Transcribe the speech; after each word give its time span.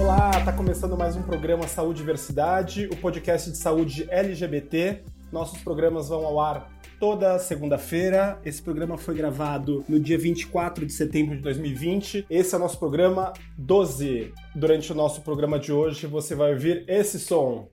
Olá, 0.00 0.30
está 0.38 0.52
começando 0.52 0.96
mais 0.96 1.14
um 1.16 1.22
programa 1.22 1.68
Saúde 1.68 2.00
e 2.00 2.02
Diversidade, 2.02 2.88
o 2.90 2.96
podcast 2.96 3.50
de 3.50 3.58
saúde 3.58 4.08
LGBT. 4.10 5.02
Nossos 5.30 5.60
programas 5.60 6.08
vão 6.08 6.24
ao 6.24 6.40
ar 6.40 6.70
toda 6.98 7.38
segunda-feira. 7.38 8.40
Esse 8.44 8.62
programa 8.62 8.98
foi 8.98 9.14
gravado 9.14 9.84
no 9.88 10.00
dia 10.00 10.18
24 10.18 10.86
de 10.86 10.92
setembro 10.92 11.36
de 11.36 11.42
2020. 11.42 12.26
Esse 12.28 12.54
é 12.54 12.58
o 12.58 12.60
nosso 12.60 12.78
programa 12.78 13.32
12. 13.56 14.32
Durante 14.54 14.90
o 14.90 14.94
nosso 14.94 15.20
programa 15.20 15.58
de 15.58 15.72
hoje, 15.72 16.06
você 16.06 16.34
vai 16.34 16.52
ouvir 16.52 16.84
esse 16.88 17.18
som. 17.18 17.68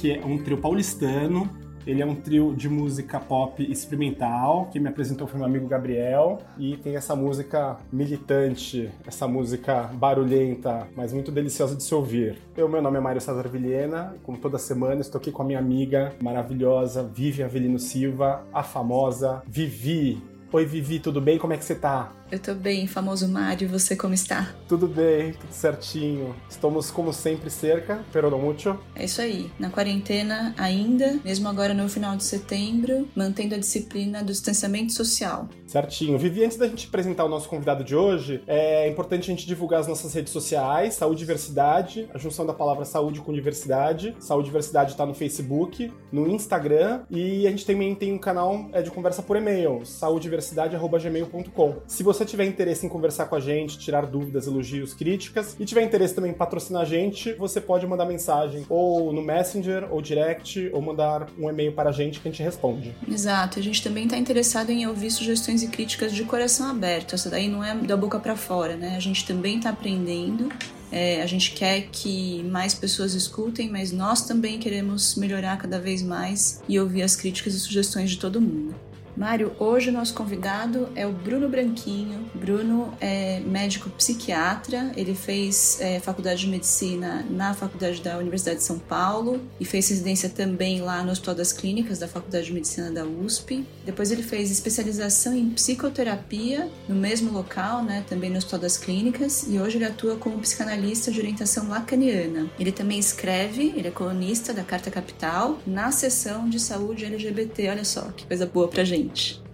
Que 0.00 0.12
é 0.12 0.24
um 0.24 0.38
trio 0.38 0.56
paulistano. 0.56 1.48
Ele 1.86 2.02
é 2.02 2.06
um 2.06 2.14
trio 2.14 2.54
de 2.54 2.68
música 2.68 3.18
pop 3.18 3.62
experimental. 3.70 4.68
Quem 4.70 4.80
me 4.80 4.88
apresentou 4.88 5.26
foi 5.26 5.38
meu 5.38 5.46
amigo 5.46 5.66
Gabriel. 5.66 6.38
E 6.58 6.76
tem 6.76 6.96
essa 6.96 7.14
música 7.14 7.76
militante, 7.92 8.90
essa 9.06 9.26
música 9.26 9.90
barulhenta, 9.94 10.86
mas 10.96 11.12
muito 11.12 11.30
deliciosa 11.30 11.74
de 11.74 11.82
se 11.82 11.94
ouvir. 11.94 12.38
Eu, 12.56 12.68
meu 12.68 12.82
nome 12.82 12.98
é 12.98 13.00
Mário 13.00 13.20
César 13.20 13.48
Vilhena. 13.48 14.14
Como 14.22 14.38
toda 14.38 14.58
semana, 14.58 15.00
estou 15.00 15.18
aqui 15.18 15.32
com 15.32 15.42
a 15.42 15.44
minha 15.44 15.58
amiga 15.58 16.12
maravilhosa, 16.22 17.02
Vivi 17.02 17.42
Avelino 17.42 17.78
Silva, 17.78 18.46
a 18.52 18.62
famosa 18.62 19.42
Vivi. 19.46 20.22
Oi, 20.52 20.64
Vivi, 20.64 20.98
tudo 20.98 21.20
bem? 21.20 21.38
Como 21.38 21.52
é 21.52 21.56
que 21.56 21.64
você 21.64 21.74
tá? 21.74 22.12
Eu 22.30 22.38
tô 22.38 22.54
bem, 22.54 22.86
famoso 22.86 23.28
Mário, 23.28 23.68
você 23.68 23.96
como 23.96 24.14
está? 24.14 24.54
Tudo 24.68 24.86
bem, 24.86 25.32
tudo 25.32 25.50
certinho. 25.52 26.36
Estamos, 26.48 26.88
como 26.88 27.12
sempre, 27.12 27.50
cerca, 27.50 28.04
pero 28.12 28.30
não 28.30 28.38
muito. 28.38 28.78
É 28.94 29.04
isso 29.04 29.20
aí, 29.20 29.50
na 29.58 29.68
quarentena 29.68 30.54
ainda, 30.56 31.18
mesmo 31.24 31.48
agora 31.48 31.74
no 31.74 31.88
final 31.88 32.16
de 32.16 32.22
setembro, 32.22 33.08
mantendo 33.16 33.56
a 33.56 33.58
disciplina 33.58 34.22
do 34.22 34.30
distanciamento 34.30 34.92
social. 34.92 35.48
Certinho. 35.66 36.16
Vivi, 36.18 36.44
antes 36.44 36.56
da 36.56 36.68
gente 36.68 36.86
apresentar 36.86 37.24
o 37.24 37.28
nosso 37.28 37.48
convidado 37.48 37.82
de 37.82 37.96
hoje, 37.96 38.42
é 38.46 38.88
importante 38.88 39.22
a 39.30 39.34
gente 39.34 39.46
divulgar 39.46 39.80
as 39.80 39.88
nossas 39.88 40.14
redes 40.14 40.32
sociais, 40.32 40.94
Saúde 40.94 41.18
e 41.18 41.26
Diversidade, 41.26 42.08
a 42.14 42.18
junção 42.18 42.46
da 42.46 42.52
palavra 42.52 42.84
saúde 42.84 43.20
com 43.20 43.32
diversidade. 43.32 44.14
Saúde 44.20 44.46
e 44.46 44.50
Diversidade 44.50 44.92
está 44.92 45.04
no 45.06 45.14
Facebook, 45.14 45.92
no 46.12 46.28
Instagram 46.28 47.02
e 47.10 47.46
a 47.46 47.50
gente 47.50 47.66
também 47.66 47.94
tem 47.94 48.12
um 48.12 48.18
canal 48.18 48.68
é, 48.72 48.82
de 48.82 48.90
conversa 48.90 49.22
por 49.22 49.36
e-mail, 49.36 49.84
saúdediversidade.gmail.com. 49.84 51.76
Se 51.86 52.02
você 52.02 52.19
você 52.20 52.26
tiver 52.26 52.44
interesse 52.44 52.84
em 52.84 52.88
conversar 52.88 53.26
com 53.26 53.34
a 53.34 53.40
gente, 53.40 53.78
tirar 53.78 54.04
dúvidas, 54.04 54.46
elogios, 54.46 54.92
críticas, 54.92 55.56
e 55.58 55.64
tiver 55.64 55.82
interesse 55.82 56.14
também 56.14 56.32
em 56.32 56.34
patrocinar 56.34 56.82
a 56.82 56.84
gente, 56.84 57.32
você 57.34 57.60
pode 57.60 57.86
mandar 57.86 58.04
mensagem 58.04 58.66
ou 58.68 59.10
no 59.12 59.22
Messenger, 59.22 59.88
ou 59.90 60.02
direct, 60.02 60.70
ou 60.72 60.82
mandar 60.82 61.28
um 61.38 61.48
e-mail 61.48 61.72
para 61.72 61.88
a 61.88 61.92
gente 61.92 62.20
que 62.20 62.28
a 62.28 62.30
gente 62.30 62.42
responde. 62.42 62.94
Exato, 63.10 63.58
a 63.58 63.62
gente 63.62 63.82
também 63.82 64.04
está 64.04 64.18
interessado 64.18 64.70
em 64.70 64.86
ouvir 64.86 65.10
sugestões 65.10 65.62
e 65.62 65.68
críticas 65.68 66.12
de 66.12 66.24
coração 66.24 66.68
aberto. 66.68 67.14
Essa 67.14 67.30
daí 67.30 67.48
não 67.48 67.64
é 67.64 67.74
da 67.74 67.96
boca 67.96 68.18
para 68.18 68.36
fora, 68.36 68.76
né? 68.76 68.96
A 68.96 69.00
gente 69.00 69.26
também 69.26 69.56
está 69.56 69.70
aprendendo. 69.70 70.50
É, 70.92 71.22
a 71.22 71.26
gente 71.26 71.52
quer 71.52 71.88
que 71.90 72.42
mais 72.44 72.74
pessoas 72.74 73.14
escutem, 73.14 73.70
mas 73.70 73.92
nós 73.92 74.26
também 74.26 74.58
queremos 74.58 75.14
melhorar 75.14 75.56
cada 75.56 75.78
vez 75.78 76.02
mais 76.02 76.60
e 76.68 76.78
ouvir 76.80 77.02
as 77.02 77.14
críticas 77.14 77.54
e 77.54 77.60
sugestões 77.60 78.10
de 78.10 78.18
todo 78.18 78.40
mundo. 78.40 78.74
Mário, 79.16 79.52
hoje 79.58 79.90
o 79.90 79.92
nosso 79.92 80.14
convidado 80.14 80.88
é 80.94 81.06
o 81.06 81.12
Bruno 81.12 81.48
Branquinho. 81.48 82.30
Bruno 82.34 82.94
é 83.00 83.40
médico 83.40 83.90
psiquiatra, 83.90 84.92
ele 84.96 85.14
fez 85.14 85.78
é, 85.80 85.98
faculdade 86.00 86.42
de 86.42 86.48
medicina 86.48 87.26
na 87.28 87.52
Faculdade 87.52 88.00
da 88.00 88.18
Universidade 88.18 88.58
de 88.58 88.64
São 88.64 88.78
Paulo 88.78 89.40
e 89.58 89.64
fez 89.64 89.88
residência 89.88 90.28
também 90.28 90.80
lá 90.80 91.02
no 91.02 91.10
Hospital 91.10 91.34
das 91.34 91.52
Clínicas 91.52 91.98
da 91.98 92.08
Faculdade 92.08 92.46
de 92.46 92.52
Medicina 92.52 92.90
da 92.90 93.04
USP. 93.04 93.66
Depois 93.84 94.10
ele 94.10 94.22
fez 94.22 94.50
especialização 94.50 95.34
em 95.34 95.50
psicoterapia 95.50 96.68
no 96.88 96.94
mesmo 96.94 97.32
local, 97.32 97.82
né, 97.82 98.04
também 98.08 98.30
no 98.30 98.38
Hospital 98.38 98.60
das 98.60 98.76
Clínicas, 98.76 99.44
e 99.48 99.58
hoje 99.58 99.76
ele 99.76 99.84
atua 99.84 100.16
como 100.16 100.38
psicanalista 100.38 101.10
de 101.10 101.18
orientação 101.18 101.68
lacaniana. 101.68 102.48
Ele 102.58 102.72
também 102.72 102.98
escreve, 102.98 103.72
ele 103.76 103.88
é 103.88 103.90
colunista 103.90 104.52
da 104.52 104.62
Carta 104.62 104.90
Capital 104.90 105.58
na 105.66 105.90
seção 105.90 106.48
de 106.48 106.60
saúde 106.60 107.04
LGBT. 107.04 107.68
Olha 107.70 107.84
só 107.84 108.02
que 108.16 108.26
coisa 108.26 108.46
boa 108.46 108.68
pra 108.68 108.84
gente 108.84 108.99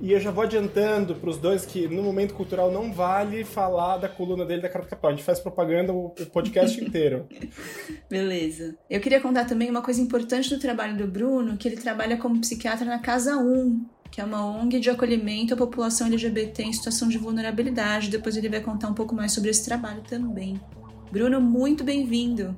E 0.01 0.12
eu 0.12 0.21
já 0.21 0.31
vou 0.31 0.45
adiantando 0.45 1.15
para 1.15 1.31
os 1.31 1.39
dois 1.39 1.65
que 1.65 1.89
no 1.89 2.03
momento 2.03 2.34
cultural 2.34 2.71
não 2.71 2.93
vale 2.93 3.45
falar 3.45 3.97
da 3.97 4.09
coluna 4.09 4.45
dele 4.45 4.62
da 4.62 4.69
Carta 4.69 4.89
Capital. 4.89 5.11
A 5.11 5.15
gente 5.15 5.25
faz 5.25 5.41
propaganda 5.41 5.93
o, 5.93 6.11
podcast 6.33 6.83
inteiro. 6.83 7.27
Beleza. 8.11 8.77
Eu 8.91 9.01
queria 9.01 9.21
contar 9.21 9.47
também 9.47 9.71
uma 9.71 9.83
coisa 9.83 10.01
importante 10.01 10.51
do 10.51 10.59
trabalho 10.59 10.97
do 10.97 11.07
Bruno, 11.07 11.57
que 11.57 11.67
ele 11.67 11.77
trabalha 11.77 12.17
como 12.17 12.41
psiquiatra 12.41 12.84
na 12.84 12.99
Casa 12.99 13.37
1, 13.37 13.87
que 14.11 14.21
é 14.21 14.25
uma 14.25 14.45
ONG 14.45 14.81
de 14.81 14.91
acolhimento 14.91 15.55
à 15.55 15.57
população 15.57 16.07
LGBT 16.09 16.63
em 16.63 16.73
situação 16.73 17.09
de 17.09 17.19
vulnerabilidade. 17.19 18.11
Depois 18.11 18.37
ele 18.37 18.49
vai 18.49 18.61
contar 18.61 18.89
um 18.89 18.95
pouco 18.95 19.15
mais 19.15 19.33
sobre 19.33 19.51
esse 19.51 19.65
trabalho 19.65 20.03
também. 20.03 20.61
Bruno, 21.11 21.41
muito 21.41 21.84
bem-vindo. 21.84 22.55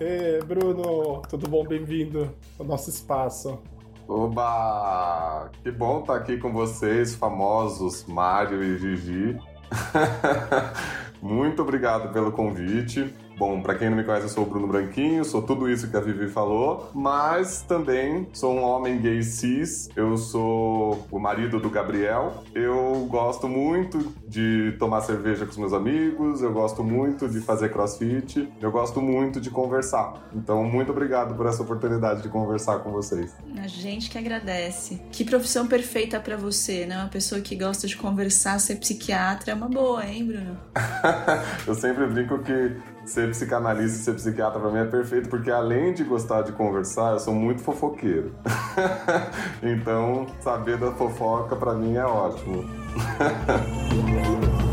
Ê, 0.00 0.40
Bruno, 0.44 1.22
tudo 1.28 1.48
bom? 1.48 1.64
Bem-vindo 1.64 2.34
ao 2.58 2.66
nosso 2.66 2.90
espaço. 2.90 3.60
Oba! 4.06 5.50
Que 5.62 5.70
bom 5.70 6.00
estar 6.00 6.16
aqui 6.16 6.36
com 6.36 6.52
vocês, 6.52 7.14
famosos 7.14 8.04
Mário 8.06 8.62
e 8.62 8.78
Gigi. 8.78 9.38
Muito 11.22 11.62
obrigado 11.62 12.12
pelo 12.12 12.30
convite. 12.30 13.12
Bom, 13.36 13.60
para 13.60 13.74
quem 13.74 13.90
não 13.90 13.96
me 13.96 14.04
conhece, 14.04 14.26
eu 14.26 14.28
sou 14.28 14.44
o 14.44 14.46
Bruno 14.46 14.68
Branquinho, 14.68 15.24
sou 15.24 15.42
tudo 15.42 15.68
isso 15.68 15.90
que 15.90 15.96
a 15.96 16.00
Vivi 16.00 16.28
falou, 16.28 16.90
mas 16.94 17.62
também 17.62 18.28
sou 18.32 18.54
um 18.54 18.62
homem 18.62 19.00
gay 19.00 19.22
cis, 19.22 19.88
eu 19.96 20.16
sou 20.16 21.06
o 21.10 21.18
marido 21.18 21.58
do 21.58 21.68
Gabriel, 21.68 22.44
eu 22.54 23.06
gosto 23.10 23.48
muito 23.48 24.14
de 24.28 24.76
tomar 24.78 25.00
cerveja 25.00 25.44
com 25.44 25.50
os 25.50 25.56
meus 25.56 25.72
amigos, 25.72 26.42
eu 26.42 26.52
gosto 26.52 26.84
muito 26.84 27.28
de 27.28 27.40
fazer 27.40 27.70
crossfit, 27.70 28.48
eu 28.60 28.70
gosto 28.70 29.02
muito 29.02 29.40
de 29.40 29.50
conversar. 29.50 30.28
Então, 30.32 30.62
muito 30.64 30.92
obrigado 30.92 31.34
por 31.34 31.46
essa 31.46 31.62
oportunidade 31.62 32.22
de 32.22 32.28
conversar 32.28 32.78
com 32.80 32.92
vocês. 32.92 33.34
A 33.60 33.66
gente 33.66 34.10
que 34.10 34.18
agradece. 34.18 35.02
Que 35.10 35.24
profissão 35.24 35.66
perfeita 35.66 36.20
para 36.20 36.36
você, 36.36 36.86
né? 36.86 36.98
Uma 36.98 37.08
pessoa 37.08 37.40
que 37.40 37.56
gosta 37.56 37.86
de 37.86 37.96
conversar, 37.96 38.60
ser 38.60 38.76
psiquiatra 38.76 39.52
é 39.52 39.54
uma 39.54 39.68
boa, 39.68 40.06
hein, 40.06 40.26
Bruno? 40.26 40.56
eu 41.66 41.74
sempre 41.74 42.06
brinco 42.06 42.38
que 42.38 42.93
ser 43.04 43.30
psicanalista 43.30 43.98
e 43.98 44.02
ser 44.02 44.14
psiquiatra 44.14 44.58
para 44.58 44.70
mim 44.70 44.78
é 44.78 44.84
perfeito, 44.84 45.28
porque 45.28 45.50
além 45.50 45.92
de 45.92 46.04
gostar 46.04 46.42
de 46.42 46.52
conversar, 46.52 47.12
eu 47.12 47.18
sou 47.18 47.34
muito 47.34 47.62
fofoqueiro. 47.62 48.34
então, 49.62 50.26
saber 50.40 50.78
da 50.78 50.92
fofoca 50.92 51.56
para 51.56 51.74
mim 51.74 51.96
é 51.96 52.04
ótimo. 52.04 52.64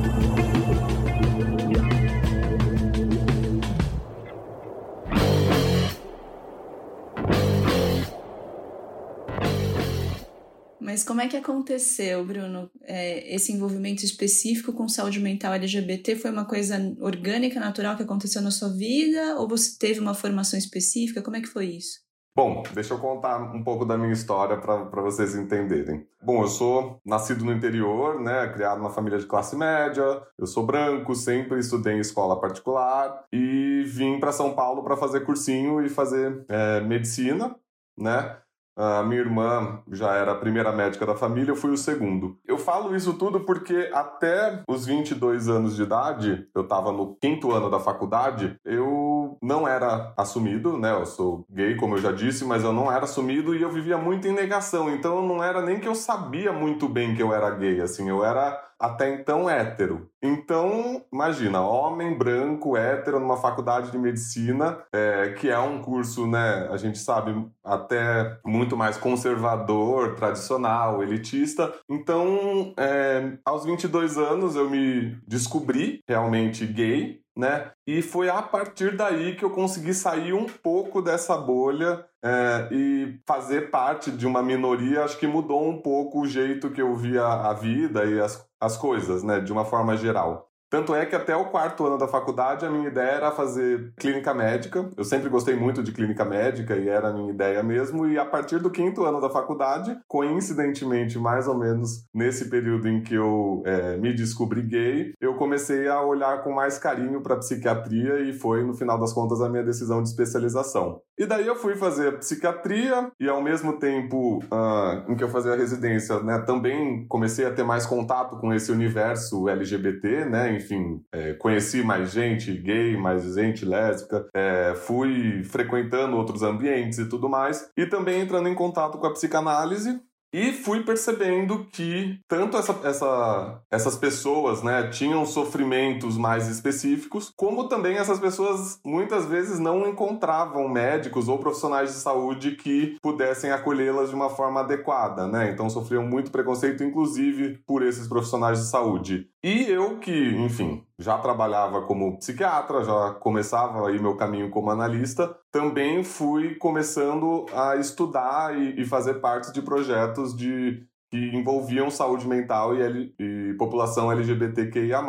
Mas 10.92 11.06
como 11.06 11.22
é 11.22 11.28
que 11.30 11.38
aconteceu, 11.38 12.26
Bruno? 12.26 12.70
É, 12.82 13.34
esse 13.34 13.54
envolvimento 13.54 14.04
específico 14.04 14.74
com 14.74 14.90
saúde 14.90 15.22
mental 15.22 15.54
LGBT 15.54 16.18
foi 16.18 16.30
uma 16.30 16.44
coisa 16.44 16.76
orgânica, 17.00 17.62
natural 17.62 17.96
que 17.96 18.04
aconteceu 18.04 18.42
na 18.42 18.52
sua 18.52 18.68
vida? 18.68 19.38
Ou 19.38 19.48
você 19.48 19.78
teve 19.80 20.02
uma 20.02 20.14
formação 20.14 20.60
específica? 20.60 21.22
Como 21.22 21.38
é 21.38 21.40
que 21.40 21.48
foi 21.48 21.68
isso? 21.68 22.02
Bom, 22.36 22.62
deixa 22.74 22.94
eu 22.94 23.00
contar 23.00 23.42
um 23.56 23.64
pouco 23.64 23.86
da 23.86 23.98
minha 23.98 24.12
história 24.12 24.58
para 24.60 25.02
vocês 25.02 25.34
entenderem. 25.34 26.06
Bom, 26.22 26.42
eu 26.42 26.50
sou 26.50 27.00
nascido 27.06 27.46
no 27.46 27.54
interior, 27.54 28.20
né, 28.22 28.50
criado 28.50 28.80
numa 28.80 28.92
família 28.92 29.18
de 29.18 29.26
classe 29.26 29.56
média. 29.56 30.22
Eu 30.38 30.46
sou 30.46 30.66
branco, 30.66 31.16
sempre 31.16 31.60
estudei 31.60 31.94
em 31.94 32.00
escola 32.02 32.42
particular 32.42 33.24
e 33.32 33.84
vim 33.86 34.20
para 34.20 34.34
São 34.34 34.54
Paulo 34.54 34.84
para 34.84 34.98
fazer 34.98 35.22
cursinho 35.22 35.82
e 35.86 35.88
fazer 35.88 36.44
é, 36.50 36.82
medicina, 36.82 37.56
né? 37.98 38.42
A 38.76 39.04
minha 39.04 39.22
irmã 39.22 39.82
já 39.92 40.14
era 40.16 40.32
a 40.32 40.38
primeira 40.38 40.72
médica 40.72 41.06
da 41.06 41.16
família, 41.16 41.52
eu 41.52 41.56
fui 41.56 41.72
o 41.72 41.78
segundo. 41.78 42.38
Eu 42.48 42.58
falo 42.58 42.96
isso 42.96 43.14
tudo 43.14 43.42
porque 43.42 43.90
até 43.94 44.64
os 44.68 44.86
22 44.86 45.50
anos 45.50 45.76
de 45.76 45.84
idade, 45.84 46.48
eu 46.56 46.62
estava 46.62 46.92
no 46.92 47.16
quinto 47.16 47.52
ano 47.52 47.70
da 47.70 47.80
faculdade, 47.80 48.56
eu 48.66 49.38
não 49.42 49.68
era 49.68 50.14
assumido, 50.18 50.78
né? 50.78 50.92
Eu 50.92 51.06
sou 51.06 51.46
gay, 51.50 51.76
como 51.76 51.96
eu 51.96 52.02
já 52.02 52.12
disse, 52.12 52.46
mas 52.46 52.64
eu 52.64 52.74
não 52.74 52.92
era 52.92 53.04
assumido 53.04 53.56
e 53.56 53.62
eu 53.62 53.70
vivia 53.72 53.98
muito 53.98 54.28
em 54.28 54.34
negação. 54.34 54.90
Então 54.94 55.26
não 55.26 55.44
era 55.44 55.62
nem 55.62 55.80
que 55.80 55.88
eu 55.88 55.96
sabia 55.96 56.52
muito 56.52 56.88
bem 56.88 57.16
que 57.16 57.22
eu 57.22 57.34
era 57.34 57.50
gay, 57.52 57.82
assim, 57.82 58.10
eu 58.10 58.24
era 58.24 58.71
até 58.82 59.14
então 59.14 59.48
hétero. 59.48 60.10
Então, 60.22 61.06
imagina, 61.14 61.62
homem 61.62 62.18
branco, 62.18 62.76
hétero, 62.76 63.20
numa 63.20 63.38
faculdade 63.38 63.92
de 63.92 63.98
medicina, 63.98 64.80
é, 64.92 65.36
que 65.40 65.50
é 65.50 65.60
um 65.60 65.82
curso, 65.82 66.26
né, 66.28 66.68
a 66.72 66.78
gente 66.78 66.98
sabe, 66.98 67.34
até 67.64 68.40
muito 68.44 68.76
mais 68.76 68.98
conservador, 68.98 70.16
tradicional, 70.16 71.04
elitista. 71.04 71.72
Então, 71.88 72.74
é, 72.78 73.38
aos 73.46 73.66
22 73.66 74.18
anos, 74.18 74.56
eu 74.56 74.70
me 74.70 75.16
descobri 75.28 76.02
realmente 76.08 76.66
gay, 76.66 77.22
né? 77.38 77.72
E 77.88 78.02
foi 78.02 78.30
a 78.30 78.42
partir 78.42 78.96
daí 78.96 79.36
que 79.36 79.46
eu 79.46 79.50
consegui 79.50 79.94
sair 79.94 80.34
um 80.34 80.46
pouco 80.46 81.02
dessa 81.02 81.38
bolha 81.38 82.06
é, 82.24 82.68
e 82.72 83.20
fazer 83.26 83.72
parte 83.72 84.12
de 84.12 84.28
uma 84.28 84.44
minoria. 84.44 85.04
Acho 85.04 85.18
que 85.18 85.28
mudou 85.28 85.68
um 85.68 85.82
pouco 85.82 86.22
o 86.22 86.28
jeito 86.28 86.70
que 86.70 86.82
eu 86.82 86.96
via 86.96 87.26
a 87.26 87.54
vida 87.54 88.06
e 88.06 88.20
as, 88.20 88.46
as 88.62 88.78
coisas, 88.78 89.24
né? 89.24 89.40
De 89.42 89.52
uma 89.52 89.66
forma 89.66 89.98
geral. 89.98 90.51
Tanto 90.72 90.96
é 90.96 91.06
que 91.06 91.14
até 91.14 91.36
o 91.36 91.50
quarto 91.50 91.86
ano 91.86 91.98
da 91.98 92.08
faculdade 92.08 92.66
a 92.66 92.70
minha 92.70 92.88
ideia 92.88 93.12
era 93.12 93.32
fazer 93.32 93.92
clínica 93.98 94.34
médica. 94.34 94.90
Eu 94.96 95.04
sempre 95.04 95.28
gostei 95.28 95.54
muito 95.54 95.84
de 95.84 95.92
clínica 95.92 96.24
médica 96.24 96.78
e 96.78 96.88
era 96.88 97.10
a 97.10 97.14
minha 97.14 97.30
ideia 97.30 97.62
mesmo. 97.62 98.08
E 98.08 98.18
a 98.18 98.24
partir 98.24 98.58
do 98.60 98.70
quinto 98.70 99.04
ano 99.04 99.20
da 99.20 99.30
faculdade, 99.30 100.00
coincidentemente, 100.08 101.20
mais 101.20 101.46
ou 101.46 101.58
menos 101.58 102.06
nesse 102.14 102.50
período 102.50 102.88
em 102.88 103.04
que 103.04 103.14
eu 103.14 103.62
é, 103.66 103.98
me 103.98 104.14
descobri 104.14 104.62
gay, 104.62 105.12
eu 105.20 105.36
comecei 105.36 105.90
a 105.90 106.02
olhar 106.02 106.42
com 106.42 106.54
mais 106.54 106.78
carinho 106.78 107.22
para 107.22 107.36
psiquiatria 107.36 108.22
e 108.22 108.32
foi, 108.32 108.64
no 108.64 108.74
final 108.74 108.98
das 108.98 109.12
contas, 109.12 109.42
a 109.42 109.50
minha 109.50 109.64
decisão 109.66 110.02
de 110.02 110.08
especialização. 110.08 111.02
E 111.20 111.26
daí 111.26 111.46
eu 111.46 111.56
fui 111.56 111.76
fazer 111.76 112.18
psiquiatria 112.18 113.12
e 113.20 113.28
ao 113.28 113.44
mesmo 113.44 113.78
tempo 113.78 114.40
uh, 114.46 115.12
em 115.12 115.16
que 115.16 115.24
eu 115.24 115.30
fazia 115.30 115.52
a 115.52 115.56
residência, 115.56 116.20
né, 116.22 116.40
também 116.40 117.06
comecei 117.08 117.46
a 117.46 117.52
ter 117.52 117.64
mais 117.64 117.86
contato 117.86 118.38
com 118.38 118.54
esse 118.54 118.72
universo 118.72 119.50
LGBT, 119.50 120.26
né, 120.26 120.61
enfim, 120.62 121.04
é, 121.12 121.34
conheci 121.34 121.84
mais 121.84 122.12
gente 122.12 122.52
gay, 122.54 122.96
mais 122.96 123.34
gente 123.34 123.66
lésbica, 123.66 124.28
é, 124.34 124.74
fui 124.76 125.44
frequentando 125.44 126.16
outros 126.16 126.44
ambientes 126.44 127.00
e 127.00 127.10
tudo 127.10 127.28
mais, 127.28 127.70
e 127.76 127.86
também 127.86 128.22
entrando 128.22 128.48
em 128.48 128.56
contato 128.56 128.98
com 128.98 129.08
a 129.08 129.14
psicanálise, 129.14 130.00
e 130.34 130.54
fui 130.54 130.84
percebendo 130.84 131.66
que 131.66 132.20
tanto 132.28 132.56
essa, 132.56 132.80
essa, 132.84 133.62
essas 133.70 133.98
pessoas 133.98 134.64
né, 134.64 134.88
tinham 134.90 135.26
sofrimentos 135.26 136.18
mais 136.18 136.48
específicos, 136.48 137.32
como 137.36 137.68
também 137.68 137.98
essas 137.98 138.20
pessoas 138.20 138.80
muitas 138.86 139.26
vezes 139.26 139.60
não 139.60 139.88
encontravam 139.88 140.70
médicos 140.70 141.28
ou 141.28 141.38
profissionais 141.38 141.92
de 141.92 141.98
saúde 141.98 142.52
que 142.56 142.98
pudessem 143.02 143.52
acolhê-las 143.52 144.10
de 144.10 144.16
uma 144.16 144.30
forma 144.30 144.62
adequada. 144.62 145.28
Né? 145.28 145.52
Então 145.52 145.70
sofriam 145.70 146.06
muito 146.06 146.32
preconceito, 146.32 146.84
inclusive 146.84 147.60
por 147.68 147.84
esses 147.84 148.08
profissionais 148.08 148.60
de 148.60 148.66
saúde. 148.68 149.28
E 149.44 149.64
eu 149.64 149.98
que, 149.98 150.12
enfim, 150.12 150.86
já 151.00 151.18
trabalhava 151.18 151.82
como 151.82 152.18
psiquiatra, 152.20 152.84
já 152.84 153.16
começava 153.16 153.88
aí 153.90 154.00
meu 154.00 154.16
caminho 154.16 154.52
como 154.52 154.70
analista, 154.70 155.36
também 155.52 156.04
fui 156.04 156.56
começando 156.56 157.48
a 157.52 157.76
estudar 157.76 158.56
e, 158.56 158.80
e 158.82 158.86
fazer 158.86 159.16
parte 159.16 159.52
de 159.52 159.64
projetos 159.64 160.36
de 160.36 160.86
que 161.10 161.18
envolviam 161.36 161.90
saúde 161.90 162.28
mental 162.28 162.76
e, 162.76 163.14
e 163.20 163.54
população 163.58 164.12
LGBTQIA+. 164.12 165.02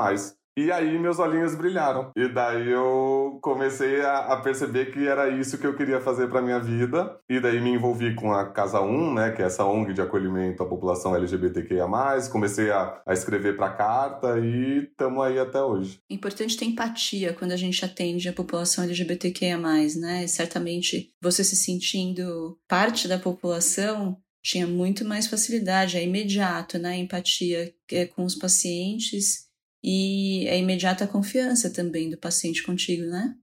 E 0.57 0.71
aí 0.71 0.99
meus 0.99 1.19
olhinhos 1.19 1.55
brilharam. 1.55 2.11
E 2.17 2.29
daí 2.29 2.71
eu 2.71 3.39
comecei 3.43 4.03
a, 4.03 4.19
a 4.33 4.41
perceber 4.41 4.93
que 4.93 5.07
era 5.07 5.31
isso 5.31 5.59
que 5.59 5.67
eu 5.67 5.75
queria 5.75 6.01
fazer 6.01 6.29
para 6.29 6.43
minha 6.43 6.61
vida. 6.61 7.19
E 7.29 7.41
daí 7.41 7.61
me 7.61 7.71
envolvi 7.71 8.15
com 8.15 8.33
a 8.33 8.51
Casa 8.51 8.81
1, 8.81 9.15
né, 9.15 9.31
que 9.33 9.43
é 9.43 9.47
essa 9.47 9.65
ONG 9.65 9.95
de 9.95 10.03
acolhimento 10.03 10.63
à 10.63 10.69
população 10.69 11.17
LGBTQIA+. 11.17 11.87
Comecei 12.31 12.71
a, 12.71 13.01
a 13.07 13.13
escrever 13.13 13.57
para 13.57 13.73
carta 13.73 14.39
e 14.39 14.89
estamos 14.91 15.25
aí 15.25 15.39
até 15.39 15.63
hoje. 15.63 15.99
Importante 16.11 16.57
ter 16.57 16.67
empatia 16.67 17.33
quando 17.33 17.53
a 17.53 17.57
gente 17.57 17.85
atende 17.85 18.29
a 18.29 18.33
população 18.33 18.85
LGBTQIA+, 18.85 19.59
né? 19.59 20.27
Certamente 20.27 21.13
você 21.21 21.43
se 21.43 21.57
sentindo 21.57 22.59
parte 22.69 23.09
da 23.09 23.19
população 23.19 24.19
tinha 24.45 24.67
muito 24.67 25.05
mais 25.05 25.29
facilidade, 25.29 25.97
é 25.97 26.03
imediato, 26.03 26.77
né? 26.79 26.97
Empatia 26.97 27.73
é, 27.91 28.07
com 28.07 28.25
os 28.25 28.35
pacientes 28.35 29.52
e 29.83 30.47
é 30.49 30.59
imediata 30.59 31.05
a 31.05 31.09
confiança 31.09 31.71
também 31.71 32.09
do 32.11 32.17
paciente 32.17 32.63
contigo, 32.63 33.05
né? 33.05 33.35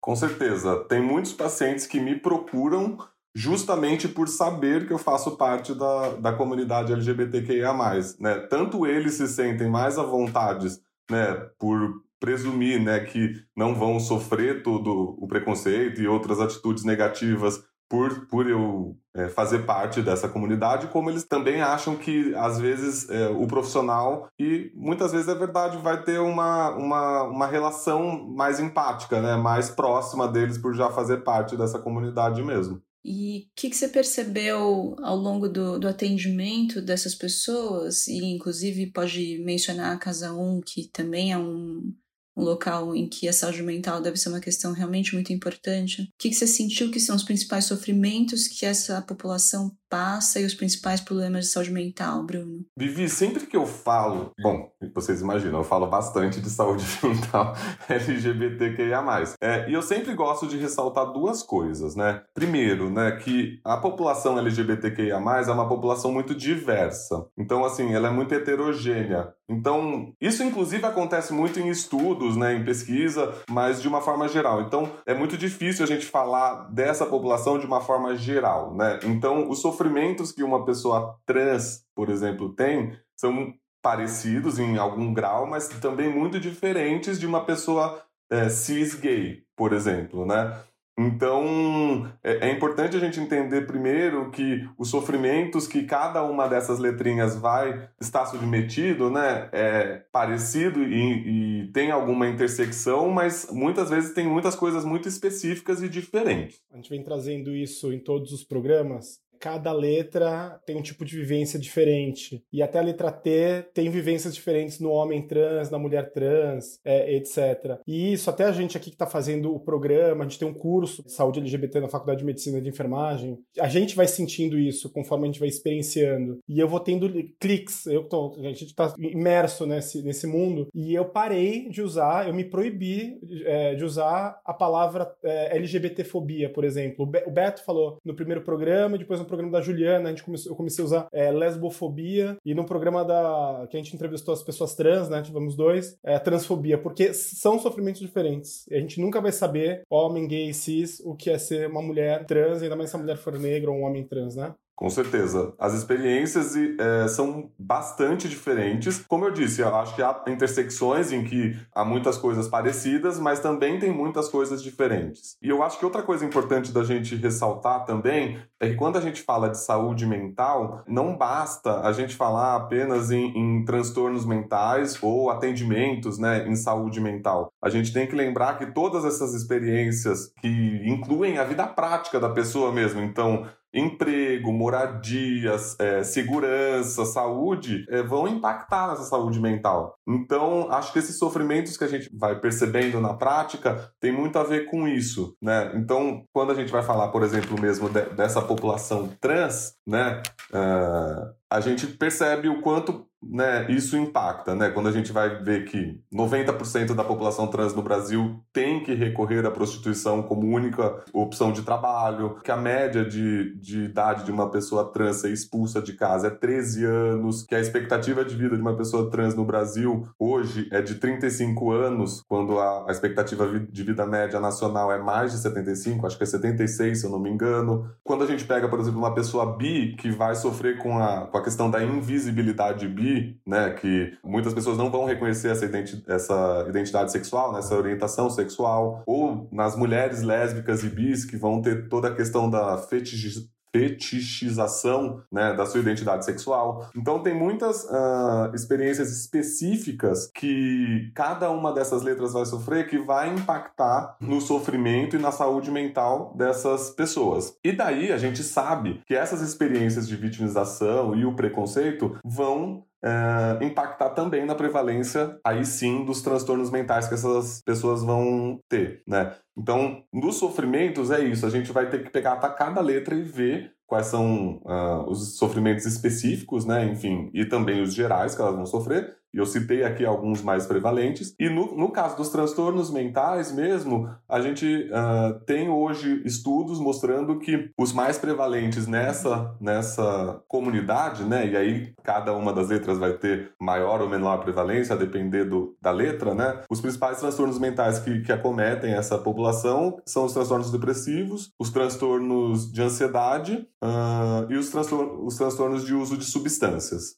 Com 0.00 0.14
certeza. 0.14 0.84
Tem 0.88 1.02
muitos 1.02 1.32
pacientes 1.32 1.86
que 1.86 2.00
me 2.00 2.18
procuram 2.18 2.98
justamente 3.34 4.08
por 4.08 4.28
saber 4.28 4.86
que 4.86 4.92
eu 4.92 4.98
faço 4.98 5.36
parte 5.36 5.74
da, 5.74 6.14
da 6.14 6.32
comunidade 6.32 6.92
LGBTQIA+. 6.92 7.72
Né? 8.18 8.38
Tanto 8.48 8.86
eles 8.86 9.14
se 9.14 9.28
sentem 9.28 9.68
mais 9.68 9.98
à 9.98 10.02
vontade 10.02 10.68
né, 11.10 11.34
por 11.58 12.02
presumir 12.20 12.82
né, 12.82 13.00
que 13.00 13.34
não 13.56 13.74
vão 13.74 14.00
sofrer 14.00 14.62
todo 14.62 15.16
o 15.18 15.28
preconceito 15.28 16.00
e 16.00 16.08
outras 16.08 16.40
atitudes 16.40 16.84
negativas 16.84 17.62
por, 17.88 18.26
por 18.26 18.48
eu 18.48 18.96
é, 19.14 19.28
fazer 19.28 19.60
parte 19.60 20.02
dessa 20.02 20.28
comunidade, 20.28 20.88
como 20.88 21.10
eles 21.10 21.24
também 21.24 21.60
acham 21.60 21.96
que, 21.96 22.34
às 22.34 22.58
vezes, 22.58 23.08
é, 23.08 23.28
o 23.28 23.46
profissional, 23.46 24.28
e 24.38 24.70
muitas 24.74 25.12
vezes 25.12 25.28
é 25.28 25.34
verdade, 25.34 25.78
vai 25.78 26.02
ter 26.02 26.20
uma, 26.20 26.70
uma, 26.76 27.22
uma 27.24 27.46
relação 27.46 28.28
mais 28.28 28.60
empática, 28.60 29.20
né? 29.20 29.36
mais 29.36 29.70
próxima 29.70 30.28
deles 30.28 30.58
por 30.58 30.74
já 30.74 30.90
fazer 30.90 31.18
parte 31.18 31.56
dessa 31.56 31.78
comunidade 31.78 32.42
mesmo. 32.42 32.82
E 33.04 33.46
o 33.46 33.50
que, 33.56 33.70
que, 33.70 33.76
você 33.76 33.88
percebeu 33.88 34.94
ao 35.02 35.16
longo 35.16 35.48
do, 35.48 35.78
do 35.78 35.88
atendimento 35.88 36.82
dessas 36.82 37.14
pessoas? 37.14 38.06
E, 38.06 38.22
inclusive, 38.24 38.92
pode 38.92 39.38
mencionar 39.44 39.94
a 39.94 39.98
Casa 39.98 40.32
1, 40.32 40.60
que 40.66 40.88
também 40.88 41.32
é 41.32 41.38
um, 41.38 41.94
um 42.38 42.44
local 42.44 42.94
em 42.94 43.08
que 43.08 43.28
a 43.28 43.32
saúde 43.32 43.62
mental 43.62 44.00
deve 44.00 44.16
ser 44.16 44.28
uma 44.28 44.40
questão 44.40 44.72
realmente 44.72 45.12
muito 45.12 45.32
importante. 45.32 46.02
O 46.02 46.06
que, 46.16 46.32
você 46.32 46.46
sentiu 46.46 46.90
que 46.90 47.00
são 47.00 47.16
os 47.16 47.24
principais 47.24 47.64
sofrimentos 47.64 48.46
que 48.46 48.64
essa 48.64 49.02
população 49.02 49.76
passa 49.88 50.40
e 50.40 50.44
os 50.44 50.54
principais 50.54 51.00
problemas 51.00 51.46
de 51.46 51.50
saúde 51.50 51.70
mental, 51.70 52.24
Bruno? 52.24 52.64
Vivi, 52.76 53.08
sempre 53.08 53.46
que 53.46 53.56
eu 53.56 53.66
falo, 53.66 54.32
bom, 54.40 54.70
vocês 54.94 55.20
imaginam, 55.20 55.58
eu 55.58 55.64
falo 55.64 55.86
bastante 55.86 56.40
de 56.40 56.50
saúde 56.50 56.84
mental 57.02 57.54
LGBTQIA+. 57.88 58.98
É, 59.40 59.68
e 59.70 59.74
eu 59.74 59.82
sempre 59.82 60.14
gosto 60.14 60.46
de 60.46 60.56
ressaltar 60.56 61.12
duas 61.12 61.42
coisas, 61.42 61.94
né? 61.94 62.22
Primeiro, 62.34 62.90
né, 62.90 63.12
que 63.12 63.60
a 63.64 63.76
população 63.76 64.38
LGBTQIA+, 64.38 65.16
é 65.16 65.52
uma 65.52 65.68
população 65.68 66.12
muito 66.12 66.34
diversa. 66.34 67.26
Então, 67.36 67.64
assim, 67.64 67.94
ela 67.94 68.08
é 68.08 68.10
muito 68.10 68.34
heterogênea. 68.34 69.32
Então, 69.48 70.12
isso 70.20 70.42
inclusive 70.42 70.84
acontece 70.84 71.32
muito 71.32 71.58
em 71.58 71.68
estudos, 71.68 72.36
né, 72.36 72.54
em 72.54 72.64
pesquisa, 72.64 73.34
mas 73.48 73.80
de 73.80 73.88
uma 73.88 74.00
forma 74.00 74.28
geral. 74.28 74.60
Então, 74.62 74.90
é 75.06 75.14
muito 75.14 75.38
difícil 75.38 75.84
a 75.84 75.88
gente 75.88 76.04
falar 76.04 76.68
dessa 76.70 77.06
população 77.06 77.58
de 77.58 77.64
uma 77.64 77.80
forma 77.80 78.14
geral, 78.14 78.74
né? 78.74 79.00
Então, 79.04 79.48
os 79.48 79.62
sofrimentos 79.78 80.32
que 80.32 80.42
uma 80.42 80.64
pessoa 80.64 81.16
trans, 81.24 81.84
por 81.94 82.10
exemplo, 82.10 82.52
tem 82.52 82.98
são 83.16 83.54
parecidos 83.80 84.58
em 84.58 84.76
algum 84.76 85.14
grau, 85.14 85.46
mas 85.46 85.68
também 85.68 86.12
muito 86.12 86.40
diferentes 86.40 87.18
de 87.18 87.26
uma 87.26 87.44
pessoa 87.44 88.02
é, 88.30 88.48
cis 88.48 88.94
gay, 88.94 89.44
por 89.56 89.72
exemplo, 89.72 90.26
né? 90.26 90.60
Então, 90.98 92.10
é, 92.24 92.48
é, 92.48 92.52
importante 92.52 92.96
a 92.96 92.98
gente 92.98 93.20
entender 93.20 93.68
primeiro 93.68 94.32
que 94.32 94.68
os 94.76 94.88
sofrimentos 94.88 95.68
que 95.68 95.84
cada 95.84 96.24
uma 96.24 96.48
dessas 96.48 96.80
letrinhas 96.80 97.36
vai 97.36 97.88
estar 98.00 98.26
submetido, 98.26 99.08
né, 99.08 99.48
é 99.52 100.02
parecido 100.10 100.82
e, 100.82 101.62
e 101.62 101.72
tem 101.72 101.92
alguma 101.92 102.26
intersecção, 102.26 103.08
mas 103.10 103.48
muitas 103.52 103.90
vezes 103.90 104.12
tem 104.12 104.26
muitas 104.26 104.56
coisas 104.56 104.84
muito 104.84 105.08
específicas 105.08 105.80
e 105.84 105.88
diferentes. 105.88 106.60
A 106.72 106.76
gente 106.76 106.90
vem 106.90 107.04
trazendo 107.04 107.54
isso 107.54 107.92
em 107.92 108.00
todos 108.00 108.32
os 108.32 108.42
programas, 108.42 109.20
cada 109.38 109.72
letra 109.72 110.60
tem 110.66 110.76
um 110.76 110.82
tipo 110.82 111.04
de 111.04 111.16
vivência 111.16 111.58
diferente. 111.58 112.44
E 112.52 112.62
até 112.62 112.78
a 112.78 112.82
letra 112.82 113.10
T 113.10 113.64
tem 113.72 113.90
vivências 113.90 114.34
diferentes 114.34 114.80
no 114.80 114.90
homem 114.90 115.26
trans, 115.26 115.70
na 115.70 115.78
mulher 115.78 116.12
trans, 116.12 116.80
é, 116.84 117.14
etc. 117.14 117.78
E 117.86 118.12
isso, 118.12 118.30
até 118.30 118.44
a 118.44 118.52
gente 118.52 118.76
aqui 118.76 118.90
que 118.90 118.96
está 118.96 119.06
fazendo 119.06 119.54
o 119.54 119.60
programa, 119.60 120.24
a 120.24 120.28
gente 120.28 120.38
tem 120.38 120.48
um 120.48 120.54
curso 120.54 121.02
de 121.04 121.12
saúde 121.12 121.40
LGBT 121.40 121.80
na 121.80 121.88
Faculdade 121.88 122.20
de 122.20 122.26
Medicina 122.26 122.58
e 122.58 122.60
de 122.60 122.68
Enfermagem, 122.68 123.38
a 123.58 123.68
gente 123.68 123.94
vai 123.94 124.06
sentindo 124.06 124.58
isso 124.58 124.90
conforme 124.90 125.24
a 125.24 125.26
gente 125.26 125.40
vai 125.40 125.48
experienciando. 125.48 126.38
E 126.48 126.58
eu 126.58 126.68
vou 126.68 126.80
tendo 126.80 127.08
cliques, 127.38 127.86
eu 127.86 128.04
tô, 128.04 128.34
a 128.38 128.42
gente 128.42 128.66
está 128.66 128.94
imerso 128.98 129.66
nesse, 129.66 130.02
nesse 130.02 130.26
mundo, 130.26 130.68
e 130.74 130.94
eu 130.94 131.04
parei 131.04 131.68
de 131.68 131.82
usar, 131.82 132.28
eu 132.28 132.34
me 132.34 132.44
proibi 132.44 133.18
é, 133.44 133.74
de 133.74 133.84
usar 133.84 134.40
a 134.44 134.52
palavra 134.52 135.12
é, 135.22 135.56
LGBTfobia, 135.56 136.50
por 136.52 136.64
exemplo. 136.64 137.08
O 137.26 137.30
Beto 137.30 137.64
falou 137.64 137.98
no 138.04 138.14
primeiro 138.14 138.42
programa, 138.42 138.98
depois 138.98 139.20
no 139.20 139.26
programa 139.28 139.52
da 139.52 139.60
Juliana, 139.60 140.08
a 140.08 140.12
gente 140.12 140.24
eu 140.46 140.56
comecei 140.56 140.82
a 140.82 140.86
usar 140.86 141.08
é, 141.12 141.30
lesbofobia, 141.30 142.36
e 142.44 142.54
no 142.54 142.64
programa 142.64 143.04
da 143.04 143.66
que 143.70 143.76
a 143.76 143.80
gente 143.80 143.94
entrevistou 143.94 144.32
as 144.34 144.42
pessoas 144.42 144.74
trans, 144.74 145.08
né, 145.08 145.22
tivemos 145.22 145.54
dois, 145.54 145.98
é 146.02 146.18
transfobia, 146.18 146.78
porque 146.78 147.12
são 147.14 147.58
sofrimentos 147.58 148.00
diferentes. 148.00 148.66
A 148.70 148.78
gente 148.78 149.00
nunca 149.00 149.20
vai 149.20 149.32
saber, 149.32 149.82
homem, 149.88 150.26
gay, 150.26 150.52
cis, 150.52 151.00
o 151.00 151.14
que 151.14 151.30
é 151.30 151.38
ser 151.38 151.68
uma 151.68 151.82
mulher 151.82 152.24
trans, 152.26 152.62
ainda 152.62 152.76
mais 152.76 152.90
se 152.90 152.96
a 152.96 152.98
mulher 152.98 153.16
for 153.16 153.38
negra 153.38 153.70
ou 153.70 153.78
um 153.78 153.84
homem 153.84 154.04
trans, 154.04 154.36
né? 154.36 154.54
Com 154.78 154.88
certeza. 154.88 155.52
As 155.58 155.74
experiências 155.74 156.54
é, 156.54 157.08
são 157.08 157.50
bastante 157.58 158.28
diferentes. 158.28 159.04
Como 159.08 159.24
eu 159.24 159.32
disse, 159.32 159.60
eu 159.60 159.74
acho 159.74 159.96
que 159.96 160.00
há 160.00 160.22
intersecções 160.28 161.10
em 161.10 161.24
que 161.24 161.58
há 161.74 161.84
muitas 161.84 162.16
coisas 162.16 162.46
parecidas, 162.46 163.18
mas 163.18 163.40
também 163.40 163.80
tem 163.80 163.90
muitas 163.90 164.28
coisas 164.28 164.62
diferentes. 164.62 165.36
E 165.42 165.48
eu 165.48 165.64
acho 165.64 165.80
que 165.80 165.84
outra 165.84 166.00
coisa 166.00 166.24
importante 166.24 166.70
da 166.70 166.84
gente 166.84 167.16
ressaltar 167.16 167.86
também 167.86 168.38
é 168.60 168.68
que 168.68 168.76
quando 168.76 168.96
a 168.96 169.00
gente 169.00 169.20
fala 169.22 169.48
de 169.48 169.58
saúde 169.58 170.06
mental, 170.06 170.84
não 170.86 171.16
basta 171.16 171.80
a 171.80 171.90
gente 171.90 172.14
falar 172.14 172.54
apenas 172.54 173.10
em, 173.10 173.36
em 173.36 173.64
transtornos 173.64 174.24
mentais 174.24 174.96
ou 175.02 175.28
atendimentos 175.28 176.20
né, 176.20 176.46
em 176.46 176.54
saúde 176.54 177.00
mental. 177.00 177.52
A 177.60 177.68
gente 177.68 177.92
tem 177.92 178.06
que 178.06 178.14
lembrar 178.14 178.56
que 178.56 178.66
todas 178.66 179.04
essas 179.04 179.34
experiências 179.34 180.32
que 180.40 180.82
incluem 180.84 181.36
a 181.38 181.42
vida 181.42 181.66
prática 181.66 182.20
da 182.20 182.28
pessoa 182.28 182.70
mesmo, 182.70 183.00
então 183.00 183.44
emprego, 183.72 184.52
moradias, 184.52 185.76
é, 185.78 186.02
segurança, 186.02 187.04
saúde, 187.04 187.84
é, 187.88 188.02
vão 188.02 188.26
impactar 188.26 188.88
nessa 188.88 189.04
saúde 189.04 189.40
mental. 189.40 189.94
Então, 190.06 190.70
acho 190.70 190.92
que 190.92 190.98
esses 190.98 191.18
sofrimentos 191.18 191.76
que 191.76 191.84
a 191.84 191.88
gente 191.88 192.10
vai 192.16 192.38
percebendo 192.38 193.00
na 193.00 193.14
prática 193.14 193.90
tem 194.00 194.12
muito 194.12 194.38
a 194.38 194.44
ver 194.44 194.66
com 194.66 194.88
isso, 194.88 195.36
né? 195.42 195.72
Então, 195.74 196.24
quando 196.32 196.52
a 196.52 196.54
gente 196.54 196.72
vai 196.72 196.82
falar, 196.82 197.08
por 197.08 197.22
exemplo, 197.22 197.60
mesmo 197.60 197.88
de, 197.88 198.02
dessa 198.14 198.40
população 198.40 199.10
trans, 199.20 199.74
né? 199.86 200.22
Uh, 200.50 201.38
a 201.50 201.60
gente 201.60 201.86
percebe 201.86 202.48
o 202.48 202.60
quanto 202.60 203.06
né, 203.22 203.66
isso 203.70 203.96
impacta, 203.96 204.54
né? 204.54 204.70
Quando 204.70 204.88
a 204.88 204.92
gente 204.92 205.12
vai 205.12 205.42
ver 205.42 205.64
que 205.64 206.00
90% 206.12 206.94
da 206.94 207.04
população 207.04 207.46
trans 207.48 207.74
no 207.74 207.82
Brasil 207.82 208.40
tem 208.52 208.82
que 208.82 208.94
recorrer 208.94 209.44
à 209.44 209.50
prostituição 209.50 210.22
como 210.22 210.54
única 210.54 211.04
opção 211.12 211.52
de 211.52 211.62
trabalho, 211.62 212.36
que 212.44 212.50
a 212.50 212.56
média 212.56 213.04
de, 213.04 213.56
de 213.56 213.84
idade 213.84 214.24
de 214.24 214.30
uma 214.30 214.50
pessoa 214.50 214.92
trans 214.92 215.16
ser 215.16 215.32
expulsa 215.32 215.82
de 215.82 215.94
casa 215.94 216.28
é 216.28 216.30
13 216.30 216.84
anos, 216.84 217.44
que 217.44 217.54
a 217.54 217.60
expectativa 217.60 218.24
de 218.24 218.36
vida 218.36 218.56
de 218.56 218.62
uma 218.62 218.76
pessoa 218.76 219.10
trans 219.10 219.34
no 219.34 219.44
Brasil 219.44 220.08
hoje 220.18 220.68
é 220.70 220.80
de 220.80 220.94
35 220.94 221.72
anos, 221.72 222.22
quando 222.28 222.58
a, 222.58 222.86
a 222.88 222.92
expectativa 222.92 223.46
de 223.58 223.82
vida 223.82 224.06
média 224.06 224.38
nacional 224.38 224.92
é 224.92 224.98
mais 224.98 225.32
de 225.32 225.38
75, 225.38 226.06
acho 226.06 226.16
que 226.16 226.22
é 226.22 226.26
76, 226.26 227.00
se 227.00 227.06
eu 227.06 227.10
não 227.10 227.18
me 227.18 227.30
engano. 227.30 227.90
Quando 228.04 228.22
a 228.22 228.26
gente 228.26 228.44
pega, 228.44 228.68
por 228.68 228.78
exemplo, 228.78 228.98
uma 228.98 229.14
pessoa 229.14 229.56
bi 229.56 229.96
que 229.96 230.10
vai 230.10 230.34
sofrer 230.34 230.78
com 230.78 230.98
a, 230.98 231.26
com 231.26 231.36
a 231.36 231.42
questão 231.42 231.70
da 231.70 231.82
invisibilidade 231.82 232.86
bi, 232.86 233.07
né, 233.46 233.70
que 233.70 234.16
muitas 234.24 234.54
pessoas 234.54 234.76
não 234.76 234.90
vão 234.90 235.04
reconhecer 235.04 235.48
essa, 235.48 235.64
identi 235.64 236.02
essa 236.06 236.66
identidade 236.68 237.12
sexual, 237.12 237.52
né, 237.52 237.58
essa 237.58 237.76
orientação 237.76 238.30
sexual, 238.30 239.02
ou 239.06 239.48
nas 239.52 239.76
mulheres 239.76 240.22
lésbicas 240.22 240.82
e 240.82 240.88
bis 240.88 241.24
que 241.24 241.36
vão 241.36 241.60
ter 241.62 241.88
toda 241.88 242.08
a 242.08 242.14
questão 242.14 242.48
da 242.50 242.78
fetichização 242.78 243.48
fetichização 243.72 245.22
né, 245.30 245.54
da 245.54 245.66
sua 245.66 245.80
identidade 245.80 246.24
sexual. 246.24 246.88
Então 246.96 247.22
tem 247.22 247.34
muitas 247.34 247.84
uh, 247.84 248.54
experiências 248.54 249.10
específicas 249.10 250.30
que 250.34 251.10
cada 251.14 251.50
uma 251.50 251.72
dessas 251.72 252.02
letras 252.02 252.32
vai 252.32 252.44
sofrer 252.46 252.88
que 252.88 252.98
vai 252.98 253.32
impactar 253.32 254.16
no 254.20 254.40
sofrimento 254.40 255.16
e 255.16 255.18
na 255.18 255.30
saúde 255.30 255.70
mental 255.70 256.34
dessas 256.36 256.90
pessoas. 256.90 257.56
E 257.64 257.72
daí 257.72 258.12
a 258.12 258.18
gente 258.18 258.42
sabe 258.42 259.02
que 259.06 259.14
essas 259.14 259.40
experiências 259.40 260.08
de 260.08 260.16
vitimização 260.16 261.14
e 261.14 261.24
o 261.24 261.34
preconceito 261.34 262.18
vão 262.24 262.84
Uh, 263.04 263.62
impactar 263.62 264.10
também 264.10 264.44
na 264.44 264.56
prevalência, 264.56 265.38
aí 265.44 265.64
sim, 265.64 266.04
dos 266.04 266.20
transtornos 266.20 266.68
mentais 266.68 267.06
que 267.06 267.14
essas 267.14 267.62
pessoas 267.62 268.02
vão 268.02 268.58
ter, 268.68 269.02
né? 269.06 269.36
Então, 269.56 270.02
nos 270.12 270.36
sofrimentos 270.36 271.10
é 271.12 271.20
isso, 271.20 271.46
a 271.46 271.50
gente 271.50 271.70
vai 271.70 271.88
ter 271.88 272.02
que 272.02 272.10
pegar 272.10 272.36
cada 272.36 272.80
letra 272.80 273.14
e 273.14 273.22
ver 273.22 273.72
quais 273.86 274.06
são 274.06 274.60
uh, 274.64 275.08
os 275.08 275.38
sofrimentos 275.38 275.86
específicos, 275.86 276.64
né? 276.64 276.84
Enfim, 276.86 277.30
e 277.32 277.44
também 277.44 277.80
os 277.80 277.94
gerais 277.94 278.34
que 278.34 278.42
elas 278.42 278.54
vão 278.54 278.66
sofrer, 278.66 279.16
eu 279.32 279.46
citei 279.46 279.84
aqui 279.84 280.04
alguns 280.04 280.42
mais 280.42 280.66
prevalentes. 280.66 281.34
E 281.38 281.48
no, 281.48 281.76
no 281.76 281.90
caso 281.90 282.16
dos 282.16 282.28
transtornos 282.28 282.90
mentais 282.90 283.52
mesmo, 283.52 284.08
a 284.28 284.40
gente 284.40 284.88
uh, 284.90 285.38
tem 285.44 285.68
hoje 285.68 286.22
estudos 286.24 286.80
mostrando 286.80 287.38
que 287.38 287.70
os 287.78 287.92
mais 287.92 288.18
prevalentes 288.18 288.86
nessa, 288.86 289.54
nessa 289.60 290.42
comunidade, 290.48 291.24
né? 291.24 291.46
E 291.46 291.56
aí 291.56 291.94
cada 292.02 292.34
uma 292.34 292.52
das 292.52 292.68
letras 292.68 292.98
vai 292.98 293.12
ter 293.12 293.52
maior 293.60 294.00
ou 294.00 294.08
menor 294.08 294.38
prevalência, 294.38 294.94
a 294.94 294.98
depender 294.98 295.44
do, 295.44 295.76
da 295.80 295.90
letra, 295.90 296.34
né? 296.34 296.62
Os 296.70 296.80
principais 296.80 297.18
transtornos 297.18 297.58
mentais 297.58 297.98
que, 297.98 298.20
que 298.20 298.32
acometem 298.32 298.94
essa 298.94 299.18
população 299.18 299.98
são 300.06 300.24
os 300.24 300.32
transtornos 300.32 300.70
depressivos, 300.70 301.52
os 301.58 301.70
transtornos 301.70 302.70
de 302.72 302.82
ansiedade 302.82 303.66
uh, 303.82 304.50
e 304.50 304.56
os, 304.56 304.70
transtor 304.70 305.24
os 305.24 305.36
transtornos 305.36 305.84
de 305.84 305.94
uso 305.94 306.16
de 306.16 306.24
substâncias. 306.24 307.16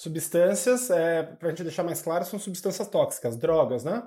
Substâncias, 0.00 0.88
é, 0.88 1.22
para 1.22 1.48
a 1.48 1.50
gente 1.50 1.62
deixar 1.62 1.82
mais 1.82 2.00
claro, 2.00 2.24
são 2.24 2.38
substâncias 2.38 2.88
tóxicas, 2.88 3.36
drogas, 3.36 3.84
né? 3.84 4.02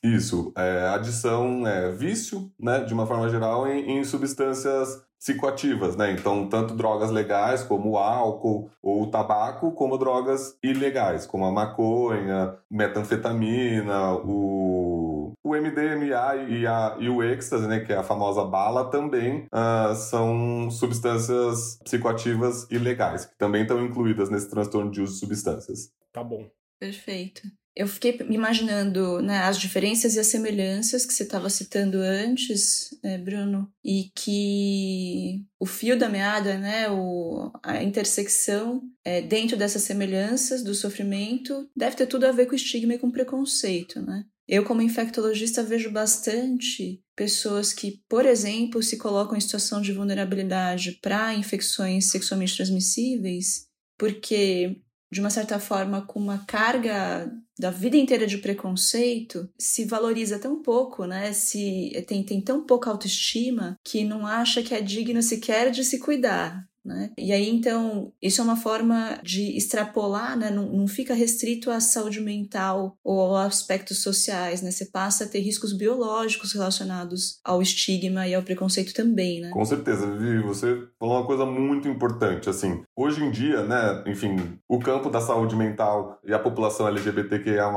Isso, 0.00 0.52
é, 0.56 0.86
adição 0.94 1.66
é 1.66 1.90
vício, 1.90 2.48
né, 2.56 2.84
de 2.84 2.94
uma 2.94 3.08
forma 3.08 3.28
geral, 3.28 3.66
em, 3.66 3.98
em 3.98 4.04
substâncias 4.04 5.02
psicoativas, 5.18 5.96
né? 5.96 6.12
Então, 6.12 6.48
tanto 6.48 6.76
drogas 6.76 7.10
legais 7.10 7.64
como 7.64 7.90
o 7.90 7.98
álcool 7.98 8.70
ou 8.80 9.02
o 9.02 9.10
tabaco, 9.10 9.72
como 9.72 9.98
drogas 9.98 10.56
ilegais, 10.62 11.26
como 11.26 11.44
a 11.44 11.50
maconha, 11.50 12.56
metanfetamina, 12.70 14.12
o 14.12 15.11
o 15.42 15.54
MDMA 15.54 16.36
e, 16.48 16.66
a, 16.66 16.96
e 16.98 17.08
o 17.08 17.22
êxtase, 17.22 17.66
né, 17.66 17.80
que 17.80 17.92
é 17.92 17.96
a 17.96 18.02
famosa 18.02 18.44
bala, 18.44 18.90
também 18.90 19.46
uh, 19.52 19.94
são 19.94 20.70
substâncias 20.70 21.78
psicoativas 21.84 22.66
ilegais, 22.70 23.26
que 23.26 23.36
também 23.36 23.62
estão 23.62 23.84
incluídas 23.84 24.30
nesse 24.30 24.48
transtorno 24.50 24.90
de 24.90 25.00
uso 25.00 25.14
de 25.14 25.18
substâncias. 25.20 25.90
Tá 26.12 26.22
bom. 26.22 26.48
Perfeito. 26.78 27.42
Eu 27.74 27.88
fiquei 27.88 28.18
imaginando 28.28 29.22
né, 29.22 29.38
as 29.44 29.58
diferenças 29.58 30.14
e 30.14 30.20
as 30.20 30.26
semelhanças 30.26 31.06
que 31.06 31.14
você 31.14 31.22
estava 31.22 31.48
citando 31.48 31.96
antes, 31.98 32.90
né, 33.02 33.16
Bruno, 33.16 33.72
e 33.82 34.10
que 34.14 35.42
o 35.58 35.64
fio 35.64 35.98
da 35.98 36.08
meada, 36.08 36.58
né, 36.58 36.90
o, 36.90 37.50
a 37.62 37.82
intersecção 37.82 38.82
é, 39.02 39.22
dentro 39.22 39.56
dessas 39.56 39.82
semelhanças 39.82 40.62
do 40.62 40.74
sofrimento 40.74 41.66
deve 41.74 41.96
ter 41.96 42.06
tudo 42.06 42.26
a 42.26 42.32
ver 42.32 42.44
com 42.46 42.54
estigma 42.54 42.94
e 42.94 42.98
com 42.98 43.10
preconceito, 43.10 44.02
né? 44.02 44.26
Eu, 44.48 44.64
como 44.64 44.82
infectologista, 44.82 45.62
vejo 45.62 45.90
bastante 45.90 47.00
pessoas 47.14 47.72
que, 47.72 48.02
por 48.08 48.26
exemplo, 48.26 48.82
se 48.82 48.98
colocam 48.98 49.36
em 49.36 49.40
situação 49.40 49.80
de 49.80 49.92
vulnerabilidade 49.92 50.98
para 51.00 51.34
infecções 51.34 52.10
sexualmente 52.10 52.56
transmissíveis, 52.56 53.66
porque, 53.98 54.80
de 55.12 55.20
uma 55.20 55.30
certa 55.30 55.60
forma, 55.60 56.04
com 56.06 56.18
uma 56.18 56.44
carga 56.44 57.30
da 57.58 57.70
vida 57.70 57.96
inteira 57.96 58.26
de 58.26 58.38
preconceito, 58.38 59.48
se 59.58 59.84
valoriza 59.84 60.38
tão 60.38 60.60
pouco, 60.60 61.04
né? 61.04 61.32
Se 61.32 61.92
tem, 62.08 62.24
tem 62.24 62.40
tão 62.40 62.66
pouca 62.66 62.90
autoestima 62.90 63.76
que 63.84 64.02
não 64.04 64.26
acha 64.26 64.62
que 64.62 64.74
é 64.74 64.80
digno 64.80 65.22
sequer 65.22 65.70
de 65.70 65.84
se 65.84 66.00
cuidar. 66.00 66.66
Né? 66.84 67.10
E 67.16 67.32
aí, 67.32 67.48
então, 67.48 68.12
isso 68.20 68.40
é 68.40 68.44
uma 68.44 68.56
forma 68.56 69.20
de 69.22 69.56
extrapolar, 69.56 70.36
né? 70.36 70.50
não, 70.50 70.66
não 70.72 70.88
fica 70.88 71.14
restrito 71.14 71.70
à 71.70 71.80
saúde 71.80 72.20
mental 72.20 72.96
ou 73.04 73.36
a 73.36 73.44
aspectos 73.44 74.02
sociais, 74.02 74.62
né? 74.62 74.70
Você 74.70 74.86
passa 74.86 75.24
a 75.24 75.28
ter 75.28 75.40
riscos 75.40 75.72
biológicos 75.72 76.52
relacionados 76.52 77.38
ao 77.44 77.62
estigma 77.62 78.26
e 78.26 78.34
ao 78.34 78.42
preconceito 78.42 78.92
também, 78.92 79.40
né? 79.40 79.50
Com 79.50 79.64
certeza, 79.64 80.06
Vivi, 80.06 80.42
você 80.42 80.82
falou 80.98 81.18
uma 81.18 81.26
coisa 81.26 81.44
muito 81.44 81.88
importante, 81.88 82.48
assim, 82.48 82.82
hoje 82.96 83.22
em 83.22 83.30
dia, 83.30 83.62
né, 83.62 84.02
enfim, 84.06 84.58
o 84.68 84.78
campo 84.78 85.10
da 85.10 85.20
saúde 85.20 85.54
mental 85.54 86.18
e 86.24 86.32
a 86.32 86.38
população 86.38 86.88
LGBTQIA+, 86.88 87.70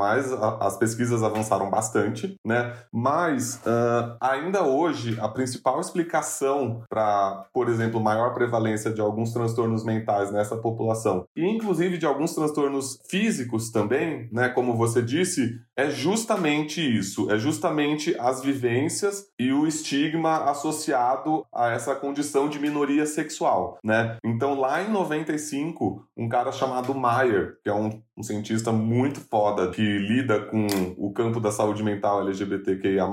as 0.60 0.76
pesquisas 0.76 1.22
avançaram 1.22 1.70
bastante, 1.70 2.36
né, 2.44 2.74
mas 2.92 3.56
uh, 3.56 4.16
ainda 4.20 4.62
hoje 4.62 5.18
a 5.20 5.28
principal 5.28 5.80
explicação 5.80 6.82
para, 6.88 7.46
por 7.52 7.68
exemplo, 7.68 8.00
maior 8.00 8.34
prevalência 8.34 8.90
de 8.96 9.00
alguns 9.00 9.32
transtornos 9.32 9.84
mentais 9.84 10.32
nessa 10.32 10.56
população, 10.56 11.24
e 11.36 11.46
inclusive 11.46 11.98
de 11.98 12.06
alguns 12.06 12.34
transtornos 12.34 12.98
físicos 13.08 13.70
também, 13.70 14.28
né, 14.32 14.48
como 14.48 14.74
você 14.74 15.00
disse, 15.00 15.60
é 15.76 15.88
justamente 15.90 16.80
isso, 16.80 17.30
é 17.30 17.38
justamente 17.38 18.16
as 18.18 18.42
vivências 18.42 19.26
e 19.38 19.52
o 19.52 19.66
estigma 19.66 20.50
associado 20.50 21.44
a 21.54 21.70
essa 21.70 21.94
condição 21.94 22.48
de 22.48 22.58
minoria 22.58 23.04
sexual, 23.04 23.78
né? 23.84 24.16
Então, 24.24 24.58
lá 24.58 24.82
em 24.82 24.90
95, 24.90 26.02
um 26.16 26.28
cara 26.28 26.50
chamado 26.50 26.94
Mayer, 26.94 27.58
que 27.62 27.68
é 27.68 27.74
um, 27.74 28.00
um 28.16 28.22
cientista 28.22 28.72
muito 28.72 29.20
foda 29.20 29.70
que 29.70 29.82
lida 29.82 30.40
com 30.40 30.66
o 30.96 31.12
campo 31.12 31.38
da 31.38 31.50
saúde 31.52 31.82
mental 31.82 32.20
LGBTQIA+, 32.22 33.06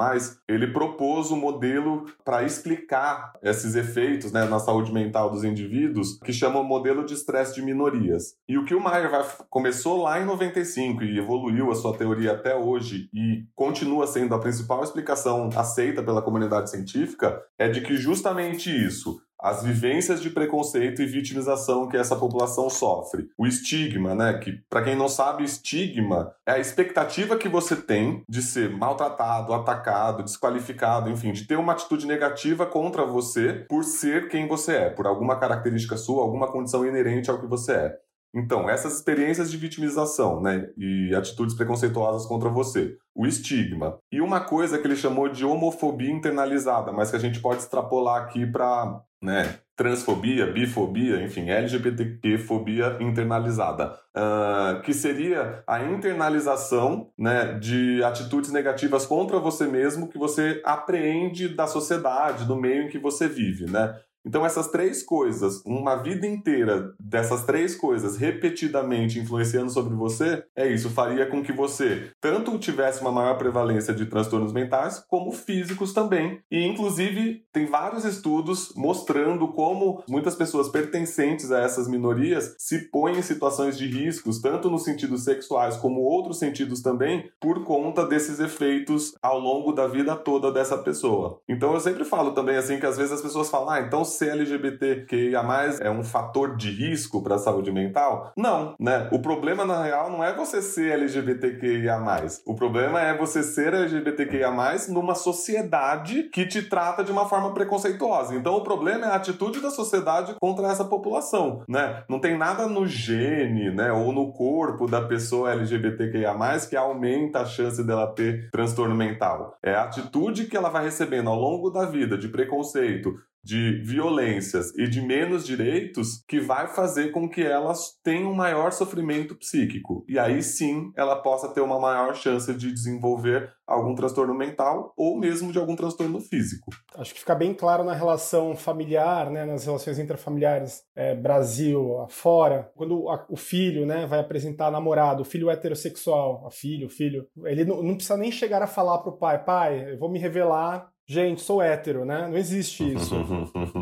ele 0.48 0.68
propôs 0.68 1.30
um 1.30 1.36
modelo 1.38 2.06
para 2.24 2.44
explicar 2.44 3.34
esses 3.42 3.76
efeitos, 3.76 4.32
né, 4.32 4.46
na 4.46 4.60
saúde 4.60 4.94
mental 4.94 5.30
dos 5.30 5.44
indivíduos 5.44 6.20
que 6.20 6.32
chama 6.32 6.60
o 6.60 6.64
modelo 6.64 7.06
de 7.06 7.14
estresse 7.14 7.56
de 7.56 7.62
minorias. 7.62 8.36
E 8.48 8.58
o 8.58 8.66
que 8.66 8.74
o 8.74 8.82
vai, 8.82 9.26
começou 9.50 10.02
lá 10.02 10.22
em 10.22 10.26
95 10.26 11.04
e 11.04 11.18
evoluiu 11.18 11.72
a 11.72 11.76
sua 11.76 11.98
teoria 11.98 12.32
até 12.32 12.56
hoje 12.56 13.10
e 13.14 13.46
continua 13.56 14.08
sendo 14.08 14.34
a 14.34 14.40
principal 14.40 14.84
explicação 14.84 15.50
aceita 15.56 16.02
pela 16.02 16.22
comunidade 16.22 16.70
científica, 16.70 17.42
é 17.58 17.68
de 17.68 17.82
que 17.82 17.98
justamente 17.98 18.70
isso, 18.70 19.22
as 19.44 19.62
vivências 19.62 20.22
de 20.22 20.30
preconceito 20.30 21.02
e 21.02 21.06
vitimização 21.06 21.90
que 21.90 21.98
essa 21.98 22.16
população 22.16 22.70
sofre. 22.70 23.28
O 23.38 23.46
estigma, 23.46 24.16
né, 24.16 24.38
que 24.38 24.54
para 24.70 24.82
quem 24.82 24.96
não 24.96 25.10
sabe, 25.10 25.44
estigma 25.44 26.34
é 26.48 26.54
a 26.54 26.60
expectativa 26.60 27.36
que 27.36 27.50
você 27.50 27.76
tem 27.76 28.24
de 28.30 28.42
ser 28.42 28.70
maltratado, 28.70 29.54
atacado, 29.54 30.24
desqualificado, 30.24 31.10
enfim, 31.10 31.34
de 31.34 31.46
ter 31.46 31.58
uma 31.58 31.74
atitude 31.74 32.08
negativa 32.08 32.66
contra 32.66 33.06
você 33.06 33.66
por 33.68 33.84
ser 33.84 34.30
quem 34.30 34.48
você 34.48 34.76
é, 34.78 34.90
por 34.90 35.06
alguma 35.06 35.38
característica 35.38 35.98
sua, 35.98 36.22
alguma 36.22 36.50
condição 36.50 36.88
inerente 36.88 37.30
ao 37.30 37.40
que 37.40 37.46
você 37.46 37.74
é. 37.74 37.98
Então, 38.36 38.68
essas 38.68 38.96
experiências 38.96 39.52
de 39.52 39.58
vitimização, 39.58 40.42
né, 40.42 40.68
e 40.76 41.14
atitudes 41.14 41.54
preconceituosas 41.54 42.26
contra 42.26 42.50
você, 42.50 42.98
o 43.14 43.28
estigma 43.28 44.00
e 44.12 44.20
uma 44.22 44.40
coisa 44.40 44.80
que 44.80 44.88
ele 44.88 44.96
chamou 44.96 45.30
de 45.30 45.46
homofobia 45.46 46.12
internalizada, 46.12 46.92
mas 46.92 47.12
que 47.12 47.16
a 47.16 47.20
gente 47.20 47.40
pode 47.40 47.62
extrapolar 47.62 48.24
aqui 48.24 48.48
para, 48.48 49.04
né, 49.24 49.60
transfobia, 49.76 50.46
bifobia, 50.46 51.24
enfim, 51.24 51.50
LGBTQ-fobia 51.50 52.98
internalizada, 53.00 53.98
uh, 54.16 54.82
que 54.82 54.94
seria 54.94 55.64
a 55.66 55.82
internalização 55.82 57.10
né, 57.18 57.58
de 57.58 58.04
atitudes 58.04 58.52
negativas 58.52 59.06
contra 59.06 59.40
você 59.40 59.66
mesmo 59.66 60.08
que 60.08 60.18
você 60.18 60.62
apreende 60.64 61.48
da 61.48 61.66
sociedade, 61.66 62.46
do 62.46 62.56
meio 62.56 62.84
em 62.84 62.90
que 62.90 63.00
você 63.00 63.28
vive, 63.28 63.66
né? 63.66 63.96
Então, 64.26 64.46
essas 64.46 64.70
três 64.70 65.04
coisas, 65.04 65.62
uma 65.66 65.96
vida 65.96 66.26
inteira 66.26 66.94
dessas 67.00 67.44
três 67.44 67.76
coisas 67.76 68.16
repetidamente 68.18 69.20
influenciando 69.20 69.70
sobre 69.70 69.94
você, 69.94 70.44
é 70.56 70.68
isso, 70.68 70.90
faria 70.90 71.26
com 71.26 71.44
que 71.44 71.52
você 71.52 72.12
tanto 72.22 72.58
tivesse 72.58 73.02
uma 73.02 73.12
maior 73.12 73.38
prevalência 73.38 73.94
de 73.94 74.06
transtornos 74.06 74.54
mentais, 74.54 75.04
como 75.10 75.32
físicos 75.32 75.94
também. 75.94 76.40
E, 76.50 76.66
inclusive, 76.66 77.44
tem 77.52 77.66
vários 77.66 78.06
estudos 78.06 78.74
mostrando 78.76 79.48
como 79.50 80.04
muitas 80.08 80.36
pessoas 80.36 80.70
pertencentes 80.70 81.52
a 81.52 81.60
essas 81.60 81.88
minorias 81.88 82.56
se 82.58 82.90
põem 82.90 83.18
em 83.18 83.22
situações 83.22 83.78
de 83.78 83.88
riscos, 83.88 84.40
tanto 84.40 84.70
nos 84.70 84.84
sentidos 84.84 85.24
sexuais 85.24 85.76
como 85.76 86.02
outros 86.02 86.40
sentidos 86.40 86.82
também, 86.82 87.30
por 87.42 87.64
conta 87.64 88.06
desses 88.06 88.40
efeitos 88.40 89.14
ao 89.22 89.40
longo 89.40 89.74
da 89.74 89.88
vida 89.88 90.16
toda 90.16 90.52
dessa 90.52 90.78
pessoa. 90.78 91.42
Então, 91.48 91.74
eu 91.74 91.80
sempre 91.80 92.06
falo 92.06 92.32
também 92.32 92.56
assim 92.56 92.80
que 92.80 92.86
às 92.86 92.98
vezes 92.98 93.12
as 93.12 93.22
pessoas 93.22 93.50
falam, 93.50 93.70
ah, 93.70 93.82
então 93.82 94.06
ser 94.14 94.32
LGBTQIA+, 94.32 95.44
é 95.82 95.90
um 95.90 96.04
fator 96.04 96.56
de 96.56 96.72
risco 96.72 97.22
para 97.22 97.36
a 97.36 97.40
saúde 97.40 97.72
mental? 97.72 98.32
Não, 98.38 98.76
né? 98.80 99.08
O 99.12 99.20
problema, 99.20 99.66
na 99.66 99.84
real, 99.84 100.10
não 100.10 100.24
é 100.24 100.34
você 100.34 100.62
ser 100.62 100.92
LGBTQIA+. 100.94 102.00
O 102.46 102.56
problema 102.56 103.02
é 103.02 103.18
você 103.18 103.44
ser 103.44 103.74
LGBTQIA+, 103.74 104.52
numa 104.90 105.16
sociedade 105.16 106.24
que 106.32 106.46
te 106.46 106.62
trata 106.62 107.04
de 107.04 107.12
uma 107.12 107.28
forma 107.28 107.54
preconceituosa. 107.54 108.36
Então, 108.36 108.56
o 108.56 108.64
problema 108.64 109.06
é 109.06 109.10
a 109.10 109.16
atitude 109.16 109.62
da 109.62 109.70
sociedade 109.70 110.36
contra 110.40 110.68
essa 110.68 110.86
população, 110.86 111.64
né? 111.68 112.04
Não 112.10 112.20
tem 112.20 112.38
nada 112.38 112.68
no 112.68 112.86
gene, 112.86 113.74
né, 113.74 113.92
ou 113.92 114.12
no 114.12 114.32
corpo 114.32 114.88
da 114.88 115.02
pessoa 115.02 115.52
LGBTQIA+, 115.52 116.34
que 116.70 116.76
aumenta 116.76 117.40
a 117.40 117.46
chance 117.46 117.84
dela 117.84 118.08
ter 118.08 118.50
transtorno 118.52 118.96
mental. 118.96 119.58
É 119.64 119.74
a 119.74 119.84
atitude 119.84 120.46
que 120.46 120.58
ela 120.58 120.70
vai 120.70 120.84
recebendo 120.84 121.30
ao 121.30 121.40
longo 121.40 121.70
da 121.70 121.86
vida 121.86 122.18
de 122.18 122.28
preconceito, 122.28 123.16
de 123.44 123.82
violências 123.84 124.74
e 124.78 124.88
de 124.88 125.02
menos 125.02 125.46
direitos 125.46 126.24
que 126.28 126.40
vai 126.40 126.68
fazer 126.68 127.12
com 127.12 127.30
que 127.30 127.42
elas 127.42 128.00
tenham 128.04 128.32
um 128.32 128.36
maior 128.36 128.72
sofrimento 128.72 129.36
psíquico. 129.36 130.06
E 130.08 130.18
aí 130.18 130.42
sim 130.42 130.92
ela 130.96 131.22
possa 131.22 131.54
ter 131.54 131.62
uma 131.62 131.80
maior 131.80 132.16
chance 132.16 132.54
de 132.54 132.72
desenvolver 132.72 133.52
algum 133.68 133.96
transtorno 133.96 134.34
mental 134.34 134.94
ou 134.98 135.18
mesmo 135.18 135.52
de 135.52 135.58
algum 135.58 135.76
transtorno 135.76 136.20
físico. 136.20 136.72
Acho 136.96 137.14
que 137.14 137.20
fica 137.20 137.36
bem 137.36 137.54
claro 137.54 137.84
na 137.84 137.94
relação 137.94 138.56
familiar, 138.56 139.30
né, 139.30 139.46
nas 139.46 139.66
relações 139.66 140.00
intrafamiliares 140.00 140.84
é, 140.96 141.16
Brasil 141.16 142.00
afora, 142.02 142.72
quando 142.76 143.10
a, 143.10 143.26
o 143.30 143.38
filho 143.38 143.86
né, 143.86 144.06
vai 144.06 144.20
apresentar 144.20 144.72
namorado, 144.72 145.22
o 145.22 145.26
filho 145.26 145.50
heterossexual, 145.50 146.46
a 146.46 146.52
filho, 146.52 146.88
o 146.88 146.90
filho, 146.90 147.28
ele 147.46 147.66
não, 147.66 147.82
não 147.82 147.96
precisa 147.96 148.18
nem 148.18 148.32
chegar 148.32 148.62
a 148.62 148.68
falar 148.68 149.00
pro 149.00 149.18
pai, 149.18 149.44
pai, 149.44 149.94
eu 149.94 149.98
vou 149.98 150.12
me 150.12 150.20
revelar 150.20 150.93
Gente, 151.06 151.42
sou 151.42 151.62
hétero, 151.62 152.06
né? 152.06 152.28
Não 152.28 152.38
existe 152.38 152.94
isso. 152.94 153.14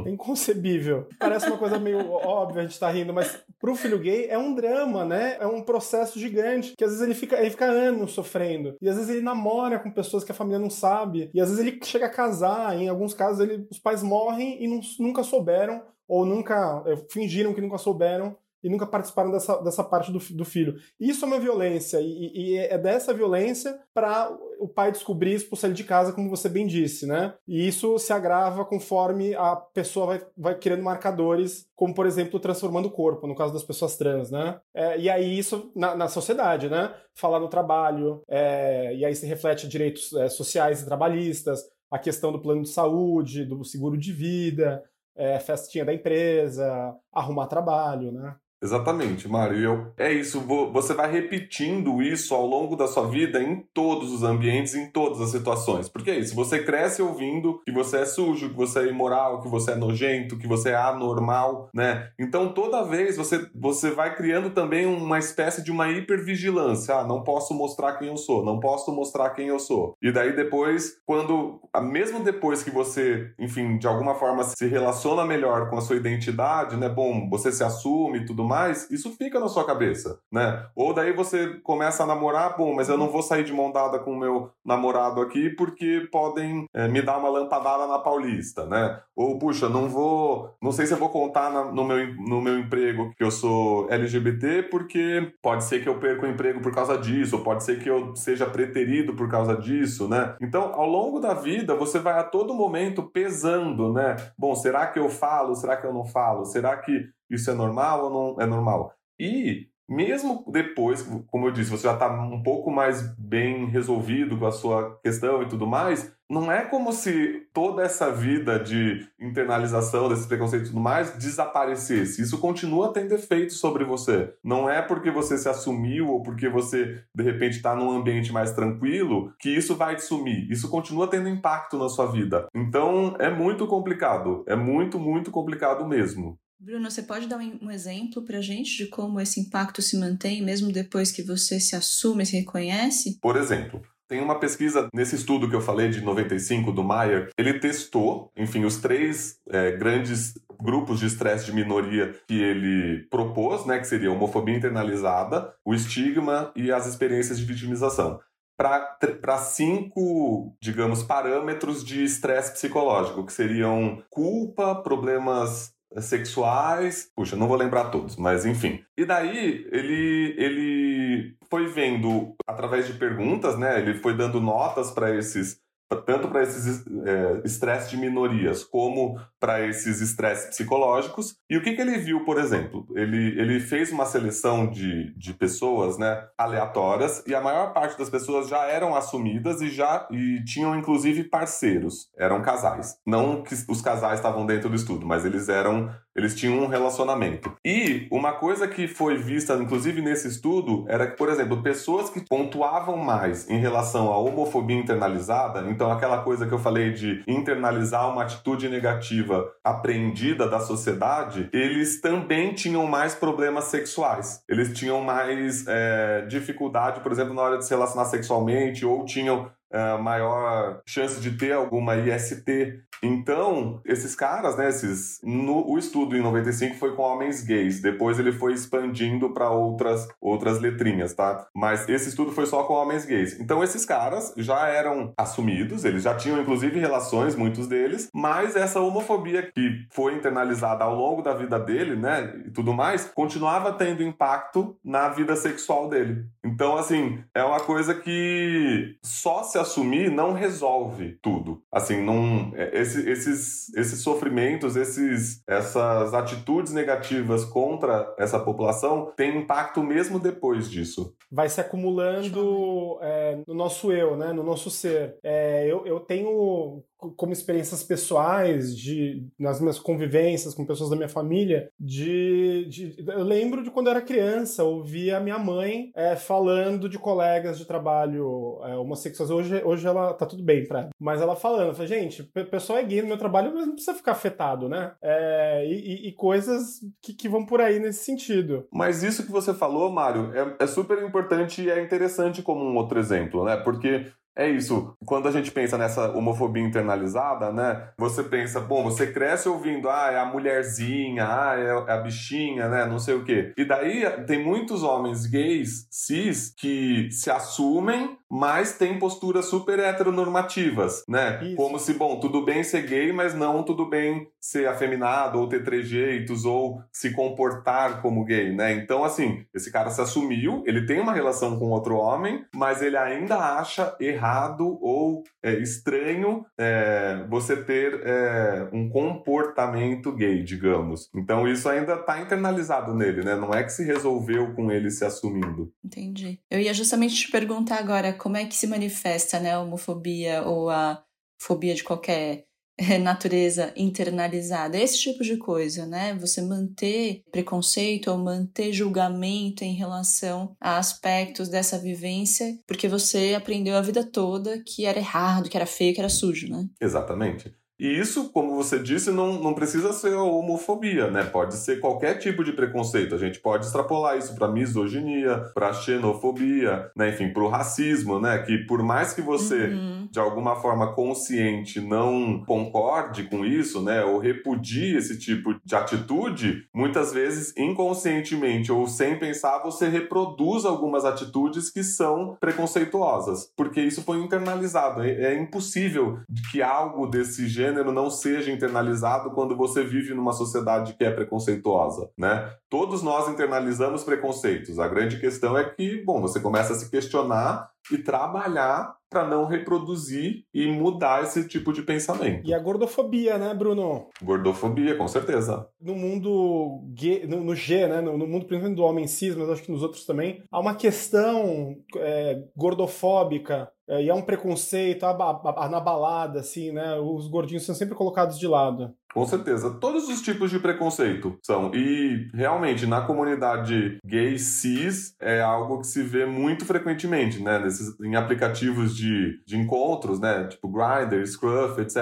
É 0.06 0.10
inconcebível. 0.10 1.08
Parece 1.20 1.48
uma 1.48 1.58
coisa 1.58 1.78
meio 1.78 2.12
óbvia, 2.12 2.62
a 2.62 2.66
gente 2.66 2.80
tá 2.80 2.90
rindo, 2.90 3.14
mas 3.14 3.40
pro 3.60 3.76
filho 3.76 4.00
gay 4.00 4.28
é 4.28 4.38
um 4.38 4.56
drama, 4.56 5.06
né? 5.06 5.38
É 5.40 5.46
um 5.46 5.62
processo 5.62 6.20
gigante, 6.20 6.74
que 6.76 6.84
às 6.84 6.92
vezes 6.92 7.06
ele 7.06 7.14
fica, 7.14 7.40
ele 7.40 7.52
fica 7.52 7.66
anos 7.66 8.12
sofrendo. 8.12 8.76
E 8.82 8.90
às 8.90 8.96
vezes 8.96 9.10
ele 9.12 9.22
namora 9.22 9.78
com 9.80 9.92
pessoas 9.92 10.24
que 10.24 10.32
a 10.32 10.36
família 10.36 10.60
não 10.60 10.70
sabe. 10.70 11.30
E 11.34 11.40
às 11.40 11.50
vezes 11.50 11.66
ele 11.66 11.80
chega 11.84 12.08
a 12.08 12.10
casar, 12.10 12.76
em 12.78 12.90
alguns 12.90 13.14
casos 13.14 13.40
ele, 13.40 13.68
os 13.70 13.80
pais 13.80 14.02
morrem 14.02 14.64
e 14.64 14.68
não, 14.68 14.80
nunca 15.00 15.24
souberam, 15.24 15.84
ou 16.08 16.26
nunca 16.26 16.84
é, 16.88 16.98
fingiram 17.10 17.54
que 17.54 17.62
nunca 17.62 17.78
souberam 17.78 18.36
e 18.64 18.70
nunca 18.70 18.86
participaram 18.86 19.32
dessa, 19.32 19.58
dessa 19.62 19.84
parte 19.84 20.12
do, 20.12 20.20
do 20.20 20.46
filho. 20.46 20.76
Isso 21.00 21.26
é 21.26 21.28
uma 21.28 21.40
violência, 21.40 22.00
e, 22.02 22.32
e 22.34 22.58
é 22.58 22.78
dessa 22.78 23.14
violência 23.14 23.80
para 23.94 24.32
o 24.60 24.68
pai 24.68 24.92
descobrir 24.92 25.32
e 25.32 25.36
expulsar 25.36 25.70
ele 25.70 25.78
de 25.78 25.84
casa, 25.84 26.14
como 26.14 26.30
você 26.30 26.48
bem 26.48 26.68
disse, 26.68 27.08
né? 27.08 27.34
E 27.48 27.68
isso 27.68 27.98
se 27.98 28.14
agrava 28.14 28.64
conforme 28.64 29.34
a 29.36 29.56
pessoa 29.56 30.06
vai, 30.06 30.26
vai 30.38 30.56
criando 30.56 30.84
marcadores, 30.84 31.66
como, 31.76 31.94
por 31.94 32.06
exemplo, 32.06 32.40
transformando 32.40 32.86
o 32.86 32.92
corpo, 32.92 33.26
no 33.26 33.36
caso 33.36 33.54
das 33.54 33.64
pessoas 33.64 33.98
trans, 33.98 34.30
né? 34.30 34.60
É, 34.74 35.00
e 35.00 35.10
aí 35.10 35.38
isso 35.38 35.72
na, 35.76 35.96
na, 35.96 36.08
sociedade, 36.08 36.70
né? 36.70 36.94
Falar 37.16 37.40
no 37.40 37.48
trabalho, 37.48 38.22
é, 38.30 38.96
e 38.96 39.04
aí 39.04 39.16
se 39.16 39.26
reflete 39.26 39.68
direitos 39.68 40.14
é, 40.14 40.30
sociais 40.30 40.82
e 40.82 40.86
trabalhistas, 40.86 41.62
a 41.90 41.98
questão 41.98 42.32
do 42.32 42.42
plano 42.42 42.62
de 42.62 42.70
saúde, 42.70 43.44
do 43.44 43.64
seguro 43.66 43.98
de 43.98 44.14
vida, 44.14 44.84
é, 45.16 45.40
festinha 45.40 45.84
da 45.84 45.94
empresa, 45.94 46.96
arrumar 47.12 47.48
trabalho, 47.48 48.12
né? 48.12 48.36
Exatamente, 48.64 49.28
Mário. 49.28 49.92
É 49.98 50.14
isso, 50.14 50.40
você 50.72 50.94
vai 50.94 51.12
repetindo 51.12 52.00
isso 52.02 52.36
ao 52.36 52.46
longo 52.46 52.76
da 52.76 52.88
sua 52.88 53.08
vida 53.08 53.42
em 53.42 53.66
todos 53.74 54.12
os 54.12 54.22
ambientes, 54.22 54.76
em 54.76 54.92
todas 54.92 55.20
as 55.20 55.32
situações. 55.32 55.90
Porque 55.90 56.12
é 56.12 56.20
isso, 56.20 56.36
você 56.36 56.64
cresce 56.64 57.02
ouvindo 57.02 57.60
que 57.66 57.72
você 57.72 57.98
é 57.98 58.06
sujo, 58.06 58.50
que 58.50 58.56
você 58.56 58.82
é 58.82 58.88
imoral, 58.88 59.42
que 59.42 59.50
você 59.50 59.72
é 59.72 59.76
nojento, 59.76 60.38
que 60.38 60.48
você 60.48 60.70
é 60.70 60.76
anormal, 60.76 61.70
né? 61.74 62.10
Então 62.20 62.54
toda 62.54 62.84
vez 62.84 63.18
você, 63.18 63.50
você 63.56 63.90
vai 63.90 64.16
criando 64.16 64.52
também 64.52 64.86
uma 64.86 65.18
espécie 65.18 65.64
de 65.64 65.72
uma 65.72 65.90
hipervigilância. 65.90 66.96
Ah, 66.96 67.04
não 67.04 67.24
posso 67.24 67.56
mostrar 67.56 67.94
quem 67.94 68.10
eu 68.10 68.18
sou, 68.18 68.46
não 68.46 68.60
posso 68.60 68.92
mostrar 68.92 69.32
quem 69.32 69.48
eu 69.48 69.58
sou. 69.58 69.96
E 70.02 70.12
daí 70.12 70.36
depois, 70.36 70.98
quando, 71.06 71.60
mesmo 71.82 72.24
depois 72.24 72.62
que 72.62 72.70
você, 72.70 73.32
enfim, 73.40 73.80
de 73.80 73.88
alguma 73.88 74.14
forma 74.14 74.44
se 74.44 74.68
relaciona 74.68 75.26
melhor 75.26 75.68
com 75.70 75.78
a 75.78 75.82
sua 75.82 75.96
identidade, 75.96 76.78
né? 76.78 76.88
Bom, 76.88 77.28
você 77.28 77.52
se 77.52 77.64
assume 77.64 78.20
e 78.20 78.26
tudo 78.26 78.51
mais, 78.52 78.92
isso 78.92 79.16
fica 79.16 79.40
na 79.40 79.48
sua 79.48 79.66
cabeça, 79.66 80.20
né? 80.30 80.66
Ou 80.76 80.94
daí 80.94 81.14
você 81.14 81.56
começa 81.64 82.04
a 82.04 82.06
namorar, 82.06 82.58
bom, 82.58 82.76
mas 82.76 82.90
eu 82.90 82.98
não 82.98 83.10
vou 83.10 83.22
sair 83.22 83.46
de 83.46 83.54
mão 83.54 83.72
dada 83.72 83.98
com 83.98 84.12
o 84.12 84.20
meu 84.20 84.52
namorado 84.66 85.22
aqui 85.22 85.50
porque 85.50 86.10
podem 86.12 86.66
é, 86.74 86.86
me 86.90 87.02
dar 87.02 87.18
uma 87.18 87.30
lampadada 87.30 87.88
na 87.88 87.98
Paulista, 87.98 88.66
né? 88.66 89.00
Ou, 89.16 89.40
puxa, 89.40 89.70
não 89.70 89.88
vou, 89.88 90.54
não 90.62 90.72
sei 90.74 90.86
se 90.86 90.94
eu 90.94 90.98
vou 90.98 91.10
contar 91.10 91.50
na, 91.50 91.72
no, 91.72 91.86
meu, 91.86 92.14
no 92.16 92.42
meu 92.42 92.60
emprego 92.60 93.14
que 93.16 93.24
eu 93.24 93.32
sou 93.32 93.90
LGBT 93.90 94.64
porque 94.64 95.34
pode 95.42 95.64
ser 95.64 95.82
que 95.82 95.88
eu 95.88 96.00
perca 96.00 96.26
o 96.26 96.30
emprego 96.30 96.60
por 96.60 96.74
causa 96.74 96.98
disso, 96.98 97.38
ou 97.38 97.44
pode 97.44 97.64
ser 97.64 97.80
que 97.80 97.90
eu 97.90 98.14
seja 98.16 98.46
preterido 98.46 99.14
por 99.14 99.30
causa 99.30 99.56
disso, 99.56 100.10
né? 100.10 100.36
Então, 100.42 100.74
ao 100.74 100.88
longo 100.88 101.20
da 101.20 101.34
vida, 101.34 101.74
você 101.74 102.00
vai 102.00 102.20
a 102.20 102.24
todo 102.24 102.54
momento 102.54 103.04
pesando, 103.04 103.94
né? 103.94 104.18
Bom, 104.38 104.56
será 104.56 104.88
que 104.88 105.00
eu 105.00 105.10
falo? 105.10 105.56
Será 105.56 105.78
que 105.78 105.86
eu 105.86 105.94
não 105.94 106.04
falo? 106.04 106.44
Será 106.46 106.76
que 106.76 107.10
isso 107.32 107.50
é 107.50 107.54
normal 107.54 108.06
ou 108.06 108.36
não 108.36 108.42
é 108.42 108.46
normal? 108.46 108.94
E 109.20 109.72
mesmo 109.92 110.46
depois, 110.48 111.06
como 111.28 111.48
eu 111.48 111.52
disse, 111.52 111.70
você 111.70 111.84
já 111.84 111.94
está 111.94 112.10
um 112.10 112.42
pouco 112.42 112.72
mais 112.72 113.02
bem 113.18 113.66
resolvido 113.66 114.38
com 114.38 114.46
a 114.46 114.52
sua 114.52 114.98
questão 115.04 115.44
e 115.44 115.50
tudo 115.50 115.68
mais, 115.68 116.16
não 116.30 116.50
é 116.50 116.62
como 116.62 116.94
se 116.94 117.46
toda 117.54 117.84
essa 117.84 118.10
vida 118.10 118.58
de 118.58 119.06
internalização 119.20 120.08
desses 120.08 120.26
preconceitos 120.26 120.70
e 120.70 120.72
tudo 120.72 120.82
mais 120.82 121.18
desaparecesse. 121.18 122.22
Isso 122.22 122.40
continua 122.40 122.94
tendo 122.94 123.14
efeito 123.14 123.52
sobre 123.52 123.84
você. 123.84 124.34
Não 124.42 124.70
é 124.70 124.82
porque 124.82 125.12
você 125.12 125.38
se 125.38 125.50
assumiu 125.50 126.08
ou 126.08 126.24
porque 126.24 126.48
você, 126.48 127.04
de 127.14 127.24
repente, 127.24 127.58
está 127.58 127.76
num 127.76 127.92
ambiente 127.92 128.32
mais 128.32 128.54
tranquilo 128.54 129.34
que 129.38 129.50
isso 129.50 129.76
vai 129.76 129.98
te 129.98 130.04
sumir. 130.06 130.50
Isso 130.50 130.70
continua 130.70 131.10
tendo 131.10 131.28
impacto 131.28 131.78
na 131.78 131.90
sua 131.90 132.06
vida. 132.06 132.48
Então, 132.56 133.18
é 133.20 133.30
muito 133.30 133.68
complicado. 133.68 134.46
É 134.48 134.56
muito, 134.56 134.98
muito 134.98 135.32
complicado 135.32 135.86
mesmo. 135.86 136.40
Bruno, 136.64 136.92
você 136.92 137.02
pode 137.02 137.28
dar 137.28 137.40
um 137.40 137.72
exemplo 137.72 138.22
para 138.22 138.38
a 138.38 138.42
gente 138.42 138.78
de 138.78 138.86
como 138.86 139.20
esse 139.20 139.40
impacto 139.40 139.82
se 139.82 139.98
mantém 139.98 140.44
mesmo 140.44 140.72
depois 140.72 141.12
que 141.12 141.24
você 141.24 141.60
se 141.60 141.76
assume, 141.76 142.24
se 142.24 142.38
reconhece? 142.38 143.18
Por 143.20 143.36
exemplo, 143.36 143.82
tem 144.08 144.22
uma 144.22 144.40
pesquisa 144.40 144.88
nesse 144.94 145.16
estudo 145.16 145.50
que 145.50 145.56
eu 145.56 145.62
falei 145.62 145.90
de 145.90 146.02
95 146.02 146.72
do 146.72 146.84
Mayer. 146.84 147.32
Ele 147.36 147.58
testou, 147.58 148.32
enfim, 148.38 148.64
os 148.64 148.78
três 148.78 149.40
é, 149.50 149.72
grandes 149.72 150.36
grupos 150.62 151.00
de 151.00 151.08
estresse 151.08 151.46
de 151.46 151.54
minoria 151.54 152.14
que 152.28 152.40
ele 152.40 153.08
propôs, 153.10 153.66
né, 153.66 153.80
que 153.80 153.88
seria 153.88 154.10
a 154.10 154.14
homofobia 154.14 154.56
internalizada, 154.56 155.52
o 155.66 155.74
estigma 155.74 156.52
e 156.56 156.72
as 156.72 156.86
experiências 156.86 157.40
de 157.40 157.46
vitimização 157.46 158.20
para 158.56 159.40
cinco, 159.40 160.56
digamos, 160.62 161.02
parâmetros 161.02 161.84
de 161.84 162.04
estresse 162.04 162.54
psicológico, 162.54 163.26
que 163.26 163.34
seriam 163.34 164.04
culpa, 164.08 164.76
problemas 164.76 165.74
sexuais, 166.00 167.10
puxa, 167.16 167.36
não 167.36 167.48
vou 167.48 167.58
lembrar 167.58 167.90
todos, 167.90 168.16
mas 168.16 168.46
enfim. 168.46 168.84
E 168.98 169.06
daí 169.06 169.68
ele 169.72 170.36
ele 170.38 171.36
foi 171.50 171.68
vendo 171.68 172.36
através 172.48 172.88
de 172.88 172.94
perguntas, 172.94 173.58
né? 173.58 173.80
Ele 173.80 173.96
foi 173.96 174.16
dando 174.16 174.40
notas 174.40 174.92
para 174.92 175.16
esses 175.16 175.60
tanto 175.96 176.30
para 176.30 176.44
esses 176.44 176.86
é, 177.06 177.42
estresses 177.44 177.90
de 177.90 177.98
minorias 177.98 178.64
como 178.64 179.20
para 179.40 179.66
esses 179.66 180.02
estresses 180.02 180.50
psicológicos. 180.50 181.36
E 181.50 181.58
o 181.58 181.62
que, 181.62 181.74
que 181.74 181.82
ele 181.82 181.98
viu, 181.98 182.24
por 182.24 182.38
exemplo? 182.38 182.86
Ele, 182.96 183.40
ele 183.40 183.60
fez 183.60 183.92
uma 183.92 184.06
seleção 184.06 184.70
de, 184.70 185.14
de 185.18 185.34
pessoas 185.34 185.98
né, 185.98 186.24
aleatórias 186.38 187.24
e 187.26 187.34
a 187.34 187.42
maior 187.42 187.74
parte 187.74 187.98
das 187.98 188.10
pessoas 188.10 188.48
já 188.48 188.66
eram 188.66 188.96
assumidas 188.96 189.62
e 189.62 189.70
já 189.70 190.08
e 190.12 190.44
tinham 190.44 190.76
inclusive 190.76 191.24
parceiros, 191.24 192.10
eram 192.18 192.42
casais. 192.42 192.98
Não 193.06 193.44
que 193.44 193.54
os 193.68 193.82
casais 193.82 194.20
estavam 194.20 194.46
dentro 194.46 194.70
do 194.70 194.76
estudo, 194.76 195.06
mas 195.06 195.26
eles 195.26 195.50
eram 195.50 195.92
eles 196.16 196.36
tinham 196.36 196.60
um 196.60 196.68
relacionamento. 196.68 197.56
E 197.66 198.08
uma 198.12 198.34
coisa 198.34 198.68
que 198.68 198.88
foi 198.88 199.18
vista, 199.18 199.54
inclusive 199.56 200.02
nesse 200.02 200.28
estudo, 200.28 200.86
era 200.88 201.08
que, 201.08 201.18
por 201.18 201.30
exemplo, 201.30 201.62
pessoas 201.62 202.10
que 202.10 202.22
pontuavam 202.22 202.98
mais 202.98 203.50
em 203.50 203.60
relação 203.60 204.12
à 204.12 204.18
homofobia 204.18 204.78
internalizada, 204.78 205.70
então 205.70 205.92
aquela 205.92 206.22
coisa 206.22 206.46
que 206.46 206.54
eu 206.54 206.60
falei 206.60 206.92
de 206.92 207.24
internalizar 207.28 208.10
uma 208.12 208.24
atitude 208.24 208.68
negativa 208.68 209.52
aprendida 209.64 210.48
da 210.48 210.60
sociedade, 210.60 211.50
eles 211.54 212.02
também 212.02 212.54
tinham 212.54 212.86
mais 212.86 213.16
problemas 213.16 213.66
sexuais. 213.66 214.42
Eles 214.50 214.74
tinham 214.74 215.02
mais 215.02 215.66
é, 215.68 216.26
dificuldade, 216.28 217.02
por 217.02 217.12
exemplo, 217.12 217.34
na 217.34 217.42
hora 217.42 217.58
de 217.58 217.66
se 217.66 217.74
relacionar 217.74 218.06
sexualmente, 218.06 218.86
ou 218.86 219.06
tinham 219.06 219.50
é, 219.72 219.98
maior 219.98 220.82
chance 220.86 221.20
de 221.20 221.32
ter 221.38 221.54
alguma 221.54 221.96
IST. 221.96 222.82
Então, 223.04 223.82
esses 223.84 224.16
caras, 224.16 224.58
né, 224.58 224.70
esses, 224.70 225.20
no, 225.24 225.68
o 225.68 225.78
estudo 225.78 226.16
em 226.16 226.22
95 226.22 226.76
foi 226.76 226.96
com 226.96 227.02
homens 227.02 227.42
gays, 227.44 227.82
depois 227.82 228.20
ele 228.20 228.32
foi 228.32 228.54
expandindo 228.54 229.32
para 229.34 229.50
outras, 229.50 230.08
outras 230.22 230.60
letrinhas, 230.60 231.14
tá? 231.14 231.48
Mas 231.56 231.90
esse 231.90 232.10
estudo 232.10 232.32
foi 232.32 232.46
só 232.46 232.64
com 232.64 232.74
homens 232.74 233.06
gays. 233.06 233.40
Então, 233.40 233.64
esses 233.64 233.86
caras 233.86 234.34
já 234.38 234.68
eram 234.68 235.14
assumidos, 235.18 235.84
eles 235.84 236.04
já 236.04 236.16
tinham 236.16 236.40
inclusive 236.40 236.80
relações, 236.80 237.36
muitos 237.36 237.68
deles, 237.68 238.10
mas 238.14 238.56
essa 238.56 238.80
homofobia 238.80 239.52
que 239.52 239.86
foi 239.90 240.14
internalizada 240.14 240.84
ao 240.84 240.96
longo 240.96 241.24
da 241.24 241.34
vida 241.34 241.60
dele, 241.60 241.96
né, 241.96 242.42
e 242.46 242.52
tudo 242.52 242.74
mais, 242.74 243.06
continuava 243.16 243.74
tendo 243.74 244.04
impacto 244.04 244.78
na 244.84 245.10
vida 245.10 245.36
sexual 245.36 245.90
dele. 245.90 246.26
Então, 246.44 246.78
assim, 246.78 247.24
é 247.34 247.44
uma 247.44 247.60
coisa 247.60 247.96
que 247.96 248.96
só 249.02 249.44
se 249.44 249.58
assumir 249.62 250.12
não 250.12 250.34
resolve 250.34 251.18
tudo. 251.22 251.62
Assim, 251.72 252.04
não 252.04 252.52
é, 252.56 252.80
esse, 252.80 253.10
esses, 253.10 253.74
esses 253.76 254.02
sofrimentos, 254.02 254.76
esses, 254.76 255.44
essas 255.48 256.14
atitudes 256.14 256.74
negativas 256.74 257.46
contra 257.46 258.14
essa 258.18 258.40
população 258.40 259.14
têm 259.16 259.38
impacto 259.38 259.84
mesmo 259.84 260.20
depois 260.20 260.70
disso. 260.70 261.16
Vai 261.32 261.50
se 261.50 261.62
acumulando 261.62 263.00
é, 263.02 263.40
no 263.48 263.54
nosso 263.54 263.92
eu, 263.92 264.16
né? 264.16 264.34
no 264.34 264.44
nosso 264.44 264.70
ser. 264.70 265.18
É, 265.24 265.66
eu, 265.68 265.86
eu 265.86 266.00
tenho 266.00 266.84
como 267.16 267.34
experiências 267.34 267.84
pessoais, 267.84 268.76
de 268.76 269.26
nas 269.40 269.60
minhas 269.60 269.80
convivências 269.80 270.54
com 270.54 270.66
pessoas 270.66 270.90
da 270.90 270.96
minha 270.96 271.10
família, 271.10 271.70
de, 271.80 272.66
de 272.70 272.96
eu 273.08 273.24
lembro 273.24 273.64
de 273.64 273.72
quando 273.72 273.88
eu 273.88 273.92
era 273.92 274.02
criança, 274.02 274.64
ouvia 274.64 275.18
a 275.18 275.20
minha 275.20 275.40
mãe 275.40 275.92
é, 275.96 276.16
falando 276.16 276.88
de 276.88 277.00
colegas 277.00 277.58
de 277.58 277.66
trabalho 277.66 278.60
é, 278.64 278.76
homossexuais. 278.76 279.32
Hoje, 279.32 279.62
hoje 279.64 279.88
ela 279.88 280.14
tá 280.14 280.26
tudo 280.26 280.44
bem 280.44 280.68
pra 280.68 280.82
ela. 280.82 280.90
Mas 281.00 281.22
ela 281.22 281.36
falando, 281.36 281.74
falei, 281.74 281.88
gente, 281.88 282.22
o 282.22 282.46
pessoal 282.46 282.80
é 282.80 282.84
gay 282.84 283.02
no 283.02 283.08
meu 283.08 283.18
trabalho, 283.18 283.54
mas 283.54 283.66
não 283.66 283.74
precisa 283.74 283.98
ficar 283.98 284.12
afetado, 284.12 284.70
né? 284.70 284.92
É, 285.02 285.66
e, 285.66 286.10
e, 286.10 286.12
coisas 286.14 286.82
que, 287.02 287.14
que 287.14 287.30
vão 287.30 287.46
por 287.46 287.62
aí 287.62 287.80
nesse 287.80 288.04
sentido. 288.04 288.68
Mas 288.72 289.04
isso 289.04 289.26
que 289.26 289.32
você 289.32 289.54
falou, 289.54 289.92
Mário, 289.92 290.32
é, 290.34 290.64
é 290.64 290.68
super 290.68 291.02
importante 291.04 291.62
e 291.62 291.70
é 291.70 291.82
interessante 291.82 292.42
como 292.42 292.64
um 292.64 292.76
outro 292.76 293.00
exemplo, 293.00 293.44
né? 293.44 293.58
Porque 293.58 294.12
é 294.36 294.50
isso. 294.50 294.96
Quando 295.06 295.28
a 295.28 295.32
gente 295.32 295.52
pensa 295.52 295.78
nessa 295.78 296.12
homofobia 296.12 296.64
internalizada, 296.64 297.52
né? 297.52 297.90
Você 297.98 298.24
pensa, 298.24 298.60
bom, 298.60 298.84
você 298.84 299.12
cresce 299.12 299.50
ouvindo, 299.50 299.90
ah, 299.90 300.10
é 300.12 300.20
a 300.20 300.26
mulherzinha, 300.26 301.26
ah, 301.26 301.56
é 301.58 301.94
a 301.94 301.98
bichinha, 301.98 302.70
né? 302.70 302.86
Não 302.86 302.98
sei 302.98 303.16
o 303.16 303.24
quê. 303.26 303.54
E 303.58 303.66
daí 303.66 304.06
tem 304.26 304.44
muitos 304.44 304.84
homens 304.84 305.26
gays, 305.26 305.86
cis, 305.90 306.54
que 306.58 307.10
se 307.12 307.30
assumem 307.30 308.18
mas 308.32 308.78
tem 308.78 308.98
posturas 308.98 309.46
super 309.48 309.78
heteronormativas, 309.78 311.04
né? 311.06 311.44
Isso. 311.44 311.58
Como 311.58 311.78
se, 311.78 311.94
bom, 311.96 312.18
tudo 312.18 312.46
bem 312.46 312.64
ser 312.64 312.84
gay, 312.84 313.12
mas 313.12 313.34
não 313.34 313.62
tudo 313.62 313.86
bem 313.86 314.26
ser 314.40 314.70
afeminado 314.70 315.38
ou 315.38 315.50
ter 315.50 315.66
trejeitos 315.66 316.46
ou 316.46 316.82
se 316.94 317.12
comportar 317.12 318.02
como 318.02 318.24
gay, 318.24 318.56
né? 318.56 318.72
Então, 318.72 319.04
assim, 319.04 319.46
esse 319.54 319.70
cara 319.70 319.90
se 319.90 320.00
assumiu, 320.00 320.64
ele 320.66 320.86
tem 320.86 321.02
uma 321.02 321.12
relação 321.12 321.60
com 321.60 321.72
outro 321.72 321.98
homem, 321.98 322.46
mas 322.56 322.82
ele 322.82 322.96
ainda 322.96 323.36
acha 323.36 323.96
errado 324.00 324.80
ou 324.82 325.24
é, 325.44 325.54
estranho 325.56 326.46
é, 326.58 327.26
você 327.30 327.58
ter 327.58 328.02
é, 328.06 328.70
um 328.72 328.88
comportamento 328.90 330.12
gay, 330.14 330.42
digamos. 330.42 331.10
Então, 331.14 331.46
isso 331.46 331.68
ainda 331.68 331.96
está 331.96 332.22
internalizado 332.22 332.96
nele, 332.96 333.26
né? 333.26 333.36
Não 333.36 333.54
é 333.54 333.62
que 333.62 333.74
se 333.74 333.84
resolveu 333.84 334.54
com 334.54 334.72
ele 334.72 334.90
se 334.90 335.04
assumindo. 335.04 335.70
Entendi. 335.84 336.40
Eu 336.50 336.62
ia 336.62 336.74
justamente 336.74 337.16
te 337.16 337.30
perguntar 337.30 337.78
agora 337.78 338.21
como 338.22 338.38
é 338.38 338.46
que 338.46 338.56
se 338.56 338.68
manifesta 338.68 339.40
né, 339.40 339.52
a 339.52 339.60
homofobia 339.60 340.44
ou 340.44 340.70
a 340.70 341.04
fobia 341.42 341.74
de 341.74 341.84
qualquer 341.84 342.44
eh, 342.78 343.00
natureza 343.00 343.74
internalizada, 343.76 344.78
esse 344.78 345.00
tipo 345.00 345.24
de 345.24 345.38
coisa, 345.38 345.88
né? 345.88 346.14
Você 346.20 346.40
manter 346.40 347.24
preconceito 347.32 348.12
ou 348.12 348.20
manter 348.20 348.72
julgamento 348.72 349.64
em 349.64 349.74
relação 349.74 350.56
a 350.62 350.78
aspectos 350.78 351.50
dessa 351.50 351.80
vivência, 351.80 352.60
porque 352.68 352.88
você 352.88 353.34
aprendeu 353.34 353.76
a 353.76 353.82
vida 353.82 354.04
toda 354.04 354.62
que 354.64 354.86
era 354.86 355.00
errado, 355.00 355.50
que 355.50 355.58
era 355.58 355.66
feio, 355.66 355.96
que 355.96 356.00
era 356.00 356.08
sujo, 356.08 356.48
né? 356.48 356.68
Exatamente. 356.80 357.52
E 357.82 357.98
isso, 357.98 358.30
como 358.32 358.56
você 358.56 358.78
disse, 358.78 359.10
não, 359.10 359.42
não 359.42 359.56
precisa 359.56 359.92
ser 359.92 360.14
a 360.14 360.22
homofobia, 360.22 361.10
né? 361.10 361.24
Pode 361.24 361.56
ser 361.56 361.80
qualquer 361.80 362.20
tipo 362.20 362.44
de 362.44 362.54
preconceito. 362.54 363.16
A 363.16 363.18
gente 363.18 363.40
pode 363.40 363.66
extrapolar 363.66 364.16
isso 364.20 364.36
para 364.36 364.48
misoginia, 364.48 365.40
para 365.56 365.74
xenofobia, 365.74 366.92
né? 366.96 367.10
Enfim, 367.10 367.34
para 367.34 367.42
o 367.42 367.48
racismo, 367.48 368.20
né? 368.20 368.38
Que 368.38 368.60
por 368.68 368.84
mais 368.84 369.14
que 369.14 369.22
você, 369.24 369.70
uhum. 369.70 370.08
de 370.12 370.20
alguma 370.20 370.58
forma 370.58 370.94
consciente, 370.94 371.82
não 371.82 372.44
concorde 372.46 373.24
com 373.24 373.44
isso, 373.44 373.82
né? 373.82 374.04
Ou 374.04 374.20
repudie 374.20 374.96
esse 374.96 375.18
tipo 375.18 375.56
de 375.66 375.76
atitude, 375.76 376.68
muitas 376.72 377.12
vezes 377.12 377.52
inconscientemente 377.58 378.72
ou 378.72 378.86
sem 378.86 379.18
pensar, 379.18 379.58
você 379.64 379.88
reproduz 379.88 380.66
algumas 380.66 381.04
atitudes 381.04 381.72
que 381.72 381.84
são 381.84 382.38
preconceituosas, 382.40 383.52
porque 383.58 383.82
isso 383.82 384.04
foi 384.04 384.20
internalizado. 384.20 385.02
É, 385.02 385.34
é 385.34 385.42
impossível 385.42 386.20
que 386.52 386.62
algo 386.62 387.08
desse 387.08 387.48
gênero 387.48 387.71
gênero 387.72 387.92
não 387.92 388.10
seja 388.10 388.52
internalizado 388.52 389.32
quando 389.32 389.56
você 389.56 389.84
vive 389.84 390.14
numa 390.14 390.34
sociedade 390.34 390.94
que 390.94 391.04
é 391.04 391.12
preconceituosa, 391.12 392.10
né? 392.18 392.54
Todos 392.70 393.02
nós 393.02 393.30
internalizamos 393.30 394.04
preconceitos. 394.04 394.78
A 394.80 394.88
grande 394.88 395.20
questão 395.20 395.58
é 395.58 395.64
que, 395.64 396.04
bom, 396.04 396.22
você 396.22 396.40
começa 396.40 396.74
a 396.74 396.76
se 396.76 396.90
questionar 396.90 397.71
e 397.92 397.98
trabalhar 397.98 398.96
para 399.12 399.28
não 399.28 399.46
reproduzir 399.46 400.46
e 400.54 400.68
mudar 400.68 401.24
esse 401.24 401.46
tipo 401.46 401.74
de 401.74 401.82
pensamento. 401.82 402.48
E 402.48 402.54
a 402.54 402.60
gordofobia, 402.60 403.38
né, 403.38 403.54
Bruno? 403.54 404.08
Gordofobia, 404.24 404.96
com 404.96 405.06
certeza. 405.06 405.68
No 405.82 405.96
mundo 405.96 406.82
G, 406.98 407.28
no, 407.28 407.44
no 407.44 407.54
G, 407.54 407.88
né, 407.88 408.00
no, 408.00 408.18
no, 408.18 408.26
mundo 408.26 408.46
principalmente 408.46 408.78
do 408.78 408.84
homem 408.84 409.08
cis, 409.08 409.36
mas 409.36 409.50
acho 409.50 409.64
que 409.64 409.72
nos 409.72 409.84
outros 409.84 410.06
também, 410.06 410.42
há 410.50 410.60
uma 410.60 410.76
questão 410.76 411.76
é, 411.98 412.42
gordofóbica 412.56 413.70
é, 413.90 414.02
e 414.04 414.10
há 414.10 414.16
um 414.16 414.22
preconceito 414.22 415.04
a, 415.04 415.10
a, 415.10 415.66
a, 415.66 415.70
na 415.70 415.82
balada, 415.82 416.40
assim, 416.40 416.72
né? 416.72 416.96
Os 416.98 417.28
gordinhos 417.28 417.66
são 417.66 417.76
sempre 417.76 417.96
colocados 417.96 418.40
de 418.40 418.48
lado. 418.48 418.94
Com 419.14 419.26
certeza. 419.26 419.70
Todos 419.72 420.08
os 420.08 420.22
tipos 420.22 420.50
de 420.50 420.60
preconceito 420.60 421.38
são. 421.44 421.74
E 421.74 422.30
realmente, 422.34 422.86
na 422.86 423.02
comunidade 423.02 424.00
gay 424.06 424.38
cis, 424.40 425.16
é 425.20 425.42
algo 425.42 425.82
que 425.82 425.88
se 425.88 426.02
vê 426.02 426.26
muito 426.26 426.66
frequentemente, 426.66 427.42
né? 427.42 427.60
Nesses, 427.60 428.00
em 428.00 428.16
aplicativos 428.16 428.96
de, 428.96 429.42
de 429.46 429.58
encontros, 429.58 430.20
né? 430.20 430.46
Tipo 430.48 430.70
Grindr, 430.70 431.26
Scruff, 431.28 431.80
etc. 431.82 431.98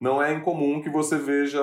Não 0.00 0.22
é 0.22 0.34
incomum 0.34 0.82
que 0.82 0.90
você 0.90 1.16
veja 1.16 1.60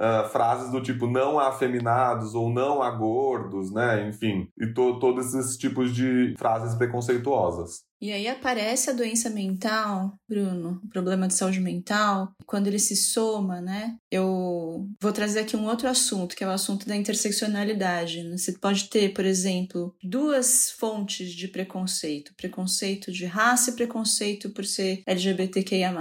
uh, 0.00 0.28
frases 0.28 0.70
do 0.70 0.82
tipo 0.82 1.06
não 1.06 1.38
há 1.38 1.48
afeminados 1.48 2.34
ou 2.34 2.50
não 2.50 2.82
há 2.82 2.90
gordos, 2.90 3.72
né? 3.72 4.08
Enfim, 4.08 4.48
e 4.58 4.66
to 4.72 4.98
todos 4.98 5.34
esses 5.34 5.56
tipos 5.56 5.94
de 5.94 6.34
frases 6.38 6.74
preconceituosas. 6.74 7.84
E 8.00 8.12
aí 8.12 8.26
aparece 8.28 8.88
a 8.88 8.94
doença 8.94 9.28
mental, 9.28 10.14
Bruno, 10.26 10.80
o 10.82 10.88
problema 10.88 11.28
de 11.28 11.34
saúde 11.34 11.60
mental, 11.60 12.32
quando 12.46 12.66
ele 12.66 12.78
se 12.78 12.96
soma, 12.96 13.60
né? 13.60 13.96
Eu 14.10 14.88
vou 15.00 15.12
trazer 15.12 15.40
aqui 15.40 15.54
um 15.54 15.66
outro 15.66 15.86
assunto, 15.86 16.34
que 16.34 16.42
é 16.42 16.46
o 16.46 16.50
assunto 16.50 16.86
da 16.86 16.96
interseccionalidade. 16.96 18.22
Né? 18.22 18.38
Você 18.38 18.52
pode 18.58 18.88
ter, 18.88 19.12
por 19.12 19.26
exemplo, 19.26 19.94
duas 20.02 20.70
fontes 20.70 21.30
de 21.32 21.46
preconceito: 21.46 22.32
preconceito 22.36 23.12
de 23.12 23.26
raça 23.26 23.70
e 23.70 23.76
preconceito 23.76 24.50
por 24.50 24.64
ser 24.64 25.02
LGBTQIA 25.06 25.92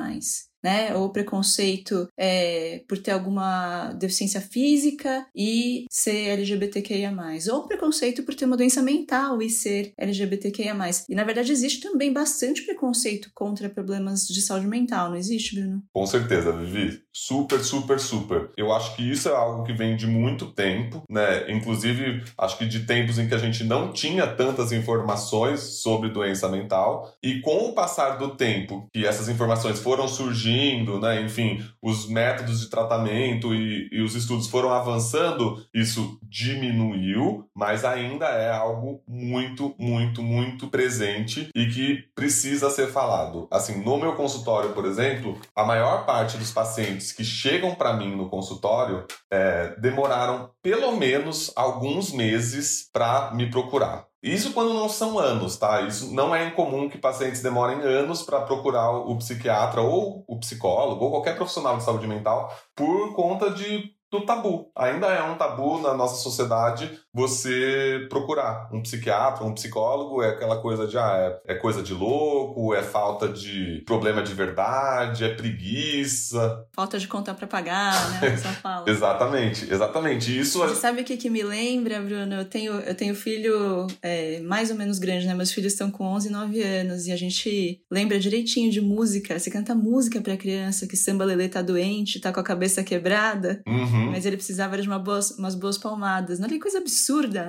né? 0.63 0.95
Ou 0.95 1.09
preconceito 1.09 2.07
é, 2.17 2.81
por 2.87 2.97
ter 2.97 3.11
alguma 3.11 3.93
deficiência 3.93 4.41
física 4.41 5.25
e 5.35 5.85
ser 5.89 6.29
LGBTQIA. 6.29 7.09
Ou 7.51 7.67
preconceito 7.67 8.23
por 8.23 8.35
ter 8.35 8.45
uma 8.45 8.57
doença 8.57 8.81
mental 8.81 9.41
e 9.41 9.49
ser 9.49 9.93
LGBTQIA. 9.97 10.75
E 11.09 11.15
na 11.15 11.23
verdade 11.23 11.51
existe 11.51 11.81
também 11.81 12.13
bastante 12.13 12.63
preconceito 12.63 13.29
contra 13.33 13.69
problemas 13.69 14.27
de 14.27 14.41
saúde 14.41 14.67
mental, 14.67 15.09
não 15.09 15.17
existe, 15.17 15.59
Bruno? 15.59 15.83
Com 15.93 16.05
certeza, 16.05 16.51
Vivi. 16.51 17.01
Super, 17.13 17.59
super, 17.59 17.99
super. 17.99 18.51
Eu 18.55 18.71
acho 18.71 18.95
que 18.95 19.09
isso 19.09 19.27
é 19.29 19.35
algo 19.35 19.63
que 19.63 19.73
vem 19.73 19.95
de 19.95 20.07
muito 20.07 20.51
tempo, 20.51 21.03
né? 21.09 21.51
Inclusive, 21.51 22.23
acho 22.37 22.57
que 22.57 22.65
de 22.65 22.85
tempos 22.85 23.17
em 23.17 23.27
que 23.27 23.35
a 23.35 23.39
gente 23.39 23.63
não 23.63 23.91
tinha 23.91 24.27
tantas 24.27 24.71
informações 24.71 25.59
sobre 25.81 26.09
doença 26.09 26.47
mental. 26.47 27.13
E 27.23 27.41
com 27.41 27.69
o 27.69 27.73
passar 27.73 28.17
do 28.17 28.35
tempo 28.35 28.87
que 28.93 29.05
essas 29.05 29.27
informações 29.27 29.79
foram 29.79 30.07
surgindo, 30.07 30.48
surgindo, 30.49 30.99
né? 30.99 31.21
enfim, 31.21 31.63
os 31.81 32.09
métodos 32.09 32.61
de 32.61 32.69
tratamento 32.69 33.53
e, 33.53 33.87
e 33.91 34.01
os 34.01 34.15
estudos 34.15 34.47
foram 34.47 34.71
avançando, 34.71 35.63
isso 35.73 36.19
diminuiu, 36.23 37.45
mas 37.55 37.85
ainda 37.85 38.25
é 38.25 38.51
algo 38.51 39.01
muito, 39.07 39.75
muito, 39.77 40.23
muito 40.23 40.67
presente 40.67 41.49
e 41.55 41.67
que 41.67 42.03
precisa 42.15 42.69
ser 42.69 42.87
falado. 42.87 43.47
Assim, 43.51 43.83
no 43.83 43.97
meu 43.97 44.15
consultório, 44.15 44.71
por 44.73 44.85
exemplo, 44.85 45.39
a 45.55 45.63
maior 45.63 46.05
parte 46.05 46.37
dos 46.37 46.51
pacientes 46.51 47.11
que 47.11 47.23
chegam 47.23 47.75
para 47.75 47.93
mim 47.93 48.15
no 48.15 48.29
consultório 48.29 49.05
é, 49.31 49.75
demoraram 49.79 50.49
pelo 50.61 50.91
menos 50.93 51.51
alguns 51.55 52.11
meses 52.11 52.89
para 52.91 53.31
me 53.33 53.49
procurar. 53.49 54.08
Isso 54.21 54.53
quando 54.53 54.73
não 54.73 54.89
são 54.89 55.17
anos, 55.17 55.57
tá? 55.57 55.81
Isso 55.81 56.13
não 56.13 56.35
é 56.35 56.47
incomum 56.47 56.89
que 56.89 56.97
pacientes 56.97 57.41
demorem 57.41 57.81
anos 57.81 58.21
para 58.21 58.41
procurar 58.41 58.91
o 58.91 59.17
psiquiatra 59.17 59.81
ou 59.81 60.25
o 60.27 60.39
psicólogo 60.39 61.05
ou 61.05 61.11
qualquer 61.11 61.37
profissional 61.37 61.77
de 61.77 61.83
saúde 61.83 62.07
mental 62.07 62.53
por 62.75 63.13
conta 63.15 63.49
de 63.49 63.97
do 64.11 64.25
tabu. 64.25 64.71
Ainda 64.75 65.07
é 65.07 65.21
um 65.23 65.37
tabu 65.37 65.79
na 65.79 65.93
nossa 65.93 66.15
sociedade 66.15 66.99
você 67.13 68.05
procurar 68.09 68.69
um 68.71 68.81
psiquiatra, 68.81 69.43
um 69.43 69.53
psicólogo, 69.53 70.21
é 70.21 70.29
aquela 70.29 70.61
coisa 70.61 70.87
de 70.87 70.97
ah, 70.97 71.39
é, 71.45 71.53
é 71.53 71.55
coisa 71.55 71.81
de 71.81 71.93
louco, 71.93 72.73
é 72.73 72.83
falta 72.83 73.27
de 73.27 73.81
problema 73.85 74.21
de 74.21 74.33
verdade, 74.33 75.23
é 75.23 75.33
preguiça. 75.33 76.65
Falta 76.71 76.99
de 76.99 77.07
conta 77.07 77.33
para 77.33 77.47
pagar, 77.47 78.21
né? 78.21 78.37
Só 78.37 78.49
fala. 78.49 78.89
exatamente, 78.89 79.71
exatamente. 79.71 80.39
Isso 80.39 80.59
Você 80.59 80.75
sabe 80.75 81.01
o 81.01 81.03
que, 81.03 81.17
que 81.17 81.29
me 81.29 81.43
lembra, 81.43 81.99
Bruno? 81.99 82.35
Eu 82.35 82.45
tenho, 82.45 82.73
eu 82.73 82.95
tenho 82.95 83.15
filho 83.15 83.87
é, 84.01 84.39
mais 84.41 84.69
ou 84.69 84.77
menos 84.77 84.99
grande, 84.99 85.25
né? 85.25 85.33
Meus 85.33 85.51
filhos 85.51 85.73
estão 85.73 85.89
com 85.89 86.05
11 86.05 86.27
e 86.27 86.31
9 86.31 86.61
anos 86.61 87.07
e 87.07 87.11
a 87.11 87.17
gente 87.17 87.81
lembra 87.89 88.19
direitinho 88.19 88.71
de 88.71 88.81
música. 88.81 89.37
Você 89.37 89.49
canta 89.49 89.73
música 89.73 90.21
pra 90.21 90.37
criança 90.37 90.87
que 90.87 90.95
samba 90.95 91.25
lelê 91.25 91.49
tá 91.49 91.61
doente, 91.61 92.19
tá 92.19 92.31
com 92.31 92.39
a 92.39 92.43
cabeça 92.43 92.83
quebrada. 92.83 93.61
Uhum. 93.67 94.11
Mas 94.11 94.25
ele 94.25 94.37
precisava 94.37 94.79
de 94.79 94.87
uma 94.87 94.99
boas, 94.99 95.31
umas 95.31 95.55
boas 95.55 95.77
palmadas. 95.77 96.39
Não 96.39 96.47
é 96.47 96.59
coisa 96.59 96.77
absurda, 96.77 96.99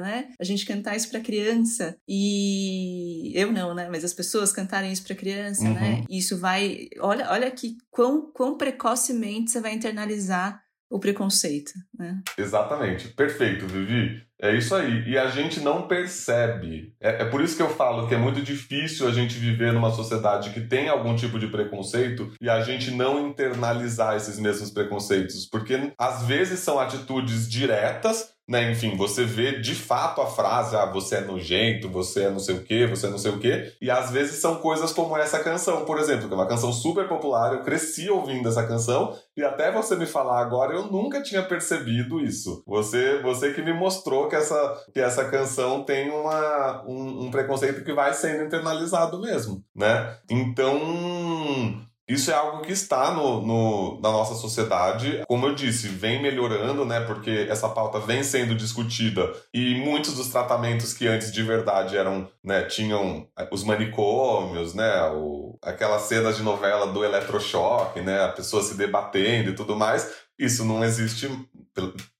né? 0.00 0.28
A 0.40 0.44
gente 0.44 0.64
cantar 0.64 0.96
isso 0.96 1.10
pra 1.10 1.20
criança 1.20 1.96
e. 2.08 3.32
Eu 3.34 3.52
não, 3.52 3.74
né? 3.74 3.88
Mas 3.90 4.04
as 4.04 4.14
pessoas 4.14 4.52
cantarem 4.52 4.92
isso 4.92 5.04
pra 5.04 5.14
criança, 5.14 5.64
né? 5.64 5.70
uhum. 5.70 5.74
né? 5.74 6.04
E 6.08 6.18
isso 6.18 6.38
vai. 6.38 6.88
Olha, 7.00 7.30
olha 7.30 7.50
que 7.50 7.76
quão, 7.90 8.30
quão 8.32 8.56
precocemente 8.56 9.50
você 9.50 9.60
vai 9.60 9.74
internalizar 9.74 10.62
o 10.90 10.98
preconceito, 10.98 11.72
né? 11.96 12.20
Exatamente. 12.36 13.08
Perfeito, 13.08 13.66
Vivi. 13.66 14.20
É 14.42 14.56
isso 14.56 14.74
aí. 14.74 15.08
E 15.08 15.18
a 15.18 15.28
gente 15.28 15.60
não 15.60 15.86
percebe. 15.86 16.94
É, 16.98 17.22
é, 17.22 17.24
por 17.26 17.42
isso 17.42 17.56
que 17.56 17.62
eu 17.62 17.68
falo 17.68 18.08
que 18.08 18.14
é 18.14 18.18
muito 18.18 18.42
difícil 18.42 19.06
a 19.06 19.12
gente 19.12 19.38
viver 19.38 19.72
numa 19.72 19.92
sociedade 19.92 20.50
que 20.50 20.62
tem 20.62 20.88
algum 20.88 21.14
tipo 21.14 21.38
de 21.38 21.46
preconceito 21.46 22.32
e 22.40 22.48
a 22.48 22.60
gente 22.62 22.90
não 22.90 23.28
internalizar 23.28 24.16
esses 24.16 24.38
mesmos 24.40 24.70
preconceitos. 24.70 25.46
Porque 25.46 25.92
às 25.96 26.26
vezes 26.26 26.58
são 26.60 26.80
atitudes 26.80 27.48
diretas 27.48 28.30
né? 28.50 28.72
Enfim, 28.72 28.96
você 28.96 29.24
vê 29.24 29.60
de 29.60 29.76
fato 29.76 30.20
a 30.20 30.26
frase, 30.26 30.74
ah, 30.74 30.84
você 30.84 31.18
é 31.18 31.20
nojento, 31.20 31.88
você 31.88 32.24
é 32.24 32.30
não 32.30 32.40
sei 32.40 32.56
o 32.56 32.64
quê, 32.64 32.84
você 32.84 33.06
é 33.06 33.10
não 33.10 33.16
sei 33.16 33.30
o 33.30 33.38
quê, 33.38 33.72
e 33.80 33.88
às 33.88 34.10
vezes 34.10 34.40
são 34.40 34.56
coisas 34.56 34.92
como 34.92 35.16
essa 35.16 35.38
canção, 35.38 35.84
por 35.84 36.00
exemplo, 36.00 36.26
que 36.26 36.34
é 36.34 36.36
uma 36.36 36.48
canção 36.48 36.72
super 36.72 37.06
popular, 37.06 37.52
eu 37.52 37.62
cresci 37.62 38.10
ouvindo 38.10 38.48
essa 38.48 38.66
canção, 38.66 39.16
e 39.36 39.44
até 39.44 39.70
você 39.70 39.94
me 39.94 40.04
falar 40.04 40.40
agora, 40.40 40.74
eu 40.74 40.86
nunca 40.90 41.22
tinha 41.22 41.44
percebido 41.44 42.18
isso. 42.18 42.64
Você, 42.66 43.20
você 43.22 43.52
que 43.52 43.62
me 43.62 43.72
mostrou 43.72 44.26
que 44.28 44.34
essa, 44.34 44.84
que 44.92 44.98
essa 44.98 45.24
canção 45.26 45.84
tem 45.84 46.10
uma, 46.10 46.84
um, 46.88 47.26
um 47.26 47.30
preconceito 47.30 47.84
que 47.84 47.92
vai 47.92 48.12
sendo 48.12 48.42
internalizado 48.42 49.20
mesmo, 49.20 49.64
né? 49.76 50.16
Então, 50.28 51.86
isso 52.12 52.30
é 52.30 52.34
algo 52.34 52.62
que 52.62 52.72
está 52.72 53.12
no, 53.12 53.40
no, 53.40 54.00
na 54.00 54.10
nossa 54.10 54.34
sociedade. 54.34 55.22
Como 55.28 55.46
eu 55.46 55.54
disse, 55.54 55.86
vem 55.86 56.20
melhorando, 56.20 56.84
né? 56.84 57.00
Porque 57.00 57.46
essa 57.48 57.68
pauta 57.68 58.00
vem 58.00 58.24
sendo 58.24 58.54
discutida 58.54 59.32
e 59.54 59.76
muitos 59.76 60.14
dos 60.14 60.28
tratamentos 60.28 60.92
que 60.92 61.06
antes 61.06 61.30
de 61.30 61.42
verdade 61.42 61.96
eram, 61.96 62.28
né, 62.42 62.64
tinham 62.64 63.28
eh, 63.38 63.48
os 63.52 63.62
manicômios, 63.62 64.74
né? 64.74 65.02
O, 65.12 65.56
aquelas 65.62 66.02
cenas 66.02 66.36
de 66.36 66.42
novela 66.42 66.88
do 66.92 67.04
eletrochoque, 67.04 68.00
né? 68.00 68.24
A 68.24 68.28
pessoa 68.28 68.62
se 68.62 68.74
debatendo 68.74 69.50
e 69.50 69.54
tudo 69.54 69.76
mais. 69.76 70.10
Isso 70.38 70.64
não 70.64 70.82
existe, 70.82 71.28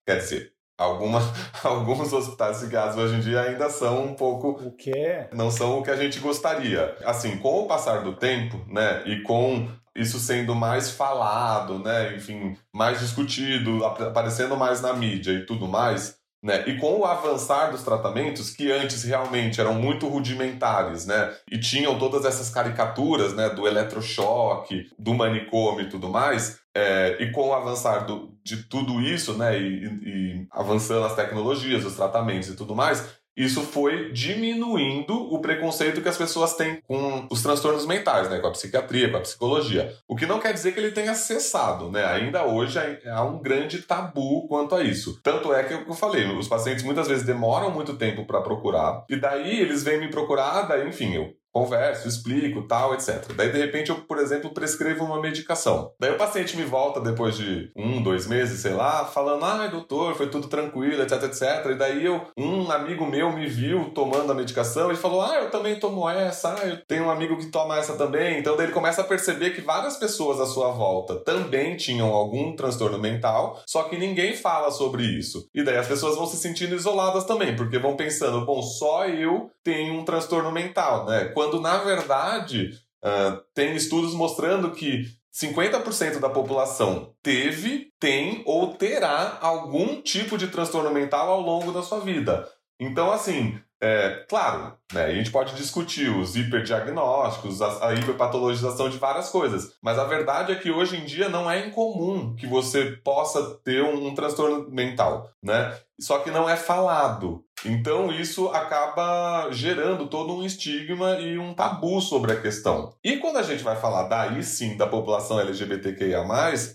quer 0.07 0.19
dizer, 0.19 0.53
Alguma, 0.81 1.21
alguns 1.63 2.11
hospitais 2.11 2.57
psiquiátricos 2.57 3.05
hoje 3.05 3.17
em 3.17 3.21
dia 3.21 3.43
ainda 3.43 3.69
são 3.69 4.03
um 4.03 4.15
pouco. 4.15 4.49
O 4.53 4.73
quê? 4.73 5.27
Não 5.31 5.51
são 5.51 5.79
o 5.79 5.83
que 5.83 5.91
a 5.91 5.97
gente 5.97 6.19
gostaria. 6.21 6.97
Assim, 7.05 7.37
com 7.37 7.65
o 7.65 7.67
passar 7.67 8.03
do 8.03 8.15
tempo, 8.15 8.59
né, 8.67 9.03
e 9.05 9.21
com 9.21 9.69
isso 9.97 10.19
sendo 10.19 10.55
mais 10.55 10.91
falado, 10.91 11.79
né, 11.79 12.17
enfim, 12.17 12.57
mais 12.73 13.01
discutido, 13.01 13.85
aparecendo 13.85 14.57
mais 14.57 14.81
na 14.81 14.93
mídia 14.93 15.33
e 15.33 15.47
tudo 15.47 15.67
mais, 15.67 16.21
né? 16.43 16.65
E 16.67 16.79
com 16.79 17.01
o 17.01 17.05
avançar 17.05 17.71
dos 17.71 17.83
tratamentos, 17.83 18.51
que 18.51 18.73
antes 18.73 19.05
realmente 19.05 19.61
eram 19.61 19.75
muito 19.75 20.09
rudimentares, 20.09 21.05
né? 21.05 21.35
E 21.51 21.59
tinham 21.59 21.99
todas 21.99 22.25
essas 22.25 22.49
caricaturas, 22.49 23.35
né? 23.35 23.51
Do 23.51 23.67
eletrochoque, 23.67 24.91
do 24.99 25.13
manicômio 25.13 25.83
e 25.83 25.89
tudo 25.91 26.09
mais, 26.09 26.59
é, 26.75 27.19
e 27.21 27.31
com 27.31 27.49
o 27.49 27.53
avançar 27.53 28.07
do, 28.07 28.35
de 28.43 28.63
tudo 28.69 29.03
isso, 29.03 29.35
né? 29.37 29.59
E, 29.61 29.85
e 29.85 30.47
avançando 30.51 31.05
as 31.05 31.15
tecnologias, 31.15 31.85
os 31.85 31.97
tratamentos 31.97 32.49
e 32.49 32.57
tudo 32.57 32.75
mais, 32.75 33.07
isso 33.45 33.63
foi 33.63 34.13
diminuindo 34.13 35.15
o 35.15 35.41
preconceito 35.41 36.01
que 36.01 36.09
as 36.09 36.17
pessoas 36.17 36.55
têm 36.55 36.81
com 36.87 37.27
os 37.31 37.43
transtornos 37.43 37.87
mentais, 37.87 38.29
né, 38.29 38.39
com 38.39 38.49
a 38.49 38.53
psiquiatria, 38.53 39.11
com 39.11 39.17
a 39.17 39.21
psicologia. 39.21 39.93
O 40.09 40.17
que 40.17 40.27
não 40.27 40.41
quer 40.41 40.53
dizer 40.53 40.73
que 40.73 40.81
ele 40.81 40.91
tenha 40.91 41.15
cessado, 41.15 41.91
né? 41.91 42.05
Ainda 42.05 42.45
hoje 42.45 42.79
há 43.07 43.25
um 43.25 43.41
grande 43.41 43.83
tabu 43.83 44.47
quanto 44.49 44.75
a 44.75 44.83
isso. 44.83 45.21
Tanto 45.23 45.53
é 45.53 45.65
que 45.65 45.75
eu 45.75 45.95
falei, 45.95 46.27
os 46.37 46.49
pacientes 46.49 46.85
muitas 46.85 47.09
vezes 47.09 47.25
demoram 47.25 47.71
muito 47.71 47.97
tempo 47.97 48.25
para 48.25 48.41
procurar 48.41 49.05
e 49.09 49.17
daí 49.17 49.61
eles 49.61 49.83
vêm 49.83 50.01
me 50.01 50.09
procurar, 50.09 50.63
daí 50.63 50.89
enfim, 50.89 51.15
eu 51.15 51.40
converso, 51.53 52.09
explico, 52.09 52.67
tal, 52.67 52.95
etc. 52.95 53.33
Daí, 53.35 53.51
de 53.51 53.59
repente, 53.59 53.91
eu, 53.91 53.97
por 53.97 54.19
exemplo, 54.19 54.53
prescrevo 54.53 55.05
uma 55.05 55.21
medicação. 55.21 55.93
Daí 55.99 56.13
o 56.13 56.19
paciente 56.19 56.57
me 56.57 56.65
volta 56.65 57.01
depois 57.01 57.37
de 57.37 57.71
um, 57.77 58.03
dois 58.03 58.27
meses, 58.27 58.61
sei 58.61 58.73
lá, 58.73 59.05
falando, 59.05 59.45
ai, 59.45 59.71
doutor, 59.71 60.15
foi 60.15 60.29
tudo 60.29 60.49
tranquilo, 60.49 61.03
etc, 61.03 61.23
etc. 61.25 61.67
E 61.71 61.75
daí 61.75 62.05
eu, 62.05 62.23
um 62.37 62.71
amigo 62.71 63.07
meu 63.07 63.33
me 63.33 63.47
viu 63.47 63.91
tomando 63.91 64.31
a 64.31 64.35
medicação 64.35 64.93
e 64.93 64.97
falou, 64.97 65.23
ah, 65.23 65.37
eu 65.37 65.51
também 65.51 65.79
tomo 65.79 66.09
essa, 66.09 66.55
ah, 66.55 66.67
eu 66.67 66.85
tenho 66.87 67.05
um 67.05 67.11
amigo 67.11 67.37
que 67.37 67.47
toma 67.47 67.79
essa 67.79 67.95
também. 67.97 68.39
Então, 68.39 68.57
daí 68.57 68.67
ele 68.67 68.73
começa 68.73 69.01
a 69.01 69.05
perceber 69.05 69.51
que 69.51 69.61
várias 69.61 69.97
pessoas 69.97 70.41
à 70.41 70.47
sua 70.47 70.71
volta 70.71 71.17
também 71.25 71.77
tinham 71.77 72.13
algum 72.13 72.55
transtorno 72.55 72.99
mental, 72.99 73.61
só 73.67 73.85
que 73.85 73.97
ninguém 73.97 74.35
fala 74.35 74.71
sobre 74.71 75.03
isso. 75.03 75.49
E 75.55 75.63
daí 75.63 75.77
as 75.77 75.89
pessoas 75.89 76.17
vão 76.17 76.27
se 76.27 76.37
sentindo 76.37 76.75
isoladas 76.75 77.25
também, 77.25 77.57
porque 77.57 77.79
vão 77.79 77.97
pensando, 77.97 78.45
bom, 78.45 78.63
só 78.63 79.07
eu 79.07 79.51
tenho 79.65 79.95
um 79.95 80.05
transtorno 80.05 80.51
mental, 80.53 81.07
né? 81.07 81.27
Quando 81.41 81.59
na 81.59 81.79
verdade 81.79 82.69
uh, 83.03 83.41
tem 83.55 83.75
estudos 83.75 84.13
mostrando 84.13 84.73
que 84.73 85.07
50% 85.35 86.19
da 86.19 86.29
população 86.29 87.15
teve, 87.23 87.91
tem 87.99 88.43
ou 88.45 88.75
terá 88.75 89.39
algum 89.41 90.03
tipo 90.03 90.37
de 90.37 90.49
transtorno 90.49 90.91
mental 90.91 91.31
ao 91.31 91.41
longo 91.41 91.73
da 91.73 91.83
sua 91.83 92.01
vida. 92.01 92.47
Então, 92.79 93.11
assim, 93.11 93.59
É, 93.83 94.27
claro, 94.29 94.75
né, 94.93 95.07
a 95.07 95.15
gente 95.15 95.31
pode 95.31 95.55
discutir 95.55 96.11
os 96.11 96.37
hiperdiagnósticos, 96.37 97.63
a, 97.63 97.89
a 97.89 97.95
hiperpatologização 97.95 98.91
de 98.91 98.99
várias 98.99 99.31
coisas, 99.31 99.73
mas 99.83 99.99
a 99.99 100.05
verdade 100.05 100.53
é 100.53 100.57
que 100.57 100.71
hoje 100.71 100.99
em 100.99 101.07
dia 101.07 101.31
não 101.31 101.51
é 101.51 101.67
incomum 101.67 102.35
que 102.37 102.47
você 102.47 102.93
possa 103.03 103.59
ter 103.65 103.83
um, 103.83 104.09
um 104.09 104.15
transtorno 104.15 104.69
mental, 104.71 105.31
né? 105.43 105.75
Só 105.99 106.19
que 106.19 106.31
não 106.31 106.49
é 106.49 106.57
falado. 106.57 107.45
Então 107.65 108.11
isso 108.11 108.49
acaba 108.49 109.51
gerando 109.51 110.07
todo 110.07 110.35
um 110.35 110.45
estigma 110.45 111.19
e 111.19 111.39
um 111.39 111.55
tabu 111.55 112.01
sobre 112.01 112.33
a 112.33 112.41
questão. 112.41 112.95
E 113.05 113.19
quando 113.19 113.37
a 113.37 113.43
gente 113.43 113.63
vai 113.63 113.77
falar 113.77 114.05
daí 114.05 114.43
sim 114.43 114.77
da 114.77 114.87
população 114.87 115.41
LGBTQIA+, 115.41 116.25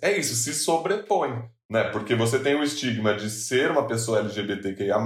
é 0.01 0.17
isso, 0.17 0.35
se 0.35 0.53
sobrepõe 0.53 1.49
né? 1.69 1.85
Porque 1.85 2.15
você 2.15 2.39
tem 2.39 2.55
o 2.55 2.63
estigma 2.63 3.13
de 3.13 3.29
ser 3.29 3.71
uma 3.71 3.87
pessoa 3.87 4.19
LGBTQIA+, 4.19 4.97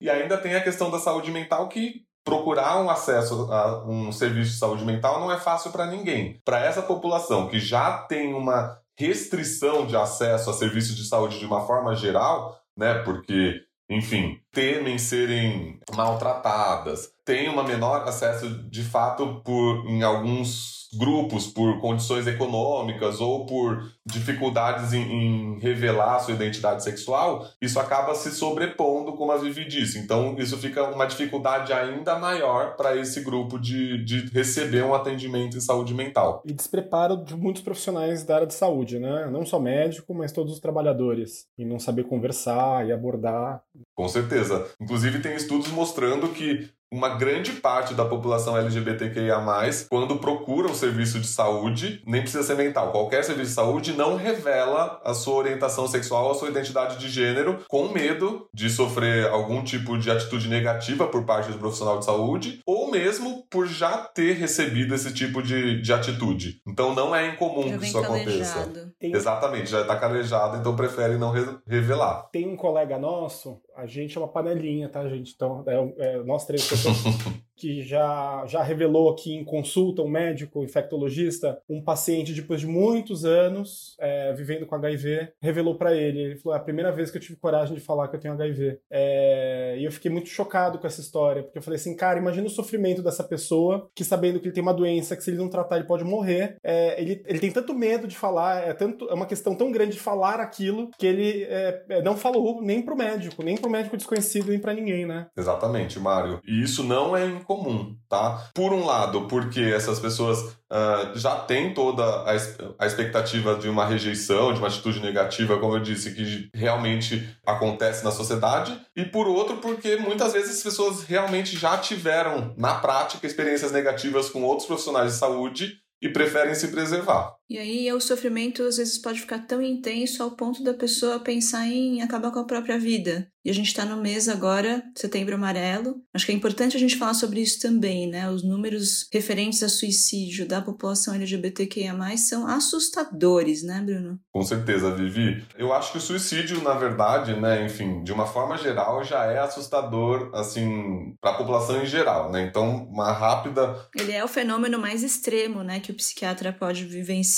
e 0.00 0.08
ainda 0.08 0.38
tem 0.38 0.54
a 0.54 0.62
questão 0.62 0.90
da 0.90 0.98
saúde 0.98 1.30
mental 1.30 1.68
que 1.68 2.04
procurar 2.24 2.80
um 2.80 2.88
acesso 2.88 3.52
a 3.52 3.84
um 3.86 4.10
serviço 4.10 4.52
de 4.52 4.58
saúde 4.58 4.84
mental 4.84 5.20
não 5.20 5.30
é 5.30 5.38
fácil 5.38 5.70
para 5.70 5.86
ninguém. 5.86 6.40
Para 6.44 6.64
essa 6.64 6.82
população 6.82 7.48
que 7.48 7.58
já 7.58 7.98
tem 7.98 8.32
uma 8.32 8.78
restrição 8.98 9.86
de 9.86 9.96
acesso 9.96 10.48
a 10.48 10.54
serviços 10.54 10.96
de 10.96 11.04
saúde 11.06 11.38
de 11.38 11.44
uma 11.44 11.66
forma 11.66 11.94
geral, 11.94 12.58
né? 12.76 12.94
Porque 13.02 13.60
enfim, 13.88 14.38
temem 14.52 14.98
serem 14.98 15.78
maltratadas, 15.94 17.10
têm 17.24 17.48
uma 17.48 17.62
menor 17.62 18.02
acesso 18.08 18.48
de 18.70 18.82
fato 18.82 19.42
por 19.44 19.86
em 19.86 20.02
alguns 20.02 20.84
grupos 20.96 21.46
por 21.46 21.80
condições 21.80 22.26
econômicas 22.26 23.20
ou 23.20 23.46
por 23.46 23.82
dificuldades 24.06 24.92
em, 24.92 25.02
em, 25.02 25.58
revelar 25.58 26.20
sua 26.20 26.34
identidade 26.34 26.82
sexual, 26.82 27.46
isso 27.60 27.80
acaba 27.80 28.14
se 28.14 28.30
sobrepondo, 28.30 29.12
como 29.14 29.32
a 29.32 29.36
Vivi 29.36 29.66
disse. 29.66 29.98
Então, 29.98 30.36
isso 30.38 30.56
fica 30.58 30.84
uma 30.84 31.06
dificuldade 31.06 31.72
ainda 31.72 32.18
maior 32.18 32.76
para 32.76 32.96
esse 32.96 33.20
grupo 33.22 33.58
de, 33.58 34.04
de 34.04 34.26
receber 34.30 34.84
um 34.84 34.94
atendimento 34.94 35.56
em 35.56 35.60
saúde 35.60 35.94
mental. 35.94 36.42
E 36.44 36.52
despreparo 36.52 37.16
de 37.16 37.34
muitos 37.34 37.62
profissionais 37.62 38.24
da 38.24 38.36
área 38.36 38.46
de 38.46 38.54
saúde, 38.54 38.98
né? 38.98 39.28
Não 39.30 39.44
só 39.44 39.58
médico, 39.58 40.14
mas 40.14 40.32
todos 40.32 40.52
os 40.52 40.60
trabalhadores. 40.60 41.46
E 41.58 41.64
não 41.64 41.78
saber 41.78 42.04
conversar 42.04 42.86
e 42.86 42.92
abordar. 42.92 43.62
Com 43.94 44.08
certeza. 44.08 44.66
Inclusive, 44.80 45.20
tem 45.20 45.34
estudos 45.34 45.68
mostrando 45.68 46.28
que 46.28 46.70
uma 46.94 47.08
grande 47.08 47.52
parte 47.54 47.92
da 47.92 48.04
população 48.04 48.56
LGBTQIA+, 48.56 49.42
quando 49.90 50.16
procura 50.18 50.68
um 50.68 50.74
serviço 50.74 51.18
de 51.18 51.26
saúde, 51.26 52.00
nem 52.06 52.22
precisa 52.22 52.44
ser 52.44 52.54
mental, 52.54 52.92
qualquer 52.92 53.24
serviço 53.24 53.48
de 53.48 53.54
saúde 53.54 53.92
não 53.94 54.14
revela 54.14 55.00
a 55.04 55.12
sua 55.12 55.34
orientação 55.34 55.88
sexual, 55.88 56.30
a 56.30 56.34
sua 56.34 56.50
identidade 56.50 56.96
de 56.98 57.08
gênero, 57.08 57.64
com 57.68 57.88
medo 57.88 58.48
de 58.54 58.70
sofrer 58.70 59.26
algum 59.28 59.64
tipo 59.64 59.98
de 59.98 60.08
atitude 60.08 60.48
negativa 60.48 61.08
por 61.08 61.24
parte 61.24 61.50
do 61.50 61.58
profissional 61.58 61.98
de 61.98 62.04
saúde, 62.04 62.60
ou 62.64 62.88
mesmo 62.90 63.44
por 63.50 63.66
já 63.66 63.98
ter 63.98 64.34
recebido 64.34 64.94
esse 64.94 65.12
tipo 65.12 65.42
de, 65.42 65.82
de 65.82 65.92
atitude. 65.92 66.60
Então 66.66 66.94
não 66.94 67.14
é 67.14 67.28
incomum 67.28 67.68
já 67.68 67.78
que 67.78 67.86
isso 67.86 67.98
aconteça. 67.98 68.72
Tem... 69.00 69.12
Exatamente, 69.12 69.68
já 69.68 69.80
está 69.80 69.96
calejado, 69.96 70.58
então 70.58 70.76
prefere 70.76 71.16
não 71.16 71.32
re 71.32 71.44
revelar. 71.66 72.28
Tem 72.30 72.48
um 72.48 72.56
colega 72.56 72.98
nosso, 72.98 73.60
a 73.76 73.86
gente 73.86 74.16
é 74.16 74.20
uma 74.20 74.28
panelinha, 74.28 74.88
tá, 74.88 75.08
gente? 75.08 75.32
Então, 75.34 75.64
é, 75.66 76.14
é, 76.14 76.22
nós 76.24 76.46
três 76.46 76.66
que 77.56 77.82
já, 77.82 78.44
já 78.46 78.62
revelou 78.62 79.10
aqui 79.10 79.34
em 79.34 79.44
consulta 79.44 80.02
um 80.02 80.08
médico 80.08 80.62
infectologista, 80.62 81.58
um 81.68 81.82
paciente 81.82 82.32
depois 82.32 82.60
de 82.60 82.66
muitos 82.66 83.24
anos 83.24 83.96
é, 84.00 84.32
vivendo 84.32 84.66
com 84.66 84.74
HIV, 84.74 85.32
revelou 85.40 85.76
para 85.76 85.94
ele, 85.94 86.20
ele 86.20 86.36
falou, 86.36 86.56
é 86.56 86.60
a 86.60 86.64
primeira 86.64 86.92
vez 86.92 87.10
que 87.10 87.18
eu 87.18 87.22
tive 87.22 87.38
coragem 87.38 87.74
de 87.74 87.80
falar 87.80 88.08
que 88.08 88.16
eu 88.16 88.20
tenho 88.20 88.34
HIV. 88.34 88.78
É, 88.90 89.76
e 89.78 89.84
eu 89.84 89.92
fiquei 89.92 90.10
muito 90.10 90.28
chocado 90.28 90.78
com 90.78 90.86
essa 90.86 91.00
história, 91.00 91.42
porque 91.42 91.58
eu 91.58 91.62
falei 91.62 91.78
assim, 91.78 91.96
cara, 91.96 92.18
imagina 92.18 92.46
o 92.46 92.50
sofrimento 92.50 93.02
dessa 93.02 93.24
pessoa, 93.24 93.88
que 93.94 94.04
sabendo 94.04 94.40
que 94.40 94.46
ele 94.46 94.54
tem 94.54 94.62
uma 94.62 94.74
doença, 94.74 95.16
que 95.16 95.22
se 95.22 95.30
ele 95.30 95.38
não 95.38 95.48
tratar 95.48 95.76
ele 95.76 95.86
pode 95.86 96.04
morrer, 96.04 96.56
é, 96.62 97.00
ele, 97.00 97.22
ele 97.26 97.38
tem 97.38 97.50
tanto 97.50 97.74
medo 97.74 98.06
de 98.06 98.16
falar, 98.16 98.68
é, 98.68 98.72
tanto, 98.72 99.08
é 99.08 99.14
uma 99.14 99.26
questão 99.26 99.54
tão 99.54 99.70
grande 99.70 99.92
de 99.92 100.00
falar 100.00 100.40
aquilo, 100.40 100.90
que 100.98 101.06
ele 101.06 101.44
é, 101.44 101.84
é, 101.88 102.02
não 102.02 102.16
falou 102.16 102.62
nem 102.62 102.82
pro 102.82 102.96
médico, 102.96 103.42
nem 103.42 103.56
pro 103.56 103.70
médico 103.70 103.96
desconhecido, 103.96 104.50
nem 104.50 104.58
para 104.58 104.74
ninguém, 104.74 105.06
né? 105.06 105.26
Exatamente, 105.36 105.98
Mário. 105.98 106.40
E 106.46 106.62
isso 106.62 106.82
não 106.82 107.16
é 107.16 107.24
incomum, 107.44 107.96
tá? 108.08 108.50
Por 108.54 108.72
um 108.72 108.84
lado, 108.84 109.28
porque 109.28 109.60
essas 109.60 110.00
pessoas 110.00 110.40
uh, 110.40 111.14
já 111.14 111.36
têm 111.36 111.72
toda 111.72 112.02
a, 112.02 112.32
a 112.78 112.86
expectativa 112.86 113.54
de 113.54 113.68
uma 113.68 113.86
rejeição, 113.86 114.52
de 114.52 114.58
uma 114.58 114.68
atitude 114.68 115.00
negativa, 115.00 115.58
como 115.58 115.76
eu 115.76 115.80
disse, 115.80 116.14
que 116.14 116.48
realmente 116.54 117.28
acontece 117.46 118.02
na 118.02 118.10
sociedade, 118.10 118.76
e 118.96 119.04
por 119.04 119.28
outro, 119.28 119.58
porque 119.58 119.96
muitas 119.96 120.32
vezes 120.32 120.56
as 120.56 120.62
pessoas 120.62 121.04
realmente 121.04 121.56
já 121.56 121.78
tiveram, 121.78 122.54
na 122.56 122.74
prática, 122.74 123.26
experiências 123.26 123.70
negativas 123.70 124.30
com 124.30 124.42
outros 124.42 124.66
profissionais 124.66 125.12
de 125.12 125.18
saúde 125.18 125.84
e 126.02 126.08
preferem 126.08 126.54
se 126.54 126.68
preservar. 126.68 127.34
E 127.48 127.58
aí 127.58 127.92
o 127.92 128.00
sofrimento 128.00 128.62
às 128.62 128.78
vezes 128.78 128.98
pode 128.98 129.20
ficar 129.20 129.40
tão 129.40 129.60
intenso 129.60 130.22
ao 130.22 130.30
ponto 130.30 130.62
da 130.62 130.72
pessoa 130.72 131.20
pensar 131.20 131.66
em 131.66 132.00
acabar 132.00 132.30
com 132.30 132.38
a 132.38 132.46
própria 132.46 132.78
vida. 132.78 133.28
E 133.44 133.50
a 133.50 133.52
gente 133.52 133.66
está 133.66 133.84
no 133.84 134.00
mês 134.00 134.26
agora, 134.26 134.82
setembro 134.96 135.34
amarelo. 135.34 135.96
Acho 136.14 136.24
que 136.24 136.32
é 136.32 136.34
importante 136.34 136.78
a 136.78 136.80
gente 136.80 136.96
falar 136.96 137.12
sobre 137.12 137.40
isso 137.40 137.60
também, 137.60 138.08
né? 138.08 138.30
Os 138.30 138.42
números 138.42 139.06
referentes 139.12 139.62
a 139.62 139.68
suicídio 139.68 140.48
da 140.48 140.62
população 140.62 141.14
LGBTQIA+, 141.14 141.94
são 142.16 142.46
assustadores, 142.46 143.62
né, 143.62 143.82
Bruno? 143.84 144.18
Com 144.32 144.42
certeza, 144.42 144.94
Vivi. 144.94 145.44
Eu 145.58 145.74
acho 145.74 145.92
que 145.92 145.98
o 145.98 146.00
suicídio, 146.00 146.62
na 146.62 146.72
verdade, 146.72 147.38
né, 147.38 147.66
enfim, 147.66 148.02
de 148.02 148.14
uma 148.14 148.24
forma 148.24 148.56
geral, 148.56 149.04
já 149.04 149.26
é 149.26 149.38
assustador, 149.38 150.30
assim, 150.32 151.14
para 151.20 151.32
a 151.32 151.36
população 151.36 151.82
em 151.82 151.86
geral, 151.86 152.32
né? 152.32 152.46
Então, 152.46 152.88
uma 152.90 153.12
rápida... 153.12 153.76
Ele 153.94 154.12
é 154.12 154.24
o 154.24 154.28
fenômeno 154.28 154.78
mais 154.78 155.02
extremo, 155.02 155.62
né, 155.62 155.80
que 155.80 155.92
o 155.92 155.96
psiquiatra 155.96 156.50
pode 156.50 156.86
vivenciar 156.86 157.33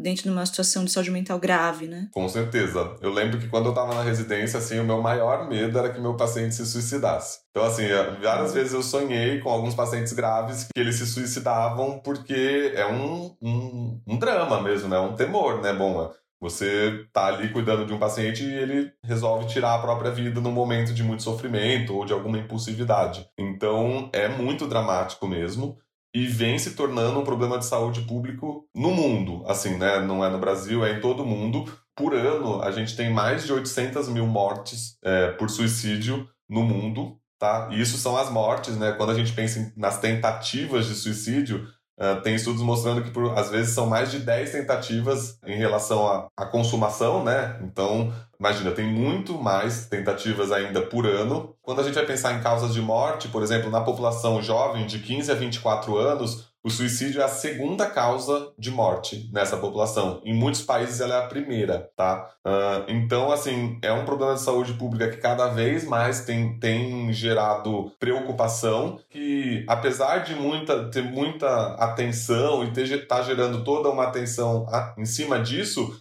dentro 0.00 0.24
de 0.24 0.30
uma 0.30 0.44
situação 0.44 0.84
de 0.84 0.90
saúde 0.90 1.10
mental 1.10 1.38
grave, 1.38 1.86
né? 1.86 2.08
Com 2.12 2.28
certeza. 2.28 2.96
Eu 3.00 3.12
lembro 3.12 3.38
que 3.38 3.48
quando 3.48 3.66
eu 3.66 3.70
estava 3.70 3.94
na 3.94 4.02
residência, 4.02 4.58
assim, 4.58 4.78
o 4.78 4.84
meu 4.84 5.00
maior 5.00 5.48
medo 5.48 5.78
era 5.78 5.90
que 5.90 6.00
meu 6.00 6.16
paciente 6.16 6.54
se 6.54 6.66
suicidasse. 6.66 7.40
Então, 7.50 7.64
assim, 7.64 7.84
várias 8.22 8.54
vezes 8.54 8.72
eu 8.72 8.82
sonhei 8.82 9.40
com 9.40 9.50
alguns 9.50 9.74
pacientes 9.74 10.12
graves 10.12 10.64
que 10.64 10.80
eles 10.80 10.96
se 10.96 11.06
suicidavam 11.06 11.98
porque 11.98 12.72
é 12.74 12.86
um, 12.86 13.36
um, 13.42 14.00
um 14.06 14.18
drama 14.18 14.60
mesmo, 14.60 14.88
né? 14.88 14.98
Um 14.98 15.14
temor, 15.14 15.60
né? 15.60 15.72
Bom, 15.72 16.10
você 16.40 17.04
tá 17.12 17.26
ali 17.26 17.52
cuidando 17.52 17.84
de 17.84 17.92
um 17.92 17.98
paciente 17.98 18.42
e 18.42 18.54
ele 18.54 18.90
resolve 19.04 19.46
tirar 19.46 19.74
a 19.74 19.82
própria 19.82 20.10
vida 20.10 20.40
num 20.40 20.50
momento 20.50 20.94
de 20.94 21.02
muito 21.02 21.22
sofrimento 21.22 21.94
ou 21.94 22.06
de 22.06 22.14
alguma 22.14 22.38
impulsividade. 22.38 23.28
Então, 23.38 24.08
é 24.12 24.26
muito 24.26 24.66
dramático 24.66 25.26
mesmo 25.28 25.76
e 26.14 26.26
vem 26.26 26.58
se 26.58 26.72
tornando 26.72 27.20
um 27.20 27.24
problema 27.24 27.58
de 27.58 27.66
saúde 27.66 28.02
público 28.02 28.68
no 28.74 28.90
mundo. 28.90 29.44
Assim, 29.46 29.76
né? 29.76 30.00
Não 30.00 30.24
é 30.24 30.28
no 30.28 30.38
Brasil, 30.38 30.84
é 30.84 30.96
em 30.96 31.00
todo 31.00 31.24
mundo 31.24 31.64
por 31.96 32.14
ano, 32.14 32.62
a 32.62 32.70
gente 32.70 32.96
tem 32.96 33.12
mais 33.12 33.44
de 33.44 33.52
800 33.52 34.08
mil 34.08 34.26
mortes 34.26 34.96
é, 35.04 35.32
por 35.32 35.50
suicídio 35.50 36.26
no 36.48 36.62
mundo, 36.62 37.18
tá? 37.38 37.68
E 37.70 37.80
isso 37.80 37.98
são 37.98 38.16
as 38.16 38.30
mortes, 38.30 38.76
né? 38.76 38.92
Quando 38.92 39.10
a 39.10 39.14
gente 39.14 39.32
pensa 39.34 39.70
nas 39.76 40.00
tentativas 40.00 40.86
de 40.86 40.94
suicídio, 40.94 41.68
uh, 42.00 42.20
tem 42.22 42.34
estudos 42.34 42.62
mostrando 42.62 43.02
que, 43.02 43.10
por, 43.10 43.38
às 43.38 43.50
vezes, 43.50 43.74
são 43.74 43.86
mais 43.86 44.10
de 44.10 44.20
10 44.20 44.50
tentativas 44.50 45.38
em 45.46 45.56
relação 45.56 46.28
à 46.36 46.46
consumação, 46.46 47.22
né? 47.22 47.60
Então, 47.62 48.12
imagina, 48.38 48.70
tem 48.70 48.86
muito 48.86 49.34
mais 49.34 49.86
tentativas 49.86 50.50
ainda 50.50 50.80
por 50.82 51.06
ano. 51.06 51.54
Quando 51.62 51.80
a 51.80 51.84
gente 51.84 51.94
vai 51.94 52.06
pensar 52.06 52.32
em 52.32 52.42
causas 52.42 52.72
de 52.72 52.80
morte, 52.80 53.28
por 53.28 53.42
exemplo, 53.42 53.70
na 53.70 53.82
população 53.82 54.42
jovem 54.42 54.86
de 54.86 54.98
15 54.98 55.30
a 55.30 55.34
24 55.34 55.96
anos, 55.96 56.49
o 56.62 56.68
suicídio 56.68 57.20
é 57.20 57.24
a 57.24 57.28
segunda 57.28 57.86
causa 57.86 58.52
de 58.58 58.70
morte 58.70 59.30
nessa 59.32 59.56
população. 59.56 60.20
Em 60.24 60.34
muitos 60.34 60.62
países 60.62 61.00
ela 61.00 61.14
é 61.14 61.18
a 61.24 61.28
primeira, 61.28 61.90
tá? 61.96 62.30
Uh, 62.46 62.84
então, 62.88 63.32
assim, 63.32 63.78
é 63.82 63.92
um 63.92 64.04
problema 64.04 64.34
de 64.34 64.42
saúde 64.42 64.74
pública 64.74 65.10
que 65.10 65.16
cada 65.16 65.48
vez 65.48 65.84
mais 65.84 66.24
tem, 66.24 66.58
tem 66.58 67.12
gerado 67.12 67.92
preocupação, 67.98 68.98
que 69.08 69.64
apesar 69.66 70.18
de 70.18 70.34
muita, 70.34 70.90
ter 70.90 71.02
muita 71.02 71.74
atenção 71.74 72.62
e 72.64 72.72
ter, 72.72 73.06
tá 73.06 73.22
gerando 73.22 73.64
toda 73.64 73.88
uma 73.88 74.04
atenção 74.04 74.66
em 74.98 75.06
cima 75.06 75.40
disso, 75.40 75.98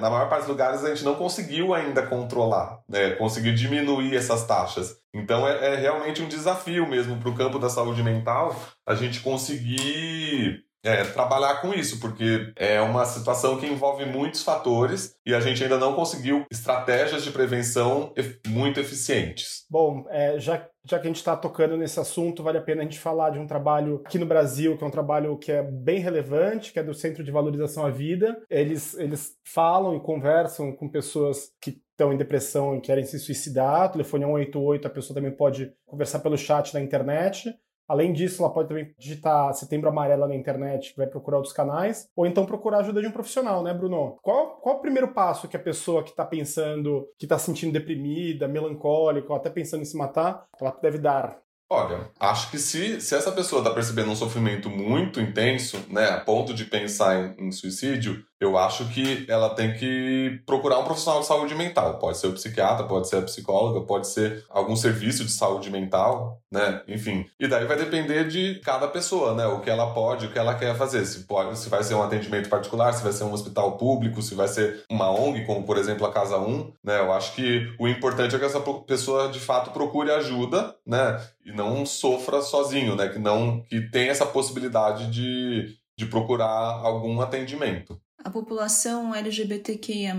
na 0.00 0.10
maior 0.10 0.28
parte 0.28 0.42
dos 0.42 0.50
lugares 0.50 0.84
a 0.84 0.88
gente 0.88 1.04
não 1.04 1.14
conseguiu 1.14 1.74
ainda 1.74 2.06
controlar, 2.06 2.80
né, 2.88 3.10
conseguir 3.12 3.54
diminuir 3.54 4.14
essas 4.14 4.46
taxas. 4.46 4.96
Então 5.12 5.46
é, 5.46 5.74
é 5.74 5.76
realmente 5.76 6.22
um 6.22 6.28
desafio 6.28 6.88
mesmo 6.88 7.16
para 7.16 7.28
o 7.28 7.34
campo 7.34 7.58
da 7.58 7.68
saúde 7.68 8.02
mental 8.02 8.54
a 8.86 8.94
gente 8.94 9.20
conseguir 9.20 10.64
é, 10.82 11.04
trabalhar 11.04 11.60
com 11.60 11.72
isso, 11.72 12.00
porque 12.00 12.52
é 12.56 12.80
uma 12.80 13.04
situação 13.04 13.58
que 13.58 13.66
envolve 13.66 14.04
muitos 14.04 14.42
fatores 14.42 15.14
e 15.26 15.34
a 15.34 15.40
gente 15.40 15.62
ainda 15.62 15.78
não 15.78 15.94
conseguiu 15.94 16.44
estratégias 16.50 17.22
de 17.22 17.30
prevenção 17.30 18.12
muito 18.48 18.80
eficientes. 18.80 19.64
Bom, 19.68 20.04
é, 20.08 20.38
já, 20.38 20.66
já 20.84 20.98
que 20.98 21.06
a 21.06 21.10
gente 21.10 21.16
está 21.16 21.36
tocando 21.36 21.76
nesse 21.76 22.00
assunto, 22.00 22.42
vale 22.42 22.58
a 22.58 22.62
pena 22.62 22.80
a 22.80 22.84
gente 22.84 22.98
falar 22.98 23.30
de 23.30 23.38
um 23.38 23.46
trabalho 23.46 24.02
aqui 24.04 24.18
no 24.18 24.26
Brasil, 24.26 24.76
que 24.76 24.84
é 24.84 24.86
um 24.86 24.90
trabalho 24.90 25.36
que 25.36 25.52
é 25.52 25.62
bem 25.62 25.98
relevante, 25.98 26.72
que 26.72 26.78
é 26.78 26.82
do 26.82 26.94
Centro 26.94 27.22
de 27.22 27.30
Valorização 27.30 27.84
à 27.84 27.90
Vida. 27.90 28.40
Eles, 28.48 28.94
eles 28.94 29.36
falam 29.44 29.96
e 29.96 30.00
conversam 30.00 30.72
com 30.72 30.88
pessoas 30.88 31.52
que 31.60 31.82
estão 31.90 32.12
em 32.12 32.16
depressão 32.16 32.76
e 32.76 32.80
querem 32.80 33.04
se 33.04 33.18
suicidar. 33.18 33.92
Telefone 33.92 34.24
é 34.24 34.26
188, 34.26 34.86
a 34.86 34.90
pessoa 34.90 35.14
também 35.14 35.30
pode 35.30 35.72
conversar 35.86 36.20
pelo 36.20 36.38
chat 36.38 36.72
na 36.72 36.80
internet. 36.80 37.54
Além 37.90 38.12
disso, 38.12 38.40
ela 38.40 38.52
pode 38.52 38.68
também 38.68 38.94
digitar 38.96 39.52
Setembro 39.52 39.88
Amarelo 39.88 40.28
na 40.28 40.36
internet, 40.36 40.94
vai 40.96 41.08
procurar 41.08 41.38
outros 41.38 41.52
canais, 41.52 42.06
ou 42.14 42.24
então 42.24 42.46
procurar 42.46 42.76
a 42.76 42.80
ajuda 42.82 43.00
de 43.00 43.08
um 43.08 43.10
profissional, 43.10 43.64
né, 43.64 43.74
Bruno? 43.74 44.16
Qual, 44.22 44.60
qual 44.60 44.76
o 44.76 44.80
primeiro 44.80 45.08
passo 45.08 45.48
que 45.48 45.56
a 45.56 45.60
pessoa 45.60 46.04
que 46.04 46.10
está 46.10 46.24
pensando, 46.24 47.08
que 47.18 47.26
está 47.26 47.36
se 47.36 47.46
sentindo 47.46 47.72
deprimida, 47.72 48.46
melancólica, 48.46 49.32
ou 49.32 49.36
até 49.36 49.50
pensando 49.50 49.82
em 49.82 49.84
se 49.84 49.96
matar, 49.96 50.46
ela 50.60 50.70
deve 50.80 50.98
dar? 50.98 51.40
Olha, 51.68 52.08
acho 52.20 52.48
que 52.52 52.58
se, 52.58 53.00
se 53.00 53.12
essa 53.16 53.32
pessoa 53.32 53.60
está 53.60 53.74
percebendo 53.74 54.12
um 54.12 54.16
sofrimento 54.16 54.70
muito 54.70 55.20
intenso, 55.20 55.84
né, 55.88 56.10
a 56.10 56.20
ponto 56.20 56.54
de 56.54 56.66
pensar 56.66 57.34
em, 57.40 57.48
em 57.48 57.50
suicídio, 57.50 58.24
eu 58.40 58.56
acho 58.56 58.88
que 58.88 59.26
ela 59.28 59.50
tem 59.50 59.74
que 59.74 60.40
procurar 60.46 60.78
um 60.78 60.84
profissional 60.84 61.20
de 61.20 61.26
saúde 61.26 61.54
mental. 61.54 61.98
Pode 61.98 62.16
ser 62.16 62.28
o 62.28 62.32
psiquiatra, 62.32 62.86
pode 62.86 63.06
ser 63.06 63.16
a 63.16 63.22
psicóloga, 63.22 63.82
pode 63.82 64.08
ser 64.08 64.46
algum 64.48 64.74
serviço 64.74 65.26
de 65.26 65.30
saúde 65.30 65.70
mental, 65.70 66.40
né? 66.50 66.82
Enfim. 66.88 67.26
E 67.38 67.46
daí 67.46 67.66
vai 67.66 67.76
depender 67.76 68.26
de 68.26 68.58
cada 68.64 68.88
pessoa, 68.88 69.34
né? 69.34 69.46
O 69.46 69.60
que 69.60 69.68
ela 69.68 69.92
pode, 69.92 70.24
o 70.24 70.32
que 70.32 70.38
ela 70.38 70.54
quer 70.54 70.74
fazer. 70.74 71.04
Se, 71.04 71.24
pode, 71.24 71.58
se 71.58 71.68
vai 71.68 71.84
ser 71.84 71.94
um 71.94 72.02
atendimento 72.02 72.48
particular, 72.48 72.94
se 72.94 73.02
vai 73.02 73.12
ser 73.12 73.24
um 73.24 73.32
hospital 73.32 73.76
público, 73.76 74.22
se 74.22 74.34
vai 74.34 74.48
ser 74.48 74.84
uma 74.90 75.10
ONG, 75.10 75.44
como 75.44 75.64
por 75.64 75.76
exemplo 75.76 76.06
a 76.06 76.12
Casa 76.12 76.38
1, 76.38 76.72
né? 76.82 76.98
Eu 76.98 77.12
acho 77.12 77.34
que 77.34 77.70
o 77.78 77.86
importante 77.86 78.34
é 78.34 78.38
que 78.38 78.44
essa 78.46 78.60
pessoa 78.86 79.28
de 79.28 79.38
fato 79.38 79.70
procure 79.70 80.10
ajuda, 80.10 80.74
né? 80.86 81.20
E 81.44 81.52
não 81.52 81.84
sofra 81.84 82.40
sozinho, 82.40 82.96
né? 82.96 83.08
Que 83.08 83.18
não 83.18 83.60
que 83.68 83.82
tenha 83.90 84.10
essa 84.10 84.24
possibilidade 84.24 85.10
de, 85.10 85.76
de 85.98 86.06
procurar 86.06 86.48
algum 86.48 87.20
atendimento. 87.20 88.00
A 88.22 88.30
população 88.30 89.14
LGBTQIA, 89.14 90.14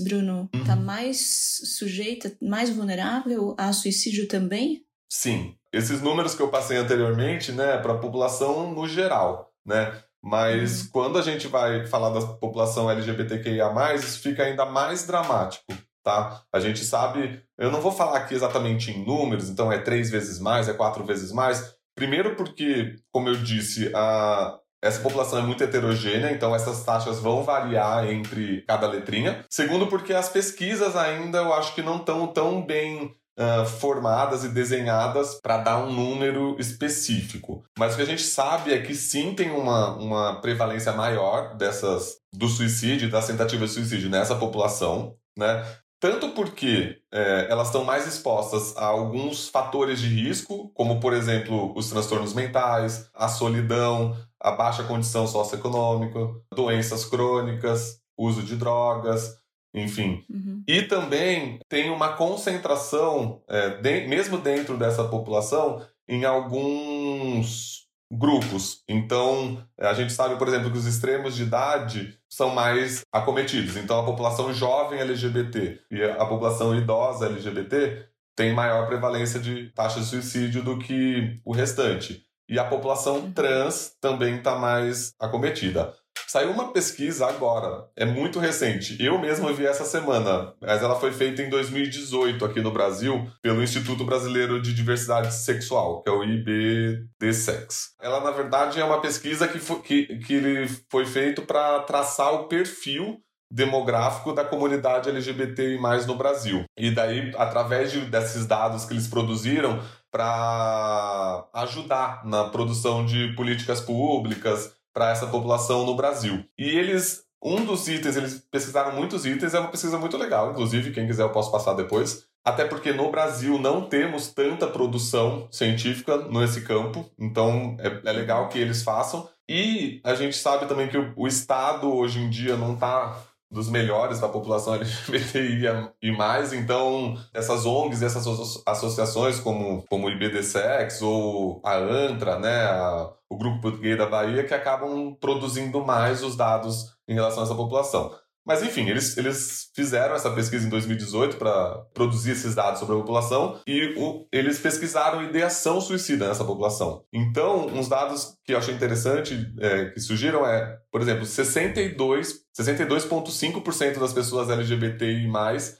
Bruno, 0.00 0.48
está 0.52 0.74
uhum. 0.74 0.82
mais 0.82 1.60
sujeita, 1.78 2.36
mais 2.42 2.70
vulnerável 2.70 3.54
a 3.56 3.72
suicídio 3.72 4.26
também? 4.26 4.84
Sim. 5.10 5.54
Esses 5.72 6.00
números 6.00 6.34
que 6.34 6.42
eu 6.42 6.48
passei 6.48 6.76
anteriormente, 6.76 7.52
né, 7.52 7.78
para 7.78 7.92
a 7.92 7.98
população 7.98 8.72
no 8.74 8.88
geral, 8.88 9.52
né? 9.64 10.02
Mas 10.22 10.82
uhum. 10.82 10.88
quando 10.92 11.18
a 11.18 11.22
gente 11.22 11.46
vai 11.46 11.86
falar 11.86 12.10
da 12.10 12.26
população 12.26 12.90
LGBTQIA, 12.90 13.72
isso 13.94 14.20
fica 14.20 14.42
ainda 14.42 14.66
mais 14.66 15.06
dramático, 15.06 15.72
tá? 16.04 16.42
A 16.52 16.60
gente 16.60 16.84
sabe, 16.84 17.42
eu 17.56 17.70
não 17.70 17.80
vou 17.80 17.92
falar 17.92 18.18
aqui 18.18 18.34
exatamente 18.34 18.90
em 18.90 19.04
números, 19.04 19.48
então 19.48 19.72
é 19.72 19.78
três 19.78 20.10
vezes 20.10 20.38
mais, 20.38 20.68
é 20.68 20.74
quatro 20.74 21.04
vezes 21.04 21.32
mais. 21.32 21.74
Primeiro 21.94 22.34
porque, 22.34 22.96
como 23.12 23.28
eu 23.28 23.36
disse, 23.36 23.90
a, 23.94 24.58
essa 24.82 25.00
população 25.00 25.38
é 25.38 25.42
muito 25.42 25.62
heterogênea, 25.62 26.32
então 26.32 26.54
essas 26.54 26.82
taxas 26.84 27.18
vão 27.18 27.42
variar 27.42 28.10
entre 28.10 28.62
cada 28.66 28.88
letrinha. 28.88 29.44
Segundo, 29.50 29.86
porque 29.86 30.12
as 30.12 30.28
pesquisas 30.28 30.96
ainda 30.96 31.38
eu 31.38 31.52
acho 31.52 31.74
que 31.74 31.82
não 31.82 31.96
estão 31.96 32.26
tão 32.26 32.64
bem 32.64 33.14
Uh, 33.38 33.64
formadas 33.64 34.44
e 34.44 34.50
desenhadas 34.50 35.38
para 35.40 35.56
dar 35.56 35.78
um 35.78 35.90
número 35.90 36.56
específico. 36.58 37.64
Mas 37.78 37.94
o 37.94 37.96
que 37.96 38.02
a 38.02 38.06
gente 38.06 38.22
sabe 38.22 38.70
é 38.70 38.82
que 38.82 38.94
sim 38.94 39.32
tem 39.34 39.50
uma, 39.50 39.96
uma 39.96 40.40
prevalência 40.42 40.92
maior 40.92 41.56
dessas 41.56 42.16
do 42.34 42.48
suicídio, 42.48 43.08
das 43.08 43.26
tentativas 43.28 43.70
de 43.70 43.76
suicídio 43.76 44.10
nessa 44.10 44.34
população, 44.34 45.14
né? 45.38 45.64
Tanto 46.00 46.30
porque 46.30 46.96
é, 47.12 47.46
elas 47.50 47.66
estão 47.66 47.84
mais 47.84 48.08
expostas 48.08 48.74
a 48.76 48.86
alguns 48.86 49.48
fatores 49.48 50.00
de 50.00 50.08
risco, 50.08 50.70
como 50.74 50.98
por 50.98 51.12
exemplo 51.12 51.76
os 51.76 51.90
transtornos 51.90 52.32
mentais, 52.32 53.10
a 53.14 53.28
solidão, 53.28 54.16
a 54.40 54.50
baixa 54.50 54.82
condição 54.82 55.26
socioeconômica, 55.26 56.18
doenças 56.54 57.04
crônicas, 57.04 58.00
uso 58.16 58.42
de 58.42 58.56
drogas, 58.56 59.36
enfim. 59.74 60.24
Uhum. 60.30 60.64
E 60.66 60.82
também 60.82 61.60
tem 61.68 61.90
uma 61.90 62.14
concentração, 62.14 63.42
é, 63.46 63.68
de, 63.68 64.08
mesmo 64.08 64.38
dentro 64.38 64.78
dessa 64.78 65.04
população, 65.04 65.84
em 66.08 66.24
alguns 66.24 67.79
grupos. 68.10 68.82
Então, 68.88 69.64
a 69.78 69.94
gente 69.94 70.12
sabe, 70.12 70.36
por 70.36 70.48
exemplo, 70.48 70.70
que 70.70 70.78
os 70.78 70.86
extremos 70.86 71.36
de 71.36 71.44
idade 71.44 72.18
são 72.28 72.50
mais 72.50 73.02
acometidos. 73.12 73.76
Então, 73.76 74.00
a 74.00 74.04
população 74.04 74.52
jovem 74.52 75.00
LGBT 75.00 75.80
e 75.90 76.02
a 76.02 76.26
população 76.26 76.74
idosa 76.74 77.26
LGBT 77.26 78.08
tem 78.36 78.54
maior 78.54 78.86
prevalência 78.86 79.38
de 79.38 79.70
taxa 79.70 80.00
de 80.00 80.06
suicídio 80.06 80.62
do 80.62 80.78
que 80.78 81.38
o 81.44 81.52
restante. 81.52 82.26
E 82.48 82.58
a 82.58 82.64
população 82.64 83.30
trans 83.30 83.96
também 84.00 84.38
está 84.38 84.58
mais 84.58 85.14
acometida. 85.20 85.94
Saiu 86.30 86.52
uma 86.52 86.72
pesquisa 86.72 87.26
agora, 87.26 87.88
é 87.96 88.04
muito 88.04 88.38
recente. 88.38 88.96
Eu 89.04 89.18
mesmo 89.18 89.52
vi 89.52 89.66
essa 89.66 89.84
semana, 89.84 90.54
mas 90.60 90.80
ela 90.80 90.94
foi 90.94 91.10
feita 91.10 91.42
em 91.42 91.50
2018 91.50 92.44
aqui 92.44 92.60
no 92.60 92.70
Brasil 92.70 93.28
pelo 93.42 93.60
Instituto 93.60 94.04
Brasileiro 94.04 94.62
de 94.62 94.72
Diversidade 94.72 95.34
Sexual, 95.34 96.04
que 96.04 96.08
é 96.08 96.12
o 96.12 96.22
IBDSEX. 96.22 97.96
Ela, 98.00 98.20
na 98.20 98.30
verdade, 98.30 98.80
é 98.80 98.84
uma 98.84 99.00
pesquisa 99.00 99.48
que 99.48 99.58
foi, 99.58 99.80
que, 99.80 100.18
que 100.18 100.68
foi 100.88 101.04
feito 101.04 101.42
para 101.42 101.80
traçar 101.80 102.32
o 102.32 102.46
perfil 102.46 103.20
demográfico 103.52 104.32
da 104.32 104.44
comunidade 104.44 105.08
LGBTI+, 105.08 105.80
no 106.06 106.14
Brasil. 106.14 106.62
E 106.78 106.92
daí, 106.92 107.32
através 107.36 107.90
de, 107.90 108.02
desses 108.02 108.46
dados 108.46 108.84
que 108.84 108.92
eles 108.92 109.08
produziram, 109.08 109.82
para 110.12 111.48
ajudar 111.54 112.24
na 112.24 112.44
produção 112.44 113.04
de 113.04 113.32
políticas 113.34 113.80
públicas 113.80 114.72
para 114.92 115.10
essa 115.10 115.26
população 115.26 115.84
no 115.84 115.94
Brasil. 115.94 116.44
E 116.58 116.68
eles, 116.68 117.24
um 117.42 117.64
dos 117.64 117.88
itens, 117.88 118.16
eles 118.16 118.46
pesquisaram 118.50 118.94
muitos 118.94 119.24
itens, 119.26 119.54
é 119.54 119.60
uma 119.60 119.70
pesquisa 119.70 119.98
muito 119.98 120.16
legal, 120.16 120.50
inclusive, 120.50 120.92
quem 120.92 121.06
quiser 121.06 121.22
eu 121.22 121.30
posso 121.30 121.50
passar 121.50 121.74
depois. 121.74 122.24
Até 122.44 122.64
porque 122.64 122.92
no 122.92 123.10
Brasil 123.10 123.58
não 123.58 123.86
temos 123.86 124.32
tanta 124.32 124.66
produção 124.66 125.46
científica 125.50 126.16
nesse 126.28 126.62
campo, 126.62 127.10
então 127.18 127.76
é, 127.78 128.08
é 128.08 128.12
legal 128.12 128.48
que 128.48 128.58
eles 128.58 128.82
façam. 128.82 129.28
E 129.48 130.00
a 130.04 130.14
gente 130.14 130.36
sabe 130.36 130.66
também 130.66 130.88
que 130.88 130.96
o, 130.96 131.12
o 131.16 131.26
Estado 131.26 131.92
hoje 131.92 132.20
em 132.20 132.30
dia 132.30 132.56
não 132.56 132.74
está 132.74 133.20
dos 133.50 133.68
melhores 133.68 134.20
da 134.20 134.28
população 134.28 134.74
LGBTI 134.76 135.64
e 136.00 136.12
mais, 136.12 136.52
então 136.52 137.18
essas 137.34 137.66
ONGs 137.66 138.02
essas 138.02 138.26
associações 138.66 139.40
como, 139.40 139.84
como 139.88 140.06
o 140.06 140.10
IBDSEX 140.10 141.02
ou 141.02 141.60
a 141.64 141.76
ANTRA, 141.76 142.38
né, 142.38 142.64
a, 142.64 143.10
o 143.28 143.36
Grupo 143.36 143.60
Português 143.60 143.98
da 143.98 144.06
Bahia, 144.06 144.44
que 144.44 144.54
acabam 144.54 145.14
produzindo 145.20 145.84
mais 145.84 146.22
os 146.22 146.36
dados 146.36 146.96
em 147.08 147.14
relação 147.14 147.40
a 147.40 147.46
essa 147.46 147.54
população. 147.54 148.12
Mas 148.46 148.62
enfim, 148.62 148.88
eles, 148.88 149.16
eles 149.16 149.70
fizeram 149.74 150.14
essa 150.14 150.30
pesquisa 150.30 150.66
em 150.66 150.70
2018 150.70 151.36
para 151.36 151.78
produzir 151.94 152.32
esses 152.32 152.54
dados 152.54 152.80
sobre 152.80 152.94
a 152.94 152.98
população 152.98 153.60
e 153.66 153.94
o, 153.96 154.26
eles 154.32 154.58
pesquisaram 154.58 155.22
ideação 155.22 155.80
suicida 155.80 156.28
nessa 156.28 156.44
população. 156.44 157.04
Então, 157.12 157.66
uns 157.66 157.88
dados 157.88 158.34
que 158.44 158.52
eu 158.52 158.58
achei 158.58 158.74
interessante 158.74 159.52
é, 159.60 159.86
que 159.86 160.00
surgiram 160.00 160.46
é, 160.46 160.78
por 160.90 161.00
exemplo, 161.00 161.24
62 161.24 162.40
62,5% 162.58 163.98
das 163.98 164.12
pessoas 164.12 164.50
LGBTI+, 164.50 165.30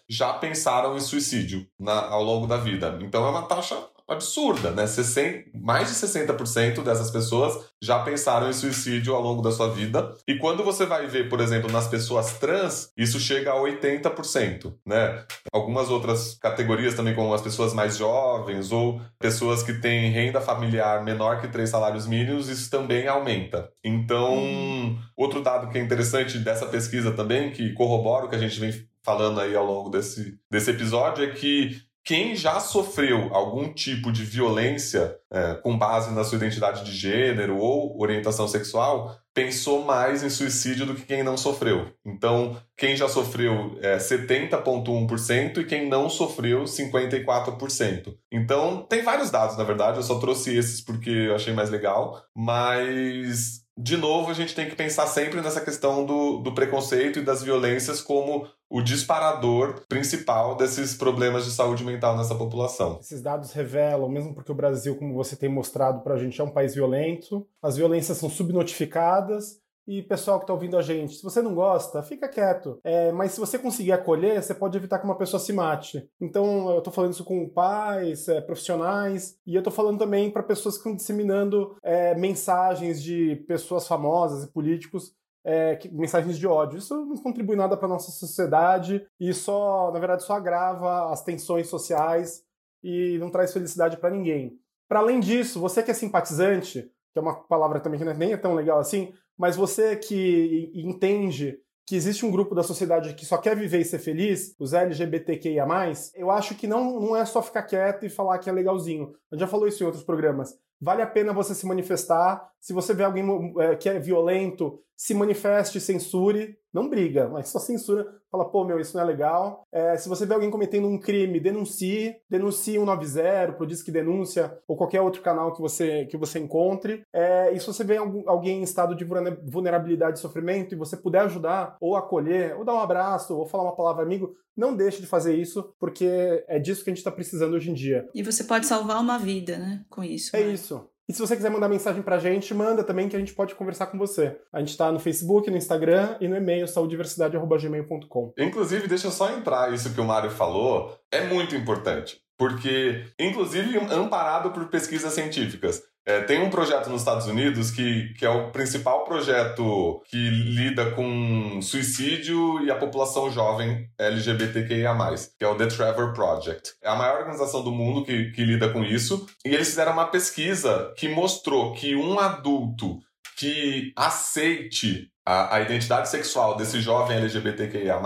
já 0.09 0.33
pensaram 0.35 0.97
em 0.97 1.01
suicídio 1.01 1.67
na, 1.79 2.07
ao 2.07 2.23
longo 2.23 2.47
da 2.47 2.57
vida. 2.57 2.99
Então 3.03 3.27
é 3.27 3.31
uma 3.31 3.43
taxa 3.43 3.77
absurda, 4.11 4.73
né? 4.73 4.87
60, 4.87 5.51
mais 5.55 5.89
de 5.89 5.95
60% 5.95 6.83
dessas 6.83 7.11
pessoas 7.11 7.71
já 7.81 8.01
pensaram 8.01 8.51
em 8.51 8.53
suicídio 8.53 9.15
ao 9.15 9.23
longo 9.23 9.41
da 9.41 9.53
sua 9.53 9.71
vida. 9.71 10.13
E 10.27 10.37
quando 10.37 10.65
você 10.65 10.85
vai 10.85 11.07
ver, 11.07 11.29
por 11.29 11.41
exemplo, 11.41 11.71
nas 11.71 11.87
pessoas 11.87 12.39
trans, 12.39 12.91
isso 12.97 13.21
chega 13.21 13.53
a 13.53 13.57
80%, 13.57 14.75
né? 14.85 15.25
Algumas 15.53 15.89
outras 15.91 16.37
categorias 16.41 16.95
também, 16.95 17.15
como 17.15 17.33
as 17.33 17.41
pessoas 17.41 17.73
mais 17.73 17.97
jovens 17.97 18.73
ou 18.73 19.01
pessoas 19.19 19.63
que 19.63 19.75
têm 19.75 20.11
renda 20.11 20.41
familiar 20.41 21.05
menor 21.05 21.41
que 21.41 21.49
três 21.49 21.71
salários 21.71 22.07
mínimos, 22.07 22.49
isso 22.49 22.69
também 22.69 23.07
aumenta. 23.07 23.71
Então, 23.85 24.37
hum. 24.37 24.99
outro 25.17 25.41
dado 25.41 25.71
que 25.71 25.79
é 25.79 25.81
interessante 25.81 26.39
dessa 26.39 26.67
pesquisa 26.67 27.13
também, 27.13 27.53
que 27.53 27.73
corrobora 27.75 28.27
o 28.27 28.29
que 28.29 28.37
a 28.37 28.41
gente 28.41 28.59
vem 28.59 28.73
falando 29.05 29.41
aí 29.41 29.55
ao 29.55 29.65
longo 29.65 29.89
desse, 29.89 30.39
desse 30.51 30.71
episódio, 30.71 31.25
é 31.25 31.29
que 31.29 31.81
quem 32.11 32.35
já 32.35 32.59
sofreu 32.59 33.33
algum 33.33 33.73
tipo 33.73 34.11
de 34.11 34.25
violência 34.25 35.17
é, 35.33 35.55
com 35.55 35.79
base 35.79 36.13
na 36.13 36.25
sua 36.25 36.39
identidade 36.39 36.83
de 36.83 36.91
gênero 36.91 37.57
ou 37.57 38.03
orientação 38.03 38.49
sexual 38.49 39.17
pensou 39.33 39.85
mais 39.85 40.25
em 40.25 40.29
suicídio 40.29 40.87
do 40.87 40.97
que 40.97 41.03
quem 41.03 41.23
não 41.23 41.37
sofreu. 41.37 41.95
Então, 42.05 42.61
quem 42.77 42.97
já 42.97 43.09
sofreu 43.09 43.79
é 43.81 43.99
70,1% 43.99 45.59
e 45.59 45.65
quem 45.65 45.89
não 45.89 46.11
sofreu 46.11 46.65
54%. 46.65 48.17
Então, 48.33 48.83
tem 48.89 49.03
vários 49.03 49.31
dados, 49.31 49.57
na 49.57 49.63
verdade, 49.63 49.99
eu 49.99 50.03
só 50.03 50.19
trouxe 50.19 50.53
esses 50.57 50.81
porque 50.81 51.11
eu 51.11 51.37
achei 51.37 51.55
mais 51.55 51.71
legal, 51.71 52.21
mas 52.35 53.61
de 53.83 53.97
novo, 53.97 54.31
a 54.31 54.35
gente 54.35 54.55
tem 54.55 54.68
que 54.68 54.76
pensar 54.76 55.07
sempre 55.07 55.41
nessa 55.41 55.61
questão 55.61 56.05
do, 56.05 56.39
do 56.39 56.55
preconceito 56.55 57.18
e 57.18 57.24
das 57.24 57.43
violências 57.43 58.01
como 58.01 58.47
o 58.68 58.83
disparador 58.83 59.81
principal 59.89 60.55
desses 60.55 60.95
problemas 60.95 61.47
de 61.47 61.51
saúde 61.51 61.83
mental 61.83 62.16
nessa 62.16 62.35
população. 62.35 62.99
Esses 63.01 63.22
dados 63.22 63.53
revelam, 63.53 64.09
mesmo 64.09 64.35
porque 64.35 64.53
o 64.53 64.55
Brasil, 64.55 64.95
como 64.97 65.14
você 65.14 65.35
tem 65.35 65.49
mostrado 65.49 66.03
para 66.03 66.14
a 66.14 66.18
gente, 66.18 66.39
é 66.41 66.45
um 66.45 66.51
país 66.51 66.74
violento, 66.74 67.47
as 67.62 67.76
violências 67.76 68.18
são 68.18 68.28
subnotificadas 68.28 69.59
e 69.91 70.05
pessoal 70.05 70.38
que 70.38 70.45
está 70.45 70.53
ouvindo 70.53 70.78
a 70.78 70.82
gente, 70.82 71.16
se 71.16 71.22
você 71.24 71.43
não 71.43 71.53
gosta, 71.53 72.01
fica 72.01 72.28
quieto. 72.28 72.78
É, 72.84 73.11
mas 73.11 73.32
se 73.32 73.41
você 73.41 73.59
conseguir 73.59 73.91
acolher, 73.91 74.41
você 74.41 74.55
pode 74.55 74.76
evitar 74.76 75.01
que 75.01 75.05
uma 75.05 75.18
pessoa 75.18 75.41
se 75.41 75.53
mate. 75.53 76.09
Então, 76.20 76.70
eu 76.70 76.78
estou 76.78 76.93
falando 76.93 77.12
isso 77.12 77.24
com 77.24 77.49
pais, 77.49 78.28
é, 78.28 78.41
profissionais, 78.41 79.36
e 79.45 79.53
eu 79.53 79.59
estou 79.59 79.72
falando 79.72 79.99
também 79.99 80.30
para 80.30 80.45
pessoas 80.45 80.76
que 80.76 80.82
estão 80.82 80.95
disseminando 80.95 81.76
é, 81.82 82.14
mensagens 82.14 83.03
de 83.03 83.34
pessoas 83.49 83.88
famosas 83.88 84.45
e 84.45 84.53
políticos 84.53 85.12
é, 85.45 85.74
que, 85.74 85.93
mensagens 85.93 86.38
de 86.38 86.47
ódio. 86.47 86.78
Isso 86.78 86.95
não 86.95 87.16
contribui 87.16 87.57
nada 87.57 87.76
para 87.76 87.88
nossa 87.88 88.12
sociedade 88.12 89.05
e 89.18 89.34
só, 89.34 89.91
na 89.91 89.99
verdade, 89.99 90.22
só 90.22 90.34
agrava 90.34 91.11
as 91.11 91.24
tensões 91.24 91.66
sociais 91.66 92.45
e 92.80 93.18
não 93.18 93.28
traz 93.28 93.53
felicidade 93.53 93.97
para 93.97 94.11
ninguém. 94.11 94.57
Para 94.88 95.01
além 95.01 95.18
disso, 95.18 95.59
você 95.59 95.82
que 95.82 95.91
é 95.91 95.95
simpatizante, 95.95 96.88
que 97.12 97.18
é 97.18 97.20
uma 97.20 97.34
palavra 97.34 97.80
também 97.80 97.99
que 97.99 98.09
é, 98.09 98.14
nem 98.14 98.32
é 98.32 98.36
tão 98.36 98.55
legal 98.55 98.78
assim, 98.78 99.12
mas 99.41 99.57
você 99.57 99.97
que 99.97 100.70
entende 100.74 101.59
que 101.86 101.97
existe 101.97 102.26
um 102.26 102.30
grupo 102.30 102.55
da 102.55 102.62
sociedade 102.62 103.14
que 103.14 103.24
só 103.24 103.38
quer 103.38 103.57
viver 103.57 103.80
e 103.80 103.84
ser 103.86 103.99
feliz, 103.99 104.55
os 104.59 104.74
LGBTQIA+, 104.74 105.66
eu 106.14 106.30
acho 106.30 106.55
que 106.55 106.66
não, 106.66 107.01
não 107.01 107.16
é 107.16 107.24
só 107.24 107.41
ficar 107.41 107.62
quieto 107.62 108.05
e 108.05 108.11
falar 108.11 108.38
que 108.38 108.51
é 108.51 108.53
legalzinho. 108.53 109.14
A 109.32 109.34
gente 109.34 109.41
já 109.41 109.47
falou 109.47 109.66
isso 109.66 109.82
em 109.82 109.86
outros 109.86 110.05
programas. 110.05 110.59
Vale 110.78 111.01
a 111.01 111.07
pena 111.07 111.32
você 111.32 111.55
se 111.55 111.64
manifestar. 111.64 112.51
Se 112.61 112.74
você 112.74 112.93
vê 112.93 113.03
alguém 113.03 113.24
é, 113.61 113.76
que 113.76 113.88
é 113.88 113.99
violento, 113.99 114.78
se 115.01 115.15
manifeste, 115.15 115.81
censure. 115.81 116.59
Não 116.71 116.87
briga, 116.87 117.27
mas 117.27 117.49
só 117.49 117.59
censura. 117.59 118.07
Fala, 118.31 118.45
pô, 118.45 118.67
meu, 118.67 118.79
isso 118.79 118.95
não 118.95 119.03
é 119.03 119.07
legal. 119.07 119.67
É, 119.73 119.97
se 119.97 120.11
você 120.11 120.27
vê 120.27 120.35
alguém 120.35 120.51
cometendo 120.51 120.87
um 120.87 121.01
crime, 121.01 121.41
denuncie. 121.41 122.17
Denuncie 122.29 122.75
190 122.75 123.55
pro 123.55 123.67
Disque 123.67 123.91
Denúncia 123.91 124.59
ou 124.69 124.77
qualquer 124.77 125.01
outro 125.01 125.23
canal 125.23 125.55
que 125.55 125.61
você, 125.63 126.05
que 126.05 126.19
você 126.19 126.39
encontre. 126.39 127.03
É, 127.15 127.51
e 127.51 127.59
se 127.59 127.67
você 127.67 127.83
vê 127.83 127.97
alguém 127.97 128.61
em 128.61 128.63
estado 128.63 128.95
de 128.95 129.07
vulnerabilidade 129.51 130.19
e 130.19 130.21
sofrimento 130.21 130.75
e 130.75 130.79
você 130.79 130.99
puder 130.99 131.21
ajudar, 131.21 131.79
ou 131.81 131.97
acolher, 131.97 132.55
ou 132.59 132.65
dar 132.65 132.75
um 132.75 132.81
abraço, 132.81 133.35
ou 133.35 133.47
falar 133.47 133.65
uma 133.65 133.77
palavra 133.77 134.05
amigo, 134.05 134.37
não 134.55 134.77
deixe 134.77 135.01
de 135.01 135.07
fazer 135.07 135.35
isso, 135.35 135.73
porque 135.81 136.45
é 136.47 136.59
disso 136.59 136.85
que 136.85 136.91
a 136.91 136.93
gente 136.93 136.99
está 136.99 137.11
precisando 137.11 137.55
hoje 137.55 137.71
em 137.71 137.75
dia. 137.75 138.07
E 138.15 138.23
você 138.23 138.45
pode 138.45 138.67
salvar 138.67 139.01
uma 139.01 139.19
vida, 139.19 139.57
né, 139.57 139.83
com 139.89 140.05
isso. 140.05 140.37
É 140.37 140.45
né? 140.45 140.53
isso. 140.53 140.87
E 141.11 141.13
se 141.13 141.19
você 141.19 141.35
quiser 141.35 141.51
mandar 141.51 141.69
mensagem 141.69 142.03
pra 142.03 142.21
gente, 142.21 142.55
manda 142.55 142.85
também 142.85 143.09
que 143.09 143.17
a 143.17 143.19
gente 143.19 143.35
pode 143.35 143.57
conversar 143.57 143.87
com 143.87 143.99
você. 143.99 144.39
A 144.53 144.61
gente 144.61 144.77
tá 144.77 144.93
no 144.93 145.01
Facebook, 145.01 145.51
no 145.51 145.57
Instagram 145.57 146.17
e 146.21 146.29
no 146.29 146.37
e-mail 146.37 146.69
saudiversidade.gmail.com. 146.69 148.33
Inclusive, 148.39 148.87
deixa 148.87 149.09
eu 149.09 149.11
só 149.11 149.29
entrar 149.33 149.75
isso 149.75 149.93
que 149.93 150.01
o 150.01 150.05
Mário 150.05 150.31
falou, 150.31 150.97
é 151.11 151.25
muito 151.25 151.57
importante. 151.57 152.23
Porque, 152.39 153.07
inclusive, 153.19 153.77
amparado 153.93 154.53
por 154.53 154.67
pesquisas 154.69 155.13
científicas. 155.13 155.83
É, 156.11 156.23
tem 156.23 156.43
um 156.43 156.51
projeto 156.51 156.91
nos 156.91 157.03
Estados 157.03 157.27
Unidos 157.27 157.71
que, 157.71 158.13
que 158.15 158.27
é 158.27 158.29
o 158.29 158.51
principal 158.51 159.05
projeto 159.05 160.03
que 160.07 160.17
lida 160.17 160.91
com 160.91 161.63
suicídio 161.63 162.61
e 162.65 162.71
a 162.71 162.75
população 162.75 163.31
jovem 163.31 163.89
LGBTQIA, 163.97 164.93
que 165.39 165.45
é 165.45 165.49
o 165.49 165.55
The 165.55 165.67
Trevor 165.67 166.13
Project. 166.13 166.73
É 166.83 166.89
a 166.89 166.97
maior 166.97 167.21
organização 167.21 167.63
do 167.63 167.71
mundo 167.71 168.05
que, 168.05 168.33
que 168.33 168.45
lida 168.45 168.69
com 168.71 168.83
isso. 168.83 169.25
E 169.45 169.55
eles 169.55 169.69
fizeram 169.69 169.93
uma 169.93 170.09
pesquisa 170.09 170.93
que 170.97 171.09
mostrou 171.09 171.75
que 171.75 171.95
um 171.95 172.19
adulto 172.19 172.99
que 173.37 173.93
aceite 173.95 175.13
a, 175.31 175.57
a, 175.57 175.61
identidade 175.61 176.09
sexual 176.09 176.57
desse 176.57 176.81
jovem 176.81 177.18
LGBTQIA, 177.18 178.01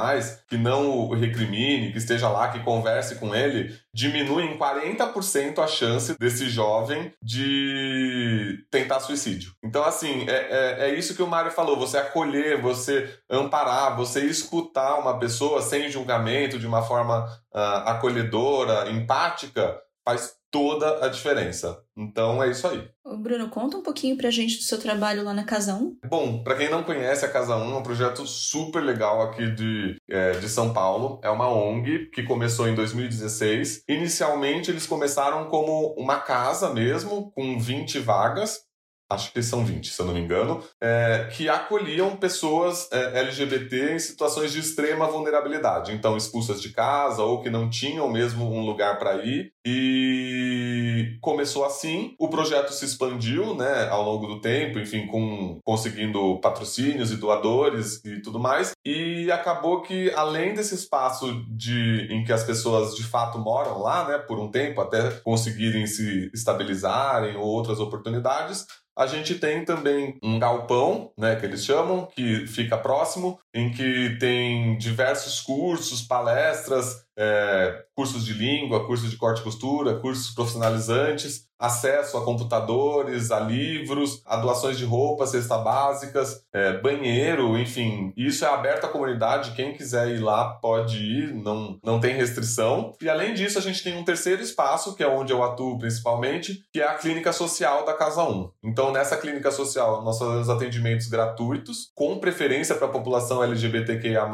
que 0.46 0.58
não 0.58 0.90
o 0.90 1.14
recrimine, 1.14 1.90
que 1.90 1.96
esteja 1.96 2.28
lá, 2.28 2.48
que 2.48 2.60
converse 2.60 3.14
com 3.14 3.34
ele, 3.34 3.74
diminui 3.94 4.44
em 4.44 4.58
40% 4.58 5.58
a 5.58 5.66
chance 5.66 6.14
desse 6.18 6.50
jovem 6.50 7.10
de 7.22 8.66
tentar 8.70 9.00
suicídio. 9.00 9.52
Então, 9.64 9.84
assim, 9.84 10.26
é, 10.28 10.34
é, 10.34 10.90
é 10.90 10.94
isso 10.94 11.14
que 11.14 11.22
o 11.22 11.26
Mário 11.26 11.50
falou: 11.50 11.78
você 11.78 11.96
acolher, 11.96 12.60
você 12.60 13.18
amparar, 13.30 13.96
você 13.96 14.20
escutar 14.26 14.98
uma 14.98 15.18
pessoa 15.18 15.62
sem 15.62 15.88
julgamento, 15.88 16.58
de 16.58 16.66
uma 16.66 16.82
forma 16.82 17.24
uh, 17.54 17.88
acolhedora, 17.88 18.90
empática, 18.90 19.80
faz 20.04 20.34
toda 20.50 21.04
a 21.04 21.08
diferença. 21.08 21.82
Então 21.96 22.40
é 22.40 22.48
isso 22.48 22.68
aí. 22.68 22.88
Bruno, 23.18 23.48
conta 23.48 23.76
um 23.76 23.82
pouquinho 23.82 24.16
pra 24.16 24.30
gente 24.30 24.58
do 24.58 24.62
seu 24.62 24.78
trabalho 24.78 25.24
lá 25.24 25.34
na 25.34 25.42
Casa 25.42 25.74
1. 25.74 25.98
Bom, 26.06 26.44
para 26.44 26.56
quem 26.56 26.70
não 26.70 26.84
conhece, 26.84 27.24
a 27.24 27.28
Casa 27.28 27.56
1 27.56 27.74
é 27.74 27.76
um 27.76 27.82
projeto 27.82 28.24
super 28.24 28.80
legal 28.80 29.20
aqui 29.22 29.50
de, 29.50 29.96
é, 30.08 30.32
de 30.32 30.48
São 30.48 30.72
Paulo. 30.72 31.20
É 31.24 31.30
uma 31.30 31.48
ONG 31.48 32.10
que 32.10 32.22
começou 32.22 32.68
em 32.68 32.74
2016. 32.74 33.82
Inicialmente, 33.88 34.70
eles 34.70 34.86
começaram 34.86 35.46
como 35.46 35.92
uma 35.98 36.20
casa 36.20 36.72
mesmo, 36.72 37.32
com 37.32 37.58
20 37.58 37.98
vagas 37.98 38.60
acho 39.10 39.32
que 39.32 39.42
são 39.42 39.64
20, 39.64 39.90
se 39.90 40.00
eu 40.00 40.06
não 40.06 40.14
me 40.14 40.20
engano, 40.20 40.62
é, 40.80 41.28
que 41.32 41.48
acolhiam 41.48 42.16
pessoas 42.16 42.88
é, 42.92 43.20
LGBT 43.20 43.94
em 43.94 43.98
situações 43.98 44.52
de 44.52 44.60
extrema 44.60 45.06
vulnerabilidade, 45.06 45.92
então 45.92 46.16
expulsas 46.16 46.60
de 46.60 46.70
casa 46.70 47.22
ou 47.22 47.42
que 47.42 47.50
não 47.50 47.68
tinham 47.68 48.10
mesmo 48.10 48.50
um 48.50 48.64
lugar 48.64 48.98
para 48.98 49.24
ir. 49.24 49.52
E 49.66 51.16
começou 51.20 51.64
assim, 51.64 52.14
o 52.18 52.28
projeto 52.28 52.72
se 52.72 52.84
expandiu, 52.84 53.54
né, 53.54 53.88
ao 53.88 54.02
longo 54.02 54.26
do 54.26 54.40
tempo, 54.40 54.78
enfim, 54.78 55.06
com 55.06 55.58
conseguindo 55.64 56.38
patrocínios 56.40 57.10
e 57.10 57.16
doadores 57.16 58.04
e 58.04 58.20
tudo 58.20 58.38
mais, 58.38 58.72
e 58.84 59.30
acabou 59.30 59.80
que 59.80 60.10
além 60.10 60.54
desse 60.54 60.74
espaço 60.74 61.44
de 61.48 62.08
em 62.10 62.24
que 62.24 62.32
as 62.32 62.44
pessoas 62.44 62.94
de 62.94 63.02
fato 63.02 63.38
moram 63.38 63.80
lá, 63.80 64.06
né, 64.06 64.18
por 64.18 64.38
um 64.38 64.50
tempo 64.50 64.80
até 64.80 65.10
conseguirem 65.22 65.86
se 65.86 66.30
estabilizarem 66.34 67.36
ou 67.36 67.44
outras 67.44 67.80
oportunidades, 67.80 68.66
a 68.96 69.06
gente 69.06 69.34
tem 69.36 69.64
também 69.64 70.18
um 70.22 70.38
galpão, 70.38 71.12
né, 71.18 71.36
que 71.36 71.44
eles 71.44 71.64
chamam, 71.64 72.06
que 72.06 72.46
fica 72.46 72.78
próximo, 72.78 73.38
em 73.52 73.70
que 73.70 74.16
tem 74.18 74.78
diversos 74.78 75.40
cursos, 75.40 76.02
palestras, 76.02 77.04
é, 77.18 77.84
cursos 77.94 78.24
de 78.24 78.32
língua, 78.32 78.86
cursos 78.86 79.10
de 79.10 79.16
corte 79.16 79.40
e 79.40 79.44
costura, 79.44 79.98
cursos 79.98 80.34
profissionalizantes, 80.34 81.46
acesso 81.58 82.16
a 82.16 82.24
computadores, 82.24 83.30
a 83.30 83.40
livros, 83.40 84.22
a 84.26 84.36
doações 84.36 84.76
de 84.76 84.84
roupas, 84.84 85.30
cesta 85.30 85.58
básicas, 85.58 86.44
é, 86.52 86.78
banheiro, 86.78 87.58
enfim. 87.58 88.12
Isso 88.16 88.44
é 88.44 88.48
aberto 88.48 88.84
à 88.84 88.88
comunidade, 88.88 89.52
quem 89.52 89.72
quiser 89.72 90.08
ir 90.08 90.18
lá 90.18 90.54
pode 90.54 90.98
ir, 90.98 91.34
não, 91.34 91.78
não 91.82 92.00
tem 92.00 92.14
restrição. 92.14 92.92
E 93.00 93.08
além 93.08 93.34
disso, 93.34 93.58
a 93.58 93.62
gente 93.62 93.82
tem 93.82 93.96
um 93.96 94.04
terceiro 94.04 94.42
espaço, 94.42 94.94
que 94.94 95.02
é 95.02 95.08
onde 95.08 95.32
eu 95.32 95.42
atuo 95.42 95.78
principalmente, 95.78 96.64
que 96.72 96.80
é 96.80 96.86
a 96.86 96.94
clínica 96.94 97.32
social 97.32 97.84
da 97.84 97.94
Casa 97.94 98.22
1. 98.22 98.50
Então, 98.62 98.92
nessa 98.92 99.16
clínica 99.16 99.50
social, 99.50 100.02
nós 100.02 100.18
fazemos 100.18 100.48
atendimentos 100.48 101.06
gratuitos, 101.06 101.90
com 101.94 102.18
preferência 102.18 102.74
para 102.74 102.86
a 102.86 102.90
população 102.90 103.42
LGBTQIA+, 103.42 104.24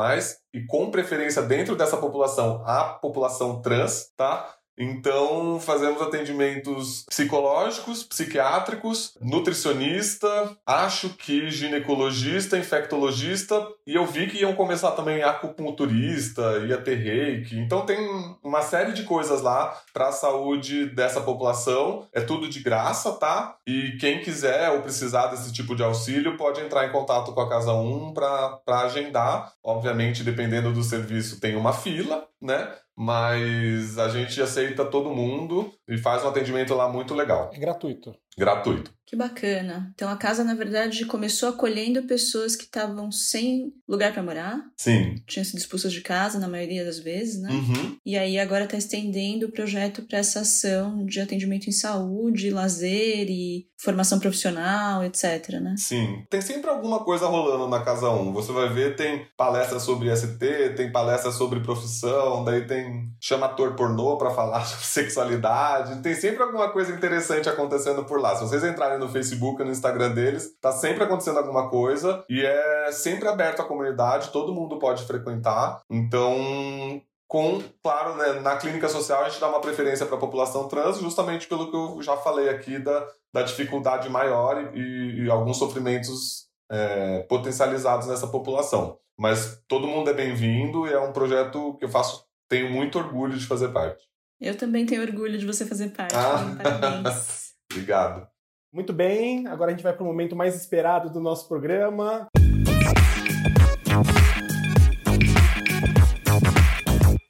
e 0.53 0.67
com 0.67 0.91
preferência 0.91 1.43
dentro 1.43 1.77
dessa 1.77 1.97
população, 1.97 2.63
a 2.67 2.85
população 2.85 3.61
trans, 3.61 4.13
tá? 4.17 4.55
Então, 4.83 5.61
fazemos 5.61 6.01
atendimentos 6.01 7.05
psicológicos, 7.07 8.03
psiquiátricos, 8.03 9.13
nutricionista, 9.21 10.57
acho 10.65 11.11
que 11.11 11.51
ginecologista, 11.51 12.57
infectologista, 12.57 13.63
e 13.87 13.95
eu 13.95 14.07
vi 14.07 14.27
que 14.27 14.39
iam 14.39 14.55
começar 14.55 14.93
também 14.93 15.23
acupunturista, 15.23 16.65
ia 16.67 16.79
ter 16.79 16.95
reiki. 16.95 17.59
Então, 17.59 17.85
tem 17.85 17.99
uma 18.43 18.63
série 18.63 18.93
de 18.93 19.03
coisas 19.03 19.43
lá 19.43 19.79
para 19.93 20.09
a 20.09 20.13
saúde 20.13 20.87
dessa 20.87 21.21
população. 21.21 22.09
É 22.15 22.23
tudo 22.23 22.49
de 22.49 22.61
graça, 22.61 23.13
tá? 23.13 23.57
E 23.67 23.99
quem 24.01 24.21
quiser 24.21 24.71
ou 24.71 24.81
precisar 24.81 25.27
desse 25.27 25.53
tipo 25.53 25.77
de 25.77 25.83
auxílio 25.83 26.39
pode 26.39 26.61
entrar 26.61 26.87
em 26.87 26.93
contato 26.93 27.33
com 27.33 27.41
a 27.43 27.49
Casa 27.49 27.75
1 27.75 28.15
para 28.15 28.61
agendar. 28.67 29.53
Obviamente, 29.63 30.25
dependendo 30.25 30.73
do 30.73 30.83
serviço, 30.83 31.39
tem 31.39 31.55
uma 31.55 31.75
fila, 31.75 32.27
né? 32.41 32.75
mas 33.03 33.99
a 33.99 34.11
gente 34.11 34.43
aceita 34.43 34.85
todo 34.85 35.09
mundo 35.09 35.73
e 35.89 35.97
faz 35.97 36.23
um 36.23 36.29
atendimento 36.29 36.75
lá 36.75 36.87
muito 36.87 37.15
legal. 37.15 37.51
É 37.51 37.59
gratuito. 37.59 38.15
Gratuito. 38.37 38.93
Que 39.11 39.17
bacana. 39.17 39.91
Então 39.93 40.09
a 40.09 40.17
casa, 40.17 40.45
na 40.45 40.55
verdade, 40.55 41.05
começou 41.05 41.49
acolhendo 41.49 42.05
pessoas 42.05 42.55
que 42.55 42.63
estavam 42.63 43.11
sem 43.11 43.73
lugar 43.89 44.13
para 44.13 44.23
morar. 44.23 44.63
Sim. 44.77 45.17
Tinham 45.27 45.45
sido 45.45 45.59
expulsas 45.59 45.93
de 45.93 46.01
casa, 46.01 46.39
na 46.39 46.47
maioria 46.47 46.85
das 46.85 47.01
vezes, 47.01 47.43
né? 47.43 47.51
Uhum. 47.51 47.97
E 48.07 48.17
aí 48.17 48.39
agora 48.39 48.67
está 48.67 48.77
estendendo 48.77 49.47
o 49.47 49.51
projeto 49.51 50.03
para 50.03 50.19
essa 50.19 50.43
ação 50.43 51.05
de 51.05 51.19
atendimento 51.19 51.67
em 51.67 51.73
saúde, 51.73 52.51
lazer 52.51 53.27
e 53.29 53.67
formação 53.83 54.21
profissional, 54.21 55.03
etc, 55.03 55.55
né? 55.61 55.75
Sim. 55.77 56.25
Tem 56.31 56.41
sempre 56.41 56.71
alguma 56.71 57.03
coisa 57.03 57.27
rolando 57.27 57.67
na 57.67 57.83
Casa 57.83 58.11
1. 58.11 58.33
Você 58.33 58.53
vai 58.53 58.69
ver, 58.69 58.95
tem 58.95 59.27
palestra 59.37 59.81
sobre 59.81 60.15
ST, 60.15 60.75
tem 60.77 60.93
palestra 60.93 61.33
sobre 61.33 61.59
profissão, 61.59 62.45
daí 62.45 62.65
tem 62.65 63.11
chama 63.19 63.47
ator 63.47 63.75
pornô 63.75 64.17
para 64.19 64.31
falar 64.31 64.63
sobre 64.67 64.85
sexualidade. 64.85 66.01
Tem 66.01 66.15
sempre 66.15 66.45
alguma 66.45 66.69
coisa 66.69 66.93
interessante 66.93 67.49
acontecendo 67.49 68.05
por 68.05 68.21
lá. 68.21 68.37
Se 68.37 68.43
vocês 68.43 68.63
entrarem 68.63 69.00
no 69.01 69.09
Facebook, 69.09 69.63
no 69.65 69.71
Instagram 69.71 70.13
deles. 70.13 70.57
Tá 70.61 70.71
sempre 70.73 71.05
acontecendo 71.05 71.39
alguma 71.39 71.69
coisa 71.69 72.25
e 72.29 72.41
é 72.45 72.93
sempre 72.93 73.29
aberto 73.29 73.61
à 73.61 73.65
comunidade, 73.65 74.31
todo 74.31 74.55
mundo 74.55 74.79
pode 74.79 75.05
frequentar. 75.05 75.83
Então, 75.91 77.03
com, 77.27 77.63
claro, 77.83 78.17
né, 78.17 78.41
na 78.41 78.57
clínica 78.57 78.89
social 78.89 79.23
a 79.23 79.29
gente 79.29 79.41
dá 79.41 79.49
uma 79.49 79.61
preferência 79.61 80.05
para 80.05 80.17
a 80.17 80.21
população 80.21 80.69
trans, 80.69 80.99
justamente 80.99 81.47
pelo 81.47 81.71
que 81.71 81.77
eu 81.77 82.03
já 82.03 82.17
falei 82.17 82.49
aqui 82.49 82.79
da, 82.79 83.07
da 83.33 83.43
dificuldade 83.43 84.09
maior 84.09 84.75
e, 84.75 85.25
e 85.25 85.31
alguns 85.31 85.57
sofrimentos 85.57 86.49
é, 86.71 87.21
potencializados 87.29 88.07
nessa 88.07 88.27
população. 88.27 88.99
Mas 89.19 89.63
todo 89.69 89.87
mundo 89.87 90.11
é 90.11 90.15
bem-vindo 90.15 90.87
e 90.87 90.93
é 90.93 90.99
um 90.99 91.13
projeto 91.13 91.77
que 91.79 91.85
eu 91.85 91.89
faço, 91.89 92.25
tenho 92.49 92.71
muito 92.71 92.99
orgulho 92.99 93.39
de 93.39 93.47
fazer 93.47 93.69
parte. 93.69 94.11
Eu 94.41 94.57
também 94.57 94.87
tenho 94.87 95.03
orgulho 95.03 95.39
de 95.39 95.47
você 95.47 95.67
fazer 95.67 95.91
parte. 95.91 96.17
Ah. 96.17 96.57
Parabéns. 96.61 97.53
Obrigado. 97.71 98.27
Muito 98.73 98.93
bem, 98.93 99.49
agora 99.49 99.73
a 99.73 99.75
gente 99.75 99.83
vai 99.83 99.93
para 99.93 100.05
o 100.05 100.07
momento 100.07 100.37
mais 100.37 100.55
esperado 100.55 101.11
do 101.11 101.19
nosso 101.19 101.49
programa. 101.49 102.29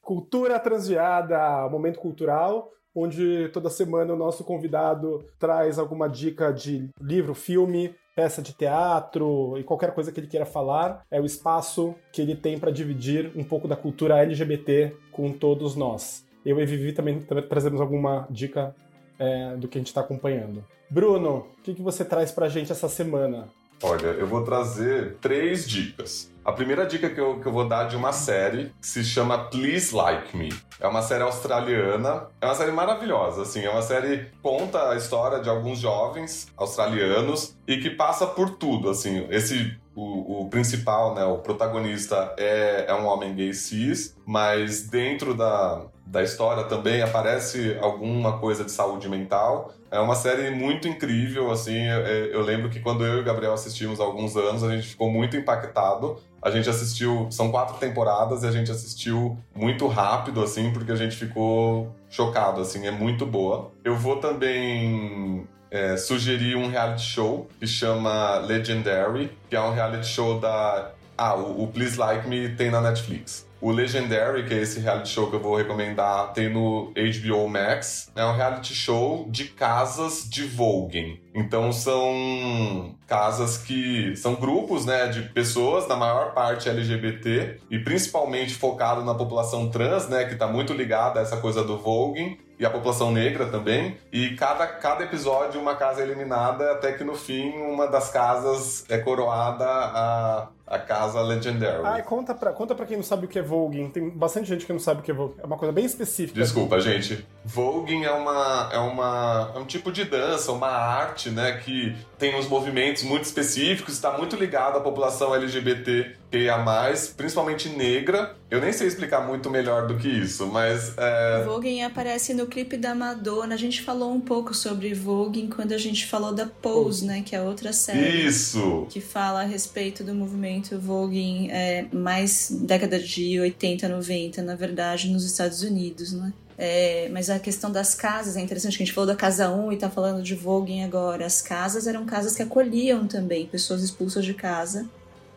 Cultura 0.03 0.61
Transviada, 0.61 1.67
momento 1.71 1.99
cultural, 1.99 2.71
onde 2.95 3.49
toda 3.55 3.71
semana 3.71 4.13
o 4.13 4.19
nosso 4.19 4.45
convidado 4.45 5.25
traz 5.39 5.79
alguma 5.79 6.11
dica 6.11 6.53
de 6.53 6.91
livro, 7.01 7.35
filme, 7.35 7.95
peça 8.15 8.43
de 8.43 8.53
teatro 8.53 9.57
e 9.57 9.65
qualquer 9.65 9.95
coisa 9.95 10.13
que 10.13 10.21
ele 10.21 10.27
queira 10.27 10.45
falar. 10.45 11.07
É 11.11 11.19
o 11.19 11.25
espaço 11.25 11.95
que 12.13 12.21
ele 12.21 12.37
tem 12.37 12.59
para 12.59 12.71
dividir 12.71 13.33
um 13.35 13.45
pouco 13.45 13.67
da 13.67 13.77
cultura 13.77 14.19
LGBT 14.19 14.95
com 15.11 15.33
todos 15.33 15.75
nós. 15.75 16.23
Eu 16.45 16.61
e 16.61 16.67
Vivi 16.67 16.93
também 16.93 17.19
trazemos 17.49 17.81
alguma 17.81 18.27
dica 18.29 18.75
é, 19.21 19.55
do 19.57 19.69
que 19.69 19.79
a 19.79 19.81
gente 19.81 19.89
está 19.89 20.01
acompanhando. 20.01 20.65
Bruno, 20.91 21.47
o 21.59 21.63
que, 21.63 21.75
que 21.75 21.83
você 21.83 22.05
traz 22.05 22.33
para 22.33 22.47
a 22.47 22.49
gente 22.49 22.73
essa 22.73 22.89
semana? 22.89 23.49
Olha, 23.83 24.09
eu 24.09 24.27
vou 24.27 24.43
trazer 24.43 25.17
três 25.21 25.67
dicas. 25.67 26.31
A 26.45 26.53
primeira 26.53 26.85
dica 26.85 27.09
que 27.09 27.19
eu, 27.19 27.41
que 27.41 27.47
eu 27.47 27.53
vou 27.53 27.67
dar 27.67 27.87
é 27.87 27.89
de 27.89 27.97
uma 27.97 28.13
série 28.13 28.73
que 28.81 28.87
se 28.87 29.03
chama 29.05 29.39
Please 29.45 29.95
Like 29.95 30.37
Me. 30.37 30.51
É 30.79 30.87
uma 30.87 31.01
série 31.01 31.23
australiana, 31.23 32.27
é 32.41 32.47
uma 32.47 32.55
série 32.55 32.73
maravilhosa, 32.73 33.43
assim, 33.43 33.63
é 33.65 33.71
uma 33.71 33.83
série 33.83 34.25
que 34.25 34.37
conta 34.43 34.91
a 34.91 34.97
história 34.97 35.41
de 35.41 35.49
alguns 35.49 35.79
jovens 35.79 36.49
australianos 36.57 37.57
e 37.67 37.79
que 37.79 37.91
passa 37.91 38.27
por 38.27 38.51
tudo, 38.51 38.91
assim, 38.91 39.27
esse 39.31 39.79
o, 39.95 40.43
o, 40.43 40.49
principal, 40.49 41.15
né, 41.15 41.25
o 41.25 41.39
protagonista 41.39 42.35
é, 42.39 42.87
é 42.89 42.95
um 42.95 43.07
homem 43.07 43.35
gay 43.35 43.53
cis, 43.53 44.17
mas 44.27 44.89
dentro 44.89 45.35
da, 45.35 45.85
da 46.11 46.23
história 46.23 46.65
também 46.65 47.03
aparece 47.03 47.79
alguma 47.81 48.39
coisa 48.39 48.65
de 48.65 48.73
saúde 48.73 49.09
mental. 49.09 49.73
É 49.91 49.99
uma 50.01 50.15
série 50.17 50.51
muito 50.51 50.89
incrível, 50.89 51.51
assim, 51.51 51.87
eu, 51.87 52.01
eu 52.27 52.43
lembro 52.43 52.69
que 52.69 52.81
quando 52.81 53.07
eu 53.07 53.19
e 53.19 53.21
o 53.21 53.25
Gabriel 53.25 53.53
assistimos 53.53 54.01
há 54.01 54.05
alguns 54.05 54.37
anos, 54.37 54.65
a 54.65 54.75
gente 54.75 54.89
ficou 54.89 55.11
muito 55.11 55.37
impactado 55.37 56.19
a 56.43 56.51
gente 56.51 56.71
assistiu, 56.71 57.29
são 57.31 57.51
quatro 57.51 57.77
temporadas 57.77 58.43
e 58.43 58.47
a 58.47 58.51
gente 58.51 58.71
assistiu 58.71 59.39
muito 59.55 59.87
rápido, 59.87 60.43
assim, 60.43 60.73
porque 60.73 60.91
a 60.91 60.97
gente 60.97 61.15
ficou 61.15 61.95
chocado, 62.09 62.63
assim, 62.63 62.87
é 62.87 62.91
muito 62.91 63.27
boa. 63.27 63.71
Eu 63.85 63.95
vou 63.95 64.17
também 64.17 65.47
é, 65.71 65.97
sugerir 65.99 66.57
um 66.57 66.69
reality 66.69 67.03
show 67.03 67.47
que 67.59 67.67
chama 67.67 68.39
Legendary, 68.39 69.31
que 69.51 69.57
é 69.57 69.61
um 69.61 69.73
reality 69.73 70.07
show 70.07 70.41
da. 70.41 70.93
Ah, 71.17 71.35
o 71.35 71.67
Please 71.67 71.99
Like 71.99 72.27
Me 72.27 72.49
tem 72.57 72.71
na 72.71 72.81
Netflix. 72.81 73.47
O 73.61 73.71
Legendary, 73.71 74.47
que 74.47 74.55
é 74.55 74.59
esse 74.63 74.81
reality 74.81 75.11
show 75.11 75.29
que 75.29 75.37
eu 75.37 75.41
vou 75.41 75.55
recomendar, 75.55 76.33
tem 76.33 76.49
no 76.49 76.95
HBO 76.95 77.47
Max. 77.47 78.11
É 78.17 78.25
um 78.25 78.35
reality 78.35 78.75
show 78.75 79.27
de 79.29 79.45
casas 79.45 80.27
de 80.29 80.45
voguing. 80.45 81.21
Então 81.35 81.73
são 81.73 82.95
casas 83.07 83.59
que 83.59 84.15
são 84.17 84.35
grupos, 84.35 84.85
né, 84.85 85.07
de 85.09 85.23
pessoas, 85.23 85.87
na 85.87 85.97
maior 85.97 86.33
parte 86.33 86.69
LGBT 86.69 87.59
e 87.71 87.79
principalmente 87.79 88.55
focado 88.55 89.05
na 89.05 89.15
população 89.15 89.69
trans, 89.69 90.09
né, 90.09 90.25
que 90.25 90.35
está 90.35 90.47
muito 90.47 90.73
ligada 90.73 91.21
a 91.21 91.23
essa 91.23 91.37
coisa 91.37 91.63
do 91.63 91.79
voguing 91.79 92.39
e 92.59 92.67
a 92.67 92.71
população 92.71 93.11
negra 93.11 93.47
também. 93.47 93.97
E 94.13 94.35
cada, 94.37 94.67
cada 94.67 95.05
episódio 95.05 95.61
uma 95.61 95.75
casa 95.75 96.03
é 96.03 96.05
eliminada 96.05 96.73
até 96.73 96.93
que 96.93 97.05
no 97.05 97.15
fim 97.15 97.51
uma 97.59 97.87
das 97.87 98.11
casas 98.11 98.85
é 98.89 98.99
coroada 98.99 99.65
a 99.65 100.49
a 100.71 100.79
casa 100.79 101.21
Legendary. 101.21 101.83
Ah, 101.85 102.01
conta 102.01 102.33
pra, 102.33 102.53
conta 102.53 102.77
pra 102.77 102.87
quem 102.87 102.97
não 102.97 103.03
sabe 103.03 103.27
o 103.27 103.29
que 103.29 103.41
é 103.41 103.43
voguing. 103.43 103.91
Tem 103.91 104.09
bastante 104.09 104.49
gente 104.49 104.65
que 104.65 104.73
não 104.73 104.79
sabe 104.79 105.01
o 105.01 105.03
que 105.03 105.11
é 105.11 105.15
voguing. 105.15 105.35
É 105.43 105.45
uma 105.45 105.59
coisa 105.59 105.73
bem 105.73 105.85
específica. 105.85 106.41
Desculpa, 106.41 106.79
gente. 106.79 107.27
Voguing 107.45 108.05
é 108.05 108.13
uma, 108.13 108.71
é 108.73 108.79
uma 108.79 109.53
é 109.55 109.59
um 109.59 109.65
tipo 109.65 109.91
de 109.91 110.05
dança, 110.05 110.53
uma 110.53 110.69
arte, 110.69 111.31
né, 111.31 111.53
que 111.65 111.95
tem 112.19 112.37
uns 112.37 112.47
movimentos 112.47 113.03
muito 113.03 113.25
específicos, 113.25 113.95
está 113.95 114.17
muito 114.17 114.37
ligado 114.37 114.77
à 114.77 114.81
população 114.81 115.35
LGBT 115.35 116.21
mais, 116.65 117.09
principalmente 117.09 117.69
negra. 117.69 118.37
Eu 118.51 118.61
nem 118.61 118.73
sei 118.73 118.87
explicar 118.87 119.27
muito 119.27 119.51
melhor 119.51 119.87
do 119.87 119.97
que 119.97 120.09
isso, 120.09 120.47
mas. 120.47 120.95
É... 120.97 121.43
Voguing 121.45 121.83
aparece 121.83 122.33
no 122.35 122.47
clipe 122.47 122.77
da 122.77 122.95
Madonna. 122.95 123.55
A 123.55 123.59
gente 123.59 123.83
falou 123.83 124.13
um 124.13 124.21
pouco 124.21 124.55
sobre 124.55 124.95
Voguing 124.95 125.49
quando 125.49 125.73
a 125.73 125.79
gente 125.79 126.07
falou 126.07 126.33
da 126.33 126.47
Pose, 126.47 127.05
né? 127.05 127.23
Que 127.25 127.35
é 127.35 127.43
outra 127.43 127.73
série. 127.73 128.27
Isso! 128.27 128.87
Que 128.89 129.01
fala 129.01 129.41
a 129.41 129.45
respeito 129.45 130.05
do 130.05 130.15
movimento 130.15 130.79
Voguing 130.79 131.49
é, 131.51 131.87
mais 131.93 132.51
década 132.51 132.99
de 132.99 133.41
80, 133.41 133.89
90, 133.89 134.43
na 134.43 134.55
verdade, 134.55 135.09
nos 135.09 135.25
Estados 135.25 135.63
Unidos, 135.63 136.13
né? 136.13 136.33
É, 136.63 137.09
mas 137.09 137.31
a 137.31 137.39
questão 137.39 137.73
das 137.73 137.95
casas 137.95 138.37
é 138.37 138.41
interessante, 138.43 138.77
que 138.77 138.83
a 138.83 138.87
gente 138.87 138.95
falou 138.95 139.09
da 139.09 139.17
casa 139.17 139.49
1 139.49 139.73
e 139.73 139.79
tá 139.79 139.89
falando 139.89 140.23
de 140.23 140.35
Voguing 140.35 140.85
agora. 140.85 141.25
As 141.25 141.41
casas 141.41 141.87
eram 141.87 142.05
casas 142.05 142.37
que 142.37 142.43
acolhiam 142.43 143.07
também 143.07 143.47
pessoas 143.47 143.83
expulsas 143.83 144.27
de 144.27 144.35
casa 144.35 144.87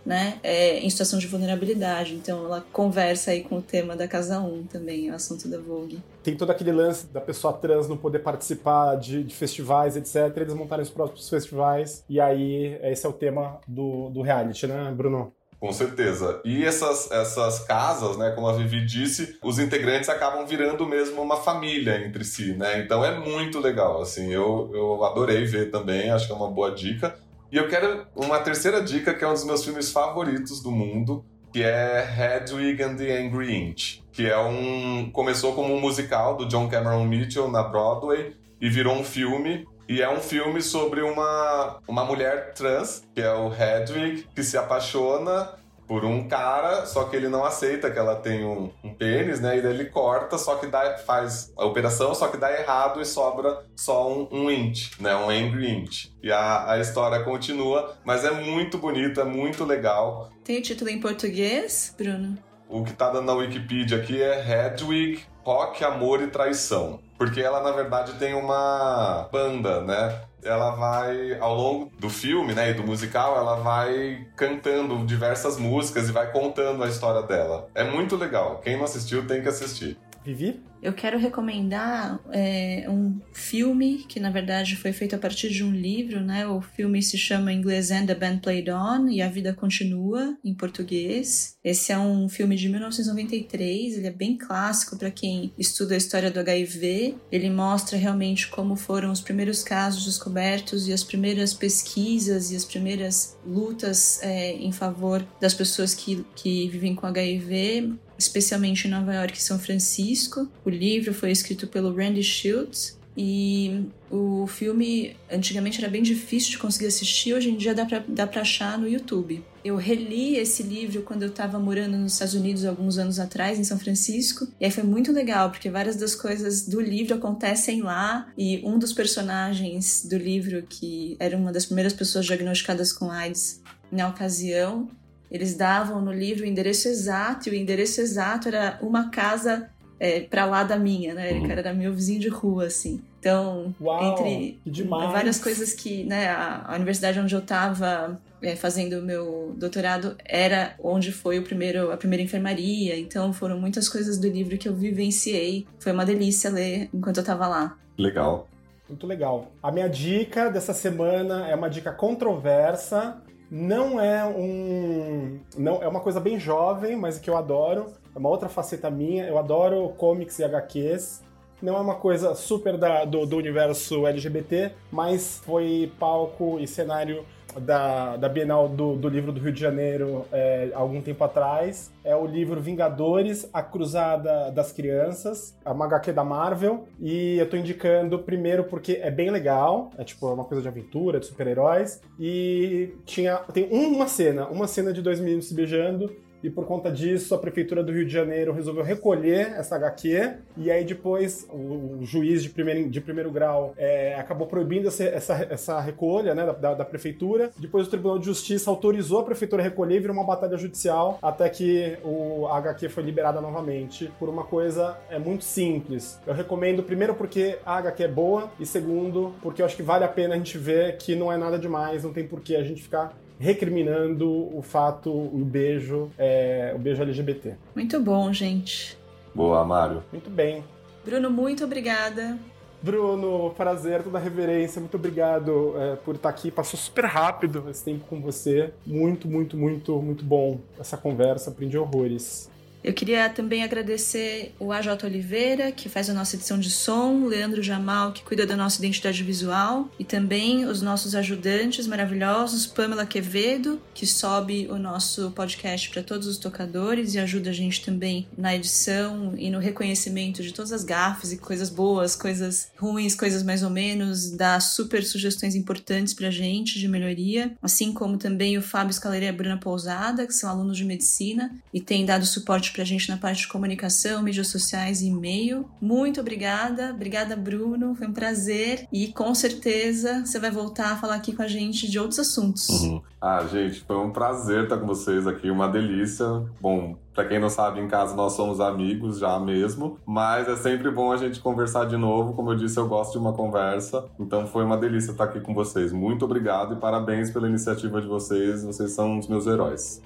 né, 0.05 0.37
é, 0.43 0.79
em 0.79 0.89
situação 0.89 1.17
de 1.17 1.27
vulnerabilidade. 1.27 2.13
Então 2.13 2.45
ela 2.45 2.65
conversa 2.73 3.31
aí 3.31 3.41
com 3.41 3.59
o 3.59 3.61
tema 3.61 3.95
da 3.95 4.05
Casa 4.05 4.39
1 4.39 4.63
também, 4.63 5.09
o 5.09 5.15
assunto 5.15 5.47
da 5.47 5.57
Vogue. 5.57 6.03
Tem 6.21 6.35
todo 6.35 6.49
aquele 6.49 6.71
lance 6.71 7.07
da 7.07 7.21
pessoa 7.21 7.53
trans 7.53 7.87
não 7.87 7.95
poder 7.97 8.19
participar 8.19 8.95
de, 8.95 9.23
de 9.23 9.33
festivais, 9.33 9.95
etc. 9.95 10.35
Eles 10.35 10.53
montarem 10.53 10.83
os 10.83 10.89
próprios 10.89 11.29
festivais. 11.29 12.03
E 12.09 12.19
aí, 12.19 12.77
esse 12.83 13.05
é 13.05 13.09
o 13.09 13.13
tema 13.13 13.61
do, 13.67 14.09
do 14.09 14.21
reality, 14.21 14.67
né, 14.67 14.91
Bruno? 14.95 15.31
Com 15.63 15.71
certeza. 15.71 16.41
E 16.43 16.65
essas, 16.65 17.09
essas 17.09 17.59
casas, 17.59 18.17
né, 18.17 18.31
como 18.31 18.49
a 18.49 18.51
Vivi 18.51 18.85
disse, 18.85 19.37
os 19.41 19.59
integrantes 19.59 20.09
acabam 20.09 20.45
virando 20.45 20.85
mesmo 20.85 21.21
uma 21.21 21.37
família 21.37 22.05
entre 22.05 22.25
si, 22.25 22.51
né? 22.53 22.81
Então 22.81 23.01
é 23.05 23.17
muito 23.17 23.61
legal, 23.61 24.01
assim, 24.01 24.29
eu, 24.29 24.69
eu 24.73 25.05
adorei 25.05 25.45
ver 25.45 25.71
também, 25.71 26.11
acho 26.11 26.27
que 26.27 26.33
é 26.33 26.35
uma 26.35 26.51
boa 26.51 26.69
dica. 26.71 27.15
E 27.49 27.55
eu 27.55 27.69
quero 27.69 28.05
uma 28.13 28.39
terceira 28.39 28.83
dica, 28.83 29.13
que 29.13 29.23
é 29.23 29.27
um 29.27 29.31
dos 29.31 29.45
meus 29.45 29.63
filmes 29.63 29.89
favoritos 29.89 30.61
do 30.61 30.69
mundo, 30.69 31.23
que 31.53 31.63
é 31.63 32.09
Hedwig 32.13 32.83
and 32.83 32.97
the 32.97 33.21
Angry 33.21 33.55
Inch, 33.55 34.01
que 34.11 34.27
é 34.27 34.37
um 34.37 35.09
começou 35.13 35.53
como 35.53 35.73
um 35.73 35.79
musical 35.79 36.35
do 36.35 36.45
John 36.45 36.67
Cameron 36.67 37.05
Mitchell 37.05 37.49
na 37.49 37.63
Broadway 37.63 38.35
e 38.59 38.69
virou 38.69 38.95
um 38.95 39.03
filme 39.05 39.65
e 39.87 40.01
é 40.01 40.09
um 40.09 40.19
filme 40.19 40.61
sobre 40.61 41.01
uma, 41.01 41.79
uma 41.87 42.03
mulher 42.05 42.53
trans, 42.53 43.03
que 43.13 43.21
é 43.21 43.33
o 43.33 43.51
Hedwig, 43.53 44.27
que 44.35 44.43
se 44.43 44.57
apaixona 44.57 45.61
por 45.87 46.05
um 46.05 46.27
cara, 46.27 46.85
só 46.85 47.03
que 47.03 47.15
ele 47.15 47.27
não 47.27 47.43
aceita 47.43 47.91
que 47.91 47.99
ela 47.99 48.15
tem 48.15 48.43
um, 48.45 48.71
um 48.83 48.93
pênis, 48.93 49.39
né? 49.39 49.57
E 49.57 49.61
daí 49.61 49.73
ele 49.73 49.85
corta, 49.85 50.37
só 50.37 50.55
que 50.55 50.67
dá, 50.67 50.97
faz 50.97 51.51
a 51.57 51.65
operação, 51.65 52.15
só 52.15 52.29
que 52.29 52.37
dá 52.37 52.51
errado 52.51 53.01
e 53.01 53.05
sobra 53.05 53.63
só 53.75 54.11
um, 54.11 54.27
um 54.31 54.49
int, 54.49 54.99
né? 54.99 55.15
Um 55.15 55.29
angry 55.29 55.69
int. 55.69 56.05
E 56.21 56.31
a, 56.31 56.71
a 56.71 56.79
história 56.79 57.23
continua, 57.23 57.97
mas 58.05 58.23
é 58.23 58.31
muito 58.31 58.77
bonito, 58.77 59.19
é 59.19 59.25
muito 59.25 59.65
legal. 59.65 60.31
Tem 60.43 60.61
título 60.61 60.89
em 60.89 60.99
português, 60.99 61.93
Bruno? 61.97 62.37
O 62.73 62.83
que 62.83 62.91
tá 62.91 63.11
dando 63.11 63.27
na 63.27 63.33
Wikipedia 63.33 63.99
aqui 63.99 64.19
é 64.19 64.65
Hedwig, 64.65 65.23
Rock, 65.43 65.85
Amor 65.85 66.23
e 66.23 66.27
Traição. 66.31 66.99
Porque 67.19 67.39
ela, 67.39 67.61
na 67.61 67.71
verdade, 67.71 68.13
tem 68.13 68.33
uma 68.33 69.29
banda, 69.31 69.81
né? 69.81 70.19
ela 70.43 70.71
vai, 70.71 71.37
ao 71.39 71.55
longo 71.55 71.91
do 71.99 72.09
filme, 72.09 72.53
né, 72.53 72.71
e 72.71 72.73
do 72.73 72.83
musical, 72.83 73.37
ela 73.37 73.55
vai 73.57 74.27
cantando 74.35 75.05
diversas 75.05 75.57
músicas 75.57 76.09
e 76.09 76.11
vai 76.11 76.31
contando 76.31 76.83
a 76.83 76.87
história 76.87 77.21
dela. 77.21 77.69
É 77.75 77.83
muito 77.83 78.17
legal. 78.17 78.59
Quem 78.63 78.75
não 78.75 78.85
assistiu 78.85 79.25
tem 79.27 79.41
que 79.41 79.47
assistir. 79.47 79.97
Vivi? 80.23 80.59
Eu 80.83 80.91
quero 80.91 81.17
recomendar 81.17 82.19
é, 82.29 82.85
um 82.89 83.17
filme 83.31 83.99
que, 84.07 84.19
na 84.19 84.29
verdade, 84.29 84.75
foi 84.75 84.91
feito 84.91 85.15
a 85.15 85.17
partir 85.17 85.49
de 85.49 85.63
um 85.63 85.71
livro, 85.71 86.19
né? 86.19 86.45
O 86.45 86.61
filme 86.61 87.01
se 87.01 87.17
chama 87.17 87.53
em 87.53 87.57
inglês 87.57 87.89
And 87.89 88.05
the 88.05 88.13
Band 88.13 88.39
Played 88.39 88.69
On 88.69 89.07
e 89.07 89.21
A 89.21 89.29
Vida 89.29 89.53
Continua, 89.53 90.37
em 90.43 90.53
português. 90.53 91.57
Esse 91.63 91.93
é 91.93 91.97
um 91.97 92.27
filme 92.27 92.57
de 92.57 92.67
1993, 92.67 93.97
ele 93.97 94.07
é 94.07 94.11
bem 94.11 94.37
clássico 94.37 94.97
para 94.97 95.09
quem 95.09 95.53
estuda 95.57 95.93
a 95.93 95.97
história 95.97 96.29
do 96.29 96.41
HIV. 96.41 97.15
Ele 97.31 97.49
mostra 97.49 97.97
realmente 97.97 98.49
como 98.49 98.75
foram 98.75 99.09
os 99.09 99.21
primeiros 99.21 99.63
casos 99.63 100.03
descobertos 100.03 100.89
e 100.89 100.91
as 100.91 101.03
primeiras 101.03 101.53
pesquisas 101.53 102.51
e 102.51 102.57
as 102.57 102.65
primeiras 102.65 103.37
lutas 103.45 104.21
é, 104.21 104.51
em 104.51 104.73
favor 104.73 105.25
das 105.39 105.53
pessoas 105.53 105.95
que, 105.95 106.25
que 106.35 106.67
vivem 106.67 106.93
com 106.93 107.07
HIV 107.07 107.93
especialmente 108.23 108.87
em 108.87 108.91
Nova 108.91 109.13
York 109.13 109.37
e 109.37 109.41
São 109.41 109.59
Francisco. 109.59 110.49
O 110.65 110.69
livro 110.69 111.13
foi 111.13 111.31
escrito 111.31 111.67
pelo 111.67 111.95
Randy 111.95 112.23
Schultz 112.23 112.97
E 113.15 113.85
o 114.09 114.47
filme 114.47 115.15
antigamente 115.31 115.79
era 115.79 115.89
bem 115.89 116.01
difícil 116.01 116.51
de 116.51 116.57
conseguir 116.57 116.87
assistir, 116.87 117.33
hoje 117.33 117.49
em 117.49 117.57
dia 117.57 117.73
dá 117.73 117.85
pra, 117.85 118.03
dá 118.07 118.25
pra 118.25 118.41
achar 118.41 118.77
no 118.77 118.87
YouTube. 118.87 119.43
Eu 119.63 119.75
reli 119.75 120.35
esse 120.35 120.61
livro 120.63 121.03
quando 121.03 121.23
eu 121.23 121.29
estava 121.29 121.57
morando 121.59 121.97
nos 121.97 122.13
Estados 122.13 122.33
Unidos 122.33 122.65
alguns 122.65 122.97
anos 122.97 123.19
atrás, 123.19 123.57
em 123.59 123.63
São 123.63 123.79
Francisco, 123.79 124.47
e 124.59 124.65
aí 124.65 124.71
foi 124.71 124.83
muito 124.83 125.11
legal, 125.11 125.49
porque 125.51 125.69
várias 125.69 125.95
das 125.95 126.15
coisas 126.15 126.67
do 126.67 126.81
livro 126.81 127.15
acontecem 127.15 127.81
lá, 127.81 128.27
e 128.37 128.61
um 128.63 128.77
dos 128.77 128.91
personagens 128.91 130.05
do 130.09 130.17
livro, 130.17 130.63
que 130.67 131.15
era 131.19 131.37
uma 131.37 131.51
das 131.51 131.65
primeiras 131.65 131.93
pessoas 131.93 132.25
diagnosticadas 132.25 132.91
com 132.91 133.09
AIDS 133.09 133.61
na 133.91 134.09
ocasião, 134.09 134.89
eles 135.33 135.55
davam 135.55 135.99
no 135.99 136.13
livro 136.13 136.43
o 136.43 136.47
endereço 136.47 136.87
exato, 136.87 137.49
e 137.49 137.51
o 137.51 137.55
endereço 137.55 137.99
exato 137.99 138.47
era 138.47 138.77
uma 138.83 139.09
casa 139.09 139.67
é, 139.99 140.19
pra 140.19 140.45
lá 140.45 140.63
da 140.63 140.77
minha, 140.77 141.15
né? 141.15 141.31
Ele 141.31 141.39
uhum. 141.39 141.51
era 141.51 141.73
meu 141.73 141.91
vizinho 141.91 142.19
de 142.19 142.29
rua, 142.29 142.65
assim. 142.65 143.01
Então, 143.19 143.73
Uau, 143.81 144.19
entre 144.19 144.59
várias 144.89 145.39
coisas 145.39 145.73
que, 145.73 146.03
né, 146.03 146.27
a, 146.27 146.65
a 146.67 146.75
universidade 146.75 147.19
onde 147.19 147.33
eu 147.33 147.39
estava 147.39 148.21
é, 148.41 148.55
fazendo 148.55 148.99
o 148.99 149.01
meu 149.01 149.55
doutorado 149.57 150.15
era 150.25 150.75
onde 150.83 151.11
foi 151.11 151.39
o 151.39 151.43
primeiro, 151.43 151.91
a 151.91 151.97
primeira 151.97 152.21
enfermaria. 152.21 152.99
Então, 152.99 153.33
foram 153.33 153.59
muitas 153.59 153.89
coisas 153.89 154.19
do 154.19 154.27
livro 154.27 154.57
que 154.57 154.67
eu 154.67 154.75
vivenciei. 154.75 155.65
Foi 155.79 155.93
uma 155.93 156.05
delícia 156.05 156.51
ler 156.51 156.89
enquanto 156.93 157.17
eu 157.17 157.21
estava 157.21 157.47
lá. 157.47 157.77
Legal. 157.97 158.47
Muito 158.89 159.07
legal. 159.07 159.51
A 159.63 159.71
minha 159.71 159.87
dica 159.87 160.49
dessa 160.49 160.73
semana 160.73 161.47
é 161.47 161.55
uma 161.55 161.69
dica 161.69 161.91
controversa. 161.91 163.21
Não 163.55 164.01
é 164.01 164.25
um, 164.25 165.37
não 165.55 165.83
é 165.83 165.87
uma 165.87 165.99
coisa 165.99 166.19
bem 166.19 166.39
jovem, 166.39 166.95
mas 166.95 167.19
que 167.19 167.29
eu 167.29 167.37
adoro 167.37 167.93
é 168.15 168.17
uma 168.17 168.27
outra 168.27 168.49
faceta 168.49 168.89
minha. 168.89 169.27
Eu 169.27 169.37
adoro 169.37 169.89
comics 169.89 170.39
e 170.39 170.43
HQs. 170.43 171.21
Não 171.61 171.77
é 171.77 171.79
uma 171.79 171.93
coisa 171.93 172.33
super 172.33 172.79
da, 172.79 173.05
do, 173.05 173.27
do 173.27 173.37
universo 173.37 174.07
LGBT, 174.07 174.71
mas 174.91 175.39
foi 175.45 175.91
palco 175.99 176.57
e 176.59 176.65
cenário 176.65 177.23
da, 177.59 178.17
da 178.17 178.29
Bienal 178.29 178.67
do, 178.67 178.95
do 178.95 179.07
Livro 179.07 179.31
do 179.31 179.39
Rio 179.39 179.51
de 179.51 179.59
Janeiro 179.59 180.25
é, 180.31 180.69
algum 180.73 181.01
tempo 181.01 181.23
atrás. 181.23 181.91
É 182.03 182.15
o 182.15 182.25
livro 182.25 182.61
Vingadores, 182.61 183.49
A 183.53 183.61
Cruzada 183.61 184.51
das 184.51 184.71
Crianças, 184.71 185.55
a 185.63 185.71
HQ 185.71 186.11
da 186.11 186.23
Marvel. 186.23 186.85
E 186.99 187.37
eu 187.37 187.49
tô 187.49 187.57
indicando 187.57 188.19
primeiro 188.19 188.63
porque 188.65 188.99
é 189.01 189.11
bem 189.11 189.29
legal, 189.29 189.91
é 189.97 190.03
tipo 190.03 190.31
uma 190.31 190.45
coisa 190.45 190.61
de 190.61 190.67
aventura, 190.67 191.19
de 191.19 191.25
super-heróis. 191.25 192.01
E 192.19 192.93
tinha 193.05 193.37
tem 193.53 193.67
uma 193.71 194.07
cena, 194.07 194.47
uma 194.47 194.67
cena 194.67 194.93
de 194.93 195.01
dois 195.01 195.19
meninos 195.19 195.47
se 195.47 195.53
beijando 195.53 196.11
e 196.43 196.49
por 196.49 196.65
conta 196.65 196.91
disso 196.91 197.33
a 197.33 197.37
prefeitura 197.37 197.81
do 197.81 197.91
Rio 197.91 198.05
de 198.05 198.11
Janeiro 198.11 198.51
resolveu 198.51 198.83
recolher 198.83 199.53
essa 199.53 199.77
HQ 199.77 200.33
e 200.57 200.69
aí 200.69 200.83
depois 200.83 201.47
o, 201.49 201.99
juiz 202.03 202.43
de 202.43 202.49
primeiro, 202.49 202.89
de 202.89 202.99
primeiro 202.99 203.31
grau 203.31 203.73
é, 203.77 204.15
acabou 204.15 204.45
proibindo 204.45 204.89
essa, 204.89 205.03
essa, 205.05 205.47
essa 205.49 205.79
recolha 205.79 206.35
né, 206.35 206.45
da, 206.59 206.73
da, 206.73 206.85
prefeitura. 206.85 207.49
Depois 207.57 207.87
o 207.87 207.89
Tribunal 207.89 208.19
de 208.19 208.25
Justiça 208.25 208.69
autorizou 208.69 209.21
a 209.21 209.23
prefeitura 209.23 209.61
a 209.61 209.63
recolher 209.63 209.95
e 209.95 209.99
virou 209.99 210.15
uma 210.15 210.25
batalha 210.25 210.57
judicial 210.57 211.17
até 211.21 211.47
que 211.49 211.97
o 212.03 212.45
a 212.47 212.57
HQ 212.57 212.89
foi 212.89 213.03
liberada 213.03 213.39
novamente 213.39 214.11
por 214.19 214.27
uma 214.27 214.43
coisa 214.43 214.97
é 215.09 215.17
muito 215.17 215.45
simples. 215.45 216.19
Eu 216.27 216.33
recomendo 216.33 216.83
primeiro 216.83 217.15
porque 217.15 217.57
a 217.65 217.77
HQ 217.77 218.03
é 218.03 218.07
boa 218.07 218.51
e 218.59 218.65
segundo 218.65 219.33
porque 219.41 219.61
eu 219.61 219.65
acho 219.65 219.75
que 219.75 219.83
vale 219.83 220.03
a 220.03 220.09
pena 220.09 220.35
a 220.35 220.37
gente 220.37 220.57
ver 220.57 220.97
que 220.97 221.15
não 221.15 221.31
é 221.31 221.37
nada 221.37 221.57
demais, 221.57 222.03
não 222.03 222.11
tem 222.11 222.27
por 222.27 222.41
que 222.41 222.55
a 222.55 222.63
gente 222.63 222.81
ficar 222.81 223.15
recriminando 223.43 224.57
o 224.57 224.61
fato, 224.61 225.11
o 225.11 225.43
beijo, 225.43 226.09
é, 226.17 226.71
o 226.73 226.79
beijo 226.79 227.01
LGBT. 227.01 227.55
Muito 227.75 227.99
bom, 227.99 228.31
gente. 228.31 228.97
Boa, 229.35 229.65
Mário. 229.65 230.01
Muito 230.13 230.29
bem. 230.29 230.63
Bruno, 231.03 231.29
muito 231.29 231.65
obrigada. 231.65 232.39
Bruno, 232.81 233.53
prazer, 233.57 234.01
toda 234.01 234.17
a 234.17 234.21
reverência, 234.21 234.79
muito 234.79 234.95
obrigado 234.95 235.73
é, 235.77 235.95
por 235.97 236.15
estar 236.15 236.29
aqui. 236.29 236.49
Passou 236.51 236.79
super 236.79 237.03
rápido 237.03 237.65
esse 237.69 237.83
tempo 237.83 238.05
com 238.09 238.21
você. 238.21 238.73
Muito, 238.85 239.27
muito, 239.27 239.57
muito, 239.57 240.01
muito 240.01 240.23
bom 240.23 240.61
essa 240.79 240.95
conversa. 240.95 241.49
Aprendi 241.49 241.77
horrores. 241.77 242.49
Eu 242.83 242.93
queria 242.93 243.29
também 243.29 243.63
agradecer 243.63 244.53
o 244.59 244.73
AJ 244.73 245.03
Oliveira, 245.05 245.71
que 245.71 245.87
faz 245.87 246.09
a 246.09 246.13
nossa 246.13 246.35
edição 246.35 246.59
de 246.59 246.69
som, 246.69 247.25
Leandro 247.27 247.63
Jamal, 247.63 248.11
que 248.11 248.23
cuida 248.23 248.45
da 248.45 248.57
nossa 248.57 248.77
identidade 248.79 249.23
visual, 249.23 249.89
e 249.97 250.03
também 250.03 250.65
os 250.65 250.81
nossos 250.81 251.15
ajudantes 251.15 251.87
maravilhosos, 251.87 252.67
Pamela 252.67 253.05
Quevedo, 253.05 253.81
que 253.93 254.05
sobe 254.05 254.67
o 254.69 254.77
nosso 254.77 255.31
podcast 255.31 255.89
para 255.91 256.03
todos 256.03 256.27
os 256.27 256.37
tocadores 256.37 257.13
e 257.13 257.19
ajuda 257.19 257.51
a 257.51 257.53
gente 257.53 257.85
também 257.85 258.27
na 258.37 258.53
edição 258.53 259.33
e 259.37 259.49
no 259.49 259.59
reconhecimento 259.59 260.43
de 260.43 260.53
todas 260.53 260.73
as 260.73 260.83
gafes 260.83 261.31
e 261.31 261.37
coisas 261.37 261.69
boas, 261.69 262.17
coisas 262.17 262.69
ruins, 262.77 263.15
coisas 263.15 263.43
mais 263.43 263.63
ou 263.63 263.69
menos, 263.69 264.31
dá 264.31 264.59
super 264.59 265.05
sugestões 265.05 265.55
importantes 265.55 266.13
pra 266.13 266.29
gente 266.29 266.77
de 266.77 266.89
melhoria, 266.89 267.53
assim 267.61 267.93
como 267.93 268.17
também 268.17 268.57
o 268.57 268.61
Fábio 268.61 268.93
Scaleria 268.93 269.27
e 269.27 269.29
a 269.29 269.33
Bruna 269.33 269.57
Pousada, 269.57 270.27
que 270.27 270.33
são 270.33 270.49
alunos 270.49 270.75
de 270.75 270.83
medicina 270.83 271.55
e 271.73 271.79
têm 271.79 272.05
dado 272.05 272.25
suporte 272.25 272.72
pra 272.73 272.83
gente 272.83 273.09
na 273.09 273.17
parte 273.17 273.41
de 273.41 273.47
comunicação, 273.47 274.21
mídias 274.21 274.47
sociais 274.47 275.01
e 275.01 275.07
e-mail. 275.07 275.69
Muito 275.81 276.19
obrigada. 276.19 276.91
Obrigada, 276.91 277.35
Bruno. 277.35 277.95
Foi 277.95 278.07
um 278.07 278.13
prazer. 278.13 278.87
E 278.91 279.07
com 279.09 279.33
certeza 279.33 280.25
você 280.25 280.39
vai 280.39 280.51
voltar 280.51 280.93
a 280.93 280.97
falar 280.97 281.15
aqui 281.15 281.33
com 281.33 281.41
a 281.41 281.47
gente 281.47 281.89
de 281.89 281.99
outros 281.99 282.19
assuntos. 282.19 282.69
Uhum. 282.69 283.01
Ah, 283.21 283.45
gente, 283.49 283.81
foi 283.81 283.97
um 283.97 284.11
prazer 284.11 284.63
estar 284.63 284.77
com 284.77 284.85
vocês 284.85 285.25
aqui. 285.27 285.49
Uma 285.49 285.69
delícia. 285.69 286.25
Bom, 286.59 286.97
Pra 287.13 287.25
quem 287.25 287.39
não 287.39 287.49
sabe, 287.49 287.79
em 287.79 287.87
casa 287.87 288.15
nós 288.15 288.33
somos 288.33 288.59
amigos 288.59 289.19
já 289.19 289.39
mesmo, 289.39 289.99
mas 290.03 290.47
é 290.47 290.55
sempre 290.55 290.89
bom 290.89 291.11
a 291.11 291.17
gente 291.17 291.39
conversar 291.39 291.85
de 291.85 291.95
novo. 291.95 292.33
Como 292.33 292.51
eu 292.51 292.55
disse, 292.55 292.79
eu 292.79 292.87
gosto 292.87 293.11
de 293.11 293.19
uma 293.19 293.33
conversa, 293.33 294.05
então 294.19 294.47
foi 294.47 294.63
uma 294.63 294.77
delícia 294.77 295.11
estar 295.11 295.25
aqui 295.25 295.39
com 295.39 295.53
vocês. 295.53 295.91
Muito 295.91 296.25
obrigado 296.25 296.73
e 296.73 296.77
parabéns 296.77 297.29
pela 297.29 297.47
iniciativa 297.47 298.01
de 298.01 298.07
vocês. 298.07 298.63
Vocês 298.63 298.91
são 298.93 299.19
os 299.19 299.27
meus 299.27 299.45
heróis. 299.45 300.01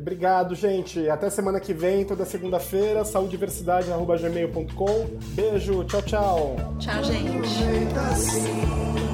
Obrigado, 0.00 0.54
gente. 0.54 1.10
Até 1.10 1.28
semana 1.28 1.60
que 1.60 1.74
vem, 1.74 2.04
toda 2.04 2.24
segunda-feira, 2.24 3.04
saudiversidade.gmail.com. 3.04 5.18
Beijo, 5.34 5.84
tchau, 5.84 6.02
tchau. 6.02 6.56
Tchau, 6.78 7.04
gente. 7.04 9.09